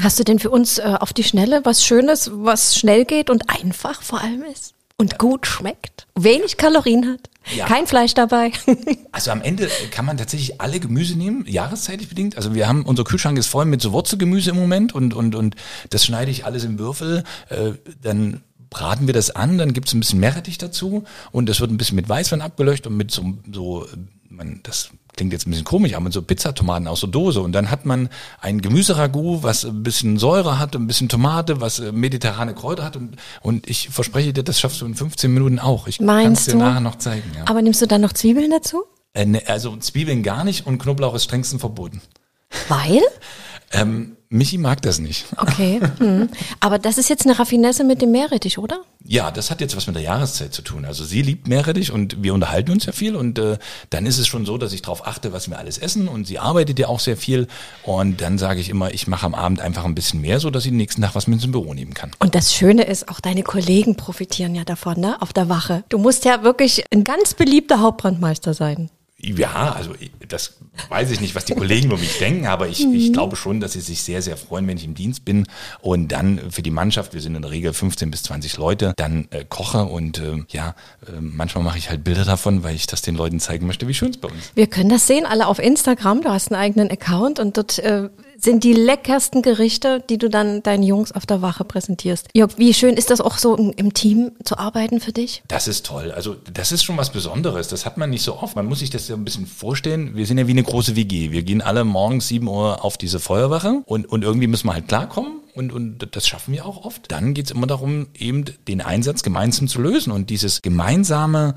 Hast 0.00 0.18
du 0.20 0.24
denn 0.24 0.38
für 0.38 0.50
uns 0.50 0.78
äh, 0.78 0.96
auf 1.00 1.12
die 1.12 1.24
Schnelle 1.24 1.62
was 1.64 1.84
Schönes, 1.84 2.30
was 2.32 2.76
schnell 2.76 3.04
geht 3.04 3.30
und 3.30 3.48
einfach 3.48 4.02
vor 4.02 4.20
allem 4.20 4.42
ist? 4.44 4.74
Und 5.00 5.18
gut 5.18 5.46
schmeckt, 5.46 6.08
wenig 6.16 6.56
Kalorien 6.56 7.06
hat, 7.06 7.30
ja. 7.54 7.66
kein 7.66 7.86
Fleisch 7.86 8.14
dabei. 8.14 8.50
also 9.12 9.30
am 9.30 9.42
Ende 9.42 9.70
kann 9.92 10.04
man 10.04 10.16
tatsächlich 10.16 10.60
alle 10.60 10.80
Gemüse 10.80 11.16
nehmen, 11.16 11.44
jahreszeitlich 11.46 12.08
bedingt. 12.08 12.36
Also 12.36 12.54
wir 12.54 12.66
haben, 12.66 12.84
unser 12.84 13.04
Kühlschrank 13.04 13.38
ist 13.38 13.46
voll 13.46 13.64
mit 13.64 13.80
so 13.80 13.92
Wurzelgemüse 13.92 14.50
im 14.50 14.56
Moment 14.56 14.94
und, 14.94 15.14
und, 15.14 15.36
und 15.36 15.54
das 15.90 16.04
schneide 16.04 16.32
ich 16.32 16.44
alles 16.44 16.64
im 16.64 16.80
Würfel. 16.80 17.22
Äh, 17.48 17.72
dann 18.02 18.42
braten 18.70 19.06
wir 19.06 19.14
das 19.14 19.30
an, 19.30 19.56
dann 19.56 19.72
gibt 19.72 19.86
es 19.86 19.94
ein 19.94 20.00
bisschen 20.00 20.18
Meerrettich 20.18 20.58
dazu 20.58 21.04
und 21.30 21.48
das 21.48 21.60
wird 21.60 21.70
ein 21.70 21.78
bisschen 21.78 21.96
mit 21.96 22.08
Weißwein 22.08 22.42
abgelöscht 22.42 22.86
und 22.88 22.96
mit 22.96 23.12
so, 23.12 23.34
so 23.50 23.86
man, 24.28 24.60
das 24.64 24.90
klingt 25.18 25.32
jetzt 25.32 25.46
ein 25.46 25.50
bisschen 25.50 25.66
komisch, 25.66 25.94
aber 25.94 26.10
so 26.10 26.22
Pizzatomaten 26.22 26.88
aus 26.88 27.00
der 27.00 27.10
Dose. 27.10 27.40
Und 27.40 27.52
dann 27.52 27.70
hat 27.70 27.84
man 27.84 28.08
ein 28.40 28.62
Gemüseragout, 28.62 29.42
was 29.42 29.64
ein 29.64 29.82
bisschen 29.82 30.16
Säure 30.18 30.58
hat, 30.58 30.74
ein 30.74 30.86
bisschen 30.86 31.08
Tomate, 31.08 31.60
was 31.60 31.80
äh, 31.80 31.92
mediterrane 31.92 32.54
Kräuter 32.54 32.84
hat. 32.84 32.96
Und, 32.96 33.16
und 33.42 33.68
ich 33.68 33.90
verspreche 33.90 34.32
dir, 34.32 34.44
das 34.44 34.60
schaffst 34.60 34.80
du 34.80 34.86
in 34.86 34.94
15 34.94 35.32
Minuten 35.32 35.58
auch. 35.58 35.88
Ich 35.88 35.98
kann 35.98 36.32
es 36.32 36.46
dir 36.46 36.54
nachher 36.54 36.80
noch 36.80 36.96
zeigen. 36.96 37.30
Ja. 37.36 37.42
Aber 37.46 37.60
nimmst 37.60 37.82
du 37.82 37.86
dann 37.86 38.00
noch 38.00 38.12
Zwiebeln 38.12 38.50
dazu? 38.50 38.84
Äh, 39.12 39.26
ne, 39.26 39.42
also 39.46 39.76
Zwiebeln 39.76 40.22
gar 40.22 40.44
nicht 40.44 40.66
und 40.66 40.78
Knoblauch 40.78 41.14
ist 41.14 41.24
strengstens 41.24 41.60
verboten. 41.60 42.00
Weil? 42.68 43.02
Ähm, 43.72 44.16
Michi 44.30 44.58
mag 44.58 44.82
das 44.82 44.98
nicht. 44.98 45.26
Okay. 45.36 45.80
Hm. 45.98 46.28
Aber 46.60 46.78
das 46.78 46.98
ist 46.98 47.08
jetzt 47.08 47.26
eine 47.26 47.38
Raffinesse 47.38 47.82
mit 47.82 48.02
dem 48.02 48.10
Meerrettich, 48.10 48.58
oder? 48.58 48.82
Ja, 49.04 49.30
das 49.30 49.50
hat 49.50 49.60
jetzt 49.60 49.74
was 49.76 49.86
mit 49.86 49.96
der 49.96 50.02
Jahreszeit 50.02 50.52
zu 50.52 50.62
tun. 50.62 50.84
Also 50.84 51.04
sie 51.04 51.22
liebt 51.22 51.48
Meerrettich 51.48 51.92
und 51.92 52.22
wir 52.22 52.34
unterhalten 52.34 52.72
uns 52.72 52.84
ja 52.84 52.92
viel 52.92 53.16
und 53.16 53.38
äh, 53.38 53.58
dann 53.90 54.04
ist 54.04 54.18
es 54.18 54.26
schon 54.26 54.44
so, 54.44 54.58
dass 54.58 54.72
ich 54.72 54.82
darauf 54.82 55.06
achte, 55.06 55.32
was 55.32 55.48
wir 55.48 55.58
alles 55.58 55.78
essen 55.78 56.08
und 56.08 56.26
sie 56.26 56.38
arbeitet 56.38 56.78
ja 56.78 56.88
auch 56.88 57.00
sehr 57.00 57.16
viel 57.16 57.46
und 57.84 58.20
dann 58.20 58.38
sage 58.38 58.60
ich 58.60 58.68
immer, 58.68 58.92
ich 58.92 59.06
mache 59.06 59.24
am 59.26 59.34
Abend 59.34 59.60
einfach 59.60 59.84
ein 59.84 59.94
bisschen 59.94 60.20
mehr, 60.20 60.40
so 60.40 60.50
dass 60.50 60.64
sie 60.64 60.70
den 60.70 60.76
nächsten 60.76 61.00
Tag 61.00 61.14
was 61.14 61.26
mit 61.26 61.42
ins 61.42 61.50
Büro 61.50 61.72
nehmen 61.72 61.94
kann. 61.94 62.10
Und 62.18 62.34
das 62.34 62.54
Schöne 62.54 62.84
ist, 62.84 63.08
auch 63.08 63.20
deine 63.20 63.42
Kollegen 63.42 63.96
profitieren 63.96 64.54
ja 64.54 64.64
davon, 64.64 65.00
ne? 65.00 65.20
Auf 65.22 65.32
der 65.32 65.48
Wache. 65.48 65.84
Du 65.88 65.98
musst 65.98 66.24
ja 66.24 66.42
wirklich 66.42 66.84
ein 66.92 67.04
ganz 67.04 67.34
beliebter 67.34 67.80
Hauptbrandmeister 67.80 68.52
sein. 68.52 68.90
Ja, 69.20 69.72
also 69.72 69.94
das 70.28 70.58
weiß 70.88 71.10
ich 71.10 71.20
nicht, 71.20 71.34
was 71.34 71.44
die 71.44 71.54
Kollegen 71.54 71.86
über 71.86 71.98
mich 71.98 72.18
denken, 72.18 72.46
aber 72.46 72.68
ich, 72.68 72.80
ich 72.84 73.08
mhm. 73.08 73.12
glaube 73.12 73.34
schon, 73.34 73.58
dass 73.58 73.72
sie 73.72 73.80
sich 73.80 74.02
sehr, 74.02 74.22
sehr 74.22 74.36
freuen, 74.36 74.68
wenn 74.68 74.76
ich 74.76 74.84
im 74.84 74.94
Dienst 74.94 75.24
bin 75.24 75.46
und 75.80 76.12
dann 76.12 76.52
für 76.52 76.62
die 76.62 76.70
Mannschaft, 76.70 77.14
wir 77.14 77.20
sind 77.20 77.34
in 77.34 77.42
der 77.42 77.50
Regel 77.50 77.72
15 77.72 78.12
bis 78.12 78.22
20 78.22 78.56
Leute, 78.58 78.92
dann 78.96 79.26
äh, 79.30 79.44
koche 79.44 79.84
und 79.86 80.18
äh, 80.18 80.44
ja, 80.50 80.76
äh, 81.04 81.20
manchmal 81.20 81.64
mache 81.64 81.78
ich 81.78 81.90
halt 81.90 82.04
Bilder 82.04 82.24
davon, 82.24 82.62
weil 82.62 82.76
ich 82.76 82.86
das 82.86 83.02
den 83.02 83.16
Leuten 83.16 83.40
zeigen 83.40 83.66
möchte, 83.66 83.88
wie 83.88 83.94
schön 83.94 84.10
es 84.10 84.18
bei 84.18 84.28
uns. 84.28 84.52
Wir 84.54 84.68
können 84.68 84.90
das 84.90 85.08
sehen, 85.08 85.26
alle 85.26 85.48
auf 85.48 85.58
Instagram, 85.58 86.22
du 86.22 86.30
hast 86.30 86.52
einen 86.52 86.60
eigenen 86.60 86.88
Account 86.88 87.40
und 87.40 87.56
dort 87.56 87.80
äh, 87.80 88.10
sind 88.40 88.62
die 88.64 88.72
leckersten 88.72 89.42
Gerichte, 89.42 90.02
die 90.08 90.16
du 90.16 90.30
dann 90.30 90.62
deinen 90.62 90.82
Jungs 90.84 91.12
auf 91.12 91.26
der 91.26 91.42
Wache 91.42 91.64
präsentierst. 91.64 92.28
Jörg, 92.34 92.56
wie 92.56 92.72
schön 92.72 92.94
ist 92.94 93.10
das 93.10 93.20
auch 93.20 93.36
so 93.36 93.56
im 93.56 93.94
Team 93.94 94.32
zu 94.44 94.58
arbeiten 94.58 95.00
für 95.00 95.12
dich? 95.12 95.42
Das 95.48 95.66
ist 95.66 95.84
toll. 95.84 96.12
Also 96.12 96.36
das 96.52 96.70
ist 96.70 96.84
schon 96.84 96.96
was 96.96 97.10
Besonderes. 97.10 97.68
Das 97.68 97.84
hat 97.84 97.96
man 97.96 98.10
nicht 98.10 98.22
so 98.22 98.38
oft. 98.38 98.54
Man 98.54 98.66
muss 98.66 98.78
sich 98.78 98.90
das 98.90 99.08
ja 99.08 99.16
ein 99.16 99.24
bisschen 99.24 99.46
vorstellen. 99.46 100.14
Wir 100.14 100.26
sind 100.26 100.38
ja 100.38 100.46
wie 100.46 100.52
eine 100.52 100.62
große 100.62 100.94
WG. 100.94 101.32
Wir 101.32 101.42
gehen 101.42 101.60
alle 101.60 101.84
morgens 101.84 102.28
7 102.28 102.46
Uhr 102.46 102.84
auf 102.84 102.96
diese 102.96 103.18
Feuerwache 103.18 103.82
und, 103.86 104.06
und 104.06 104.22
irgendwie 104.22 104.46
müssen 104.46 104.68
wir 104.68 104.74
halt 104.74 104.88
klarkommen. 104.88 105.40
Und, 105.54 105.72
und 105.72 106.06
das 106.12 106.28
schaffen 106.28 106.54
wir 106.54 106.64
auch 106.64 106.84
oft. 106.84 107.10
Dann 107.10 107.34
geht 107.34 107.46
es 107.46 107.50
immer 107.50 107.66
darum, 107.66 108.06
eben 108.16 108.44
den 108.68 108.80
Einsatz 108.80 109.24
gemeinsam 109.24 109.66
zu 109.66 109.80
lösen. 109.80 110.12
Und 110.12 110.30
dieses 110.30 110.62
gemeinsame 110.62 111.56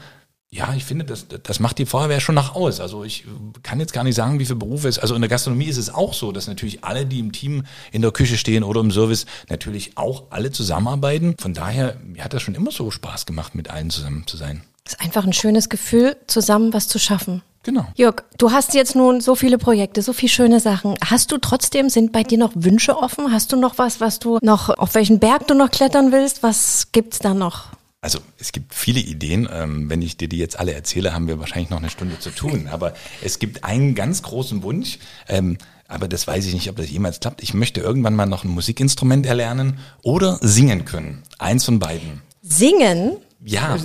ja, 0.53 0.73
ich 0.75 0.83
finde, 0.83 1.05
das, 1.05 1.27
das 1.29 1.61
macht 1.61 1.77
die 1.77 1.85
Feuerwehr 1.85 2.19
schon 2.19 2.35
nach 2.35 2.55
aus. 2.55 2.81
Also 2.81 3.05
ich 3.05 3.25
kann 3.63 3.79
jetzt 3.79 3.93
gar 3.93 4.03
nicht 4.03 4.15
sagen, 4.15 4.37
wie 4.37 4.45
viele 4.45 4.57
Berufe 4.57 4.89
es. 4.89 4.99
Also 4.99 5.15
in 5.15 5.21
der 5.21 5.29
Gastronomie 5.29 5.65
ist 5.65 5.77
es 5.77 5.93
auch 5.93 6.13
so, 6.13 6.33
dass 6.33 6.47
natürlich 6.47 6.83
alle, 6.83 7.05
die 7.05 7.19
im 7.19 7.31
Team 7.31 7.63
in 7.93 8.01
der 8.01 8.11
Küche 8.11 8.37
stehen 8.37 8.63
oder 8.65 8.81
im 8.81 8.91
Service, 8.91 9.25
natürlich 9.49 9.97
auch 9.97 10.23
alle 10.29 10.51
zusammenarbeiten. 10.51 11.35
Von 11.39 11.53
daher, 11.53 11.95
mir 12.03 12.25
hat 12.25 12.33
das 12.33 12.41
schon 12.41 12.55
immer 12.55 12.71
so 12.71 12.91
Spaß 12.91 13.25
gemacht, 13.25 13.55
mit 13.55 13.69
allen 13.69 13.89
zusammen 13.89 14.27
zu 14.27 14.35
sein. 14.35 14.61
Es 14.83 14.93
ist 14.93 15.01
einfach 15.01 15.23
ein 15.23 15.31
schönes 15.31 15.69
Gefühl, 15.69 16.17
zusammen 16.27 16.73
was 16.73 16.89
zu 16.89 16.99
schaffen. 16.99 17.43
Genau. 17.63 17.85
Jörg, 17.95 18.23
du 18.37 18.51
hast 18.51 18.73
jetzt 18.73 18.95
nun 18.95 19.21
so 19.21 19.35
viele 19.35 19.57
Projekte, 19.57 20.01
so 20.01 20.11
viele 20.11 20.31
schöne 20.31 20.59
Sachen. 20.59 20.95
Hast 21.05 21.31
du 21.31 21.37
trotzdem, 21.37 21.89
sind 21.89 22.11
bei 22.11 22.23
dir 22.23 22.39
noch 22.39 22.51
Wünsche 22.55 22.97
offen? 22.97 23.31
Hast 23.31 23.53
du 23.53 23.55
noch 23.55 23.77
was, 23.77 24.01
was 24.01 24.19
du 24.19 24.39
noch, 24.41 24.69
auf 24.69 24.95
welchen 24.95 25.19
Berg 25.19 25.47
du 25.47 25.53
noch 25.53 25.71
klettern 25.71 26.11
willst? 26.11 26.43
Was 26.43 26.91
gibt's 26.91 27.19
da 27.19 27.33
noch? 27.33 27.67
Also 28.01 28.19
es 28.39 28.51
gibt 28.51 28.73
viele 28.73 28.99
Ideen. 28.99 29.47
Ähm, 29.51 29.89
wenn 29.89 30.01
ich 30.01 30.17
dir 30.17 30.27
die 30.27 30.37
jetzt 30.37 30.59
alle 30.59 30.73
erzähle, 30.73 31.13
haben 31.13 31.27
wir 31.27 31.39
wahrscheinlich 31.39 31.69
noch 31.69 31.77
eine 31.77 31.91
Stunde 31.91 32.19
zu 32.19 32.31
tun. 32.31 32.67
Aber 32.71 32.93
es 33.23 33.37
gibt 33.37 33.63
einen 33.63 33.93
ganz 33.93 34.23
großen 34.23 34.63
Wunsch. 34.63 34.97
Ähm, 35.27 35.57
aber 35.87 36.07
das 36.07 36.25
weiß 36.25 36.45
ich 36.45 36.53
nicht, 36.53 36.69
ob 36.69 36.77
das 36.77 36.89
jemals 36.89 37.19
klappt. 37.19 37.43
Ich 37.43 37.53
möchte 37.53 37.81
irgendwann 37.81 38.15
mal 38.15 38.25
noch 38.25 38.43
ein 38.43 38.49
Musikinstrument 38.49 39.25
erlernen 39.25 39.79
oder 40.01 40.39
singen 40.41 40.85
können. 40.85 41.21
Eins 41.37 41.65
von 41.65 41.79
beiden. 41.79 42.23
Singen? 42.41 43.17
Ja, 43.43 43.77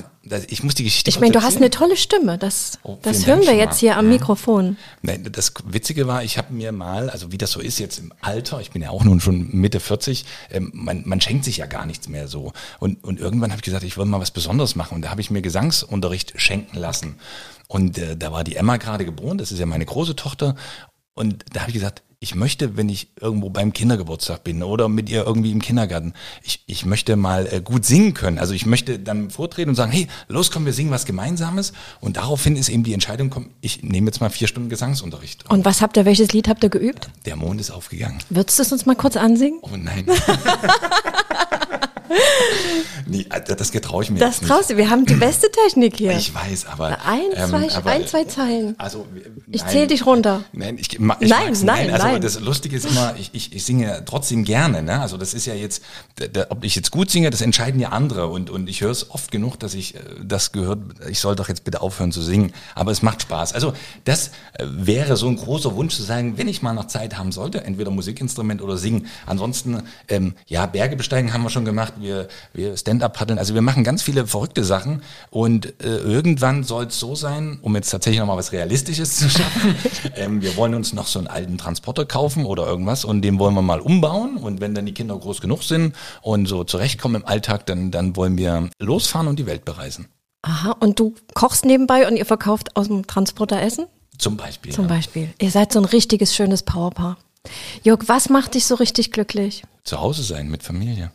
ich 0.48 0.62
muss 0.62 0.74
die 0.74 0.84
Geschichte. 0.84 1.10
Ich 1.10 1.20
meine, 1.20 1.32
du 1.32 1.42
hast 1.42 1.56
eine 1.56 1.70
tolle 1.70 1.96
Stimme. 1.96 2.38
Das, 2.38 2.78
Oh, 2.82 2.98
das 3.02 3.26
hören 3.26 3.40
Dank 3.40 3.50
wir 3.50 3.56
jetzt 3.56 3.78
hier 3.78 3.96
am 3.96 4.06
Ja. 4.06 4.12
Mikrofon. 4.12 4.76
Nein, 5.02 5.28
das 5.30 5.52
Witzige 5.66 6.06
war, 6.06 6.22
ich 6.24 6.38
habe 6.38 6.52
mir 6.52 6.72
mal, 6.72 7.10
also 7.10 7.32
wie 7.32 7.38
das 7.38 7.50
so 7.52 7.60
ist 7.60 7.78
jetzt 7.78 7.98
im 7.98 8.12
Alter, 8.20 8.60
ich 8.60 8.70
bin 8.70 8.82
ja 8.82 8.90
auch 8.90 9.04
nun 9.04 9.20
schon 9.20 9.48
Mitte 9.56 9.80
40, 9.80 10.24
ähm, 10.50 10.70
man, 10.74 11.02
man 11.06 11.20
schenkt 11.20 11.44
sich 11.44 11.58
ja 11.58 11.66
gar 11.66 11.86
nichts 11.86 12.08
mehr 12.08 12.28
so. 12.28 12.52
Und, 12.78 13.02
und 13.04 13.20
irgendwann 13.20 13.50
habe 13.50 13.60
ich 13.60 13.64
gesagt, 13.64 13.84
ich 13.84 13.96
will 13.96 14.04
mal 14.06 14.20
was 14.20 14.30
Besonderes 14.30 14.74
machen. 14.76 14.94
Und 14.96 15.02
da 15.02 15.10
habe 15.10 15.20
ich 15.20 15.30
mir 15.30 15.42
Gesangsunterricht 15.42 16.34
schenken 16.40 16.76
lassen. 16.76 17.16
Und 17.68 17.98
äh, 17.98 18.16
da 18.16 18.32
war 18.32 18.44
die 18.44 18.56
Emma 18.56 18.76
gerade 18.76 19.04
geboren, 19.04 19.38
das 19.38 19.52
ist 19.52 19.58
ja 19.58 19.66
meine 19.66 19.84
große 19.86 20.16
Tochter. 20.16 20.54
Und 21.14 21.44
da 21.52 21.60
habe 21.60 21.70
ich 21.70 21.74
gesagt, 21.74 22.02
ich 22.18 22.34
möchte, 22.34 22.76
wenn 22.76 22.88
ich 22.88 23.08
irgendwo 23.20 23.50
beim 23.50 23.72
Kindergeburtstag 23.72 24.42
bin 24.42 24.62
oder 24.62 24.88
mit 24.88 25.10
ihr 25.10 25.24
irgendwie 25.26 25.52
im 25.52 25.60
Kindergarten, 25.60 26.14
ich, 26.42 26.62
ich 26.66 26.86
möchte 26.86 27.16
mal 27.16 27.46
äh, 27.52 27.60
gut 27.60 27.84
singen 27.84 28.14
können. 28.14 28.38
Also 28.38 28.54
ich 28.54 28.64
möchte 28.64 28.98
dann 28.98 29.30
vortreten 29.30 29.70
und 29.70 29.74
sagen, 29.76 29.92
hey, 29.92 30.08
los, 30.28 30.50
komm, 30.50 30.64
wir 30.64 30.72
singen 30.72 30.90
was 30.90 31.04
Gemeinsames. 31.04 31.72
Und 32.00 32.16
daraufhin 32.16 32.56
ist 32.56 32.68
eben 32.68 32.84
die 32.84 32.94
Entscheidung, 32.94 33.28
komm, 33.30 33.50
ich 33.60 33.82
nehme 33.82 34.06
jetzt 34.06 34.20
mal 34.20 34.30
vier 34.30 34.48
Stunden 34.48 34.70
Gesangsunterricht. 34.70 35.48
Und 35.50 35.64
was 35.64 35.82
habt 35.82 35.96
ihr, 35.96 36.04
welches 36.04 36.32
Lied 36.32 36.48
habt 36.48 36.62
ihr 36.64 36.70
geübt? 36.70 37.10
Der 37.26 37.36
Mond 37.36 37.60
ist 37.60 37.70
aufgegangen. 37.70 38.18
Würdest 38.30 38.58
du 38.58 38.62
es 38.62 38.72
uns 38.72 38.86
mal 38.86 38.96
kurz 38.96 39.16
ansingen? 39.16 39.58
Oh 39.62 39.76
nein. 39.76 40.06
nee, 43.06 43.26
äh, 43.30 43.54
das 43.56 43.72
getraue 43.72 44.02
ich 44.04 44.10
mir 44.10 44.18
Das 44.18 44.40
nicht. 44.40 44.50
traust 44.50 44.70
du, 44.70 44.76
wir 44.76 44.90
haben 44.90 45.04
die 45.06 45.14
beste 45.14 45.50
Technik 45.50 45.96
hier. 45.96 46.16
Ich 46.16 46.34
weiß, 46.34 46.66
aber. 46.66 46.98
Ein, 47.06 47.20
ähm, 47.34 47.48
zwei, 47.48 47.72
aber, 47.74 47.90
ein, 47.90 48.06
zwei 48.06 48.24
Zeilen. 48.24 48.74
Also, 48.78 49.06
Ich 49.50 49.62
nein. 49.62 49.70
zähl 49.70 49.86
dich 49.86 50.06
runter. 50.06 50.44
Nein, 50.52 50.76
ich, 50.78 50.92
ich 50.92 50.98
Nein, 50.98 51.16
mag's, 51.18 51.62
nein, 51.62 51.90
Also 51.92 52.06
nein. 52.06 52.20
das 52.20 52.40
Lustige 52.40 52.76
ist 52.76 52.86
immer, 52.86 53.14
ich, 53.18 53.30
ich, 53.32 53.52
ich 53.54 53.64
singe 53.64 54.02
trotzdem 54.06 54.44
gerne. 54.44 54.82
Ne? 54.82 55.00
Also 55.00 55.16
das 55.16 55.34
ist 55.34 55.46
ja 55.46 55.54
jetzt, 55.54 55.82
da, 56.16 56.26
da, 56.26 56.46
ob 56.50 56.64
ich 56.64 56.74
jetzt 56.74 56.90
gut 56.90 57.10
singe, 57.10 57.30
das 57.30 57.40
entscheiden 57.40 57.80
ja 57.80 57.90
andere. 57.90 58.26
Und, 58.28 58.50
und 58.50 58.68
ich 58.68 58.80
höre 58.80 58.90
es 58.90 59.10
oft 59.10 59.30
genug, 59.30 59.58
dass 59.60 59.74
ich 59.74 59.94
äh, 59.94 59.98
das 60.22 60.52
gehört, 60.52 60.78
ich 61.08 61.20
soll 61.20 61.36
doch 61.36 61.48
jetzt 61.48 61.64
bitte 61.64 61.80
aufhören 61.80 62.12
zu 62.12 62.22
singen. 62.22 62.52
Aber 62.74 62.90
es 62.90 63.02
macht 63.02 63.22
Spaß. 63.22 63.52
Also 63.52 63.72
das 64.04 64.28
äh, 64.54 64.64
wäre 64.68 65.16
so 65.16 65.28
ein 65.28 65.36
großer 65.36 65.74
Wunsch 65.74 65.94
zu 65.96 66.02
sagen, 66.02 66.38
wenn 66.38 66.48
ich 66.48 66.62
mal 66.62 66.72
noch 66.72 66.86
Zeit 66.86 67.16
haben 67.18 67.32
sollte, 67.32 67.64
entweder 67.64 67.90
Musikinstrument 67.90 68.62
oder 68.62 68.76
singen. 68.76 69.06
Ansonsten, 69.26 69.82
ähm, 70.08 70.34
ja, 70.46 70.66
Berge 70.66 70.96
besteigen 70.96 71.32
haben 71.32 71.42
wir 71.42 71.50
schon 71.50 71.64
gemacht. 71.64 71.94
Wir, 72.00 72.28
wir 72.52 72.76
Stand-up 72.76 73.14
paddeln. 73.14 73.38
Also 73.38 73.54
wir 73.54 73.62
machen 73.62 73.84
ganz 73.84 74.02
viele 74.02 74.26
verrückte 74.26 74.64
Sachen. 74.64 75.02
Und 75.30 75.66
äh, 75.82 75.96
irgendwann 75.96 76.64
soll 76.64 76.86
es 76.86 76.98
so 76.98 77.14
sein, 77.14 77.58
um 77.62 77.74
jetzt 77.74 77.90
tatsächlich 77.90 78.20
nochmal 78.20 78.36
was 78.36 78.52
Realistisches 78.52 79.16
zu 79.16 79.28
schaffen. 79.28 79.74
ähm, 80.16 80.42
wir 80.42 80.56
wollen 80.56 80.74
uns 80.74 80.92
noch 80.92 81.06
so 81.06 81.18
einen 81.18 81.28
alten 81.28 81.58
Transporter 81.58 82.04
kaufen 82.04 82.44
oder 82.44 82.66
irgendwas 82.66 83.04
und 83.04 83.22
den 83.22 83.38
wollen 83.38 83.54
wir 83.54 83.62
mal 83.62 83.80
umbauen. 83.80 84.36
Und 84.36 84.60
wenn 84.60 84.74
dann 84.74 84.86
die 84.86 84.94
Kinder 84.94 85.16
groß 85.16 85.40
genug 85.40 85.62
sind 85.62 85.94
und 86.22 86.46
so 86.46 86.64
zurechtkommen 86.64 87.22
im 87.22 87.26
Alltag, 87.28 87.66
dann, 87.66 87.90
dann 87.90 88.16
wollen 88.16 88.38
wir 88.38 88.70
losfahren 88.78 89.28
und 89.28 89.38
die 89.38 89.46
Welt 89.46 89.64
bereisen. 89.64 90.08
Aha, 90.42 90.76
und 90.78 91.00
du 91.00 91.14
kochst 91.34 91.64
nebenbei 91.64 92.06
und 92.06 92.16
ihr 92.16 92.26
verkauft 92.26 92.76
aus 92.76 92.86
dem 92.86 93.06
Transporter 93.06 93.60
Essen? 93.60 93.86
Zum 94.18 94.36
Beispiel. 94.36 94.72
Zum 94.72 94.84
ja. 94.84 94.94
Beispiel. 94.94 95.34
Ihr 95.40 95.50
seid 95.50 95.72
so 95.72 95.80
ein 95.80 95.84
richtiges, 95.84 96.34
schönes 96.34 96.62
Powerpaar. 96.62 97.18
Jörg, 97.82 98.04
was 98.06 98.28
macht 98.28 98.54
dich 98.54 98.66
so 98.66 98.74
richtig 98.76 99.12
glücklich? 99.12 99.64
Zu 99.84 100.00
Hause 100.00 100.22
sein 100.22 100.48
mit 100.48 100.62
Familie. 100.62 101.10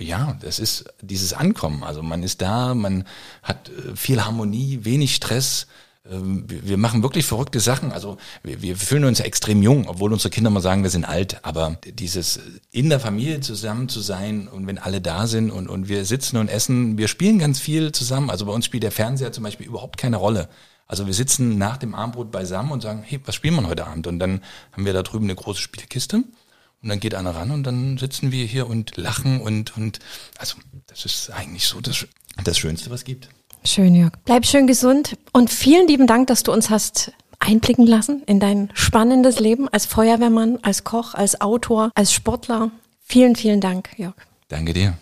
Ja, 0.00 0.36
das 0.40 0.58
ist 0.58 0.84
dieses 1.00 1.32
Ankommen. 1.32 1.82
Also 1.82 2.02
man 2.02 2.22
ist 2.22 2.40
da, 2.40 2.74
man 2.74 3.04
hat 3.42 3.70
äh, 3.70 3.96
viel 3.96 4.24
Harmonie, 4.24 4.80
wenig 4.82 5.14
Stress. 5.14 5.66
Ähm, 6.08 6.44
Wir 6.48 6.76
machen 6.76 7.02
wirklich 7.02 7.26
verrückte 7.26 7.58
Sachen. 7.58 7.90
Also 7.90 8.16
wir, 8.44 8.62
wir 8.62 8.76
fühlen 8.76 9.04
uns 9.04 9.18
ja 9.18 9.24
extrem 9.24 9.60
jung, 9.60 9.88
obwohl 9.88 10.12
unsere 10.12 10.30
Kinder 10.30 10.50
mal 10.50 10.60
sagen, 10.60 10.84
wir 10.84 10.90
sind 10.90 11.04
alt. 11.04 11.44
Aber 11.44 11.78
dieses 11.84 12.38
in 12.70 12.90
der 12.90 13.00
Familie 13.00 13.40
zusammen 13.40 13.88
zu 13.88 14.00
sein 14.00 14.46
und 14.46 14.66
wenn 14.68 14.78
alle 14.78 15.00
da 15.00 15.26
sind 15.26 15.50
und, 15.50 15.68
und 15.68 15.88
wir 15.88 16.04
sitzen 16.04 16.36
und 16.36 16.48
essen, 16.48 16.96
wir 16.96 17.08
spielen 17.08 17.40
ganz 17.40 17.58
viel 17.58 17.90
zusammen. 17.90 18.30
Also 18.30 18.46
bei 18.46 18.52
uns 18.52 18.66
spielt 18.66 18.84
der 18.84 18.92
Fernseher 18.92 19.32
zum 19.32 19.42
Beispiel 19.42 19.66
überhaupt 19.66 19.96
keine 19.98 20.16
Rolle. 20.18 20.48
Also 20.86 21.06
wir 21.06 21.14
sitzen 21.14 21.58
nach 21.58 21.76
dem 21.76 21.94
Abendbrot 21.94 22.30
beisammen 22.30 22.70
und 22.70 22.82
sagen, 22.82 23.02
hey, 23.04 23.20
was 23.26 23.34
spielen 23.34 23.56
wir 23.56 23.68
heute 23.68 23.86
Abend? 23.86 24.06
Und 24.06 24.20
dann 24.20 24.42
haben 24.72 24.86
wir 24.86 24.92
da 24.92 25.02
drüben 25.02 25.24
eine 25.26 25.34
große 25.34 25.60
Spielkiste. 25.60 26.22
Und 26.82 26.90
dann 26.90 27.00
geht 27.00 27.14
einer 27.14 27.34
ran 27.34 27.50
und 27.50 27.64
dann 27.64 27.98
sitzen 27.98 28.30
wir 28.30 28.44
hier 28.46 28.68
und 28.68 28.96
lachen 28.96 29.40
und, 29.40 29.76
und 29.76 29.98
also 30.38 30.56
das 30.86 31.04
ist 31.04 31.30
eigentlich 31.30 31.64
so 31.64 31.80
das, 31.80 32.06
das 32.44 32.58
Schönste, 32.58 32.90
was 32.90 33.04
gibt. 33.04 33.28
Schön, 33.64 33.94
Jörg. 33.94 34.12
Bleib 34.24 34.46
schön 34.46 34.66
gesund 34.66 35.18
und 35.32 35.50
vielen 35.50 35.88
lieben 35.88 36.06
Dank, 36.06 36.28
dass 36.28 36.44
du 36.44 36.52
uns 36.52 36.70
hast 36.70 37.12
einblicken 37.40 37.86
lassen 37.86 38.22
in 38.26 38.40
dein 38.40 38.70
spannendes 38.74 39.40
Leben 39.40 39.68
als 39.68 39.86
Feuerwehrmann, 39.86 40.58
als 40.62 40.84
Koch, 40.84 41.14
als 41.14 41.40
Autor, 41.40 41.90
als 41.94 42.12
Sportler. 42.12 42.70
Vielen, 43.00 43.36
vielen 43.36 43.60
Dank, 43.60 43.90
Jörg. 43.96 44.14
Danke 44.48 44.72
dir. 44.72 44.96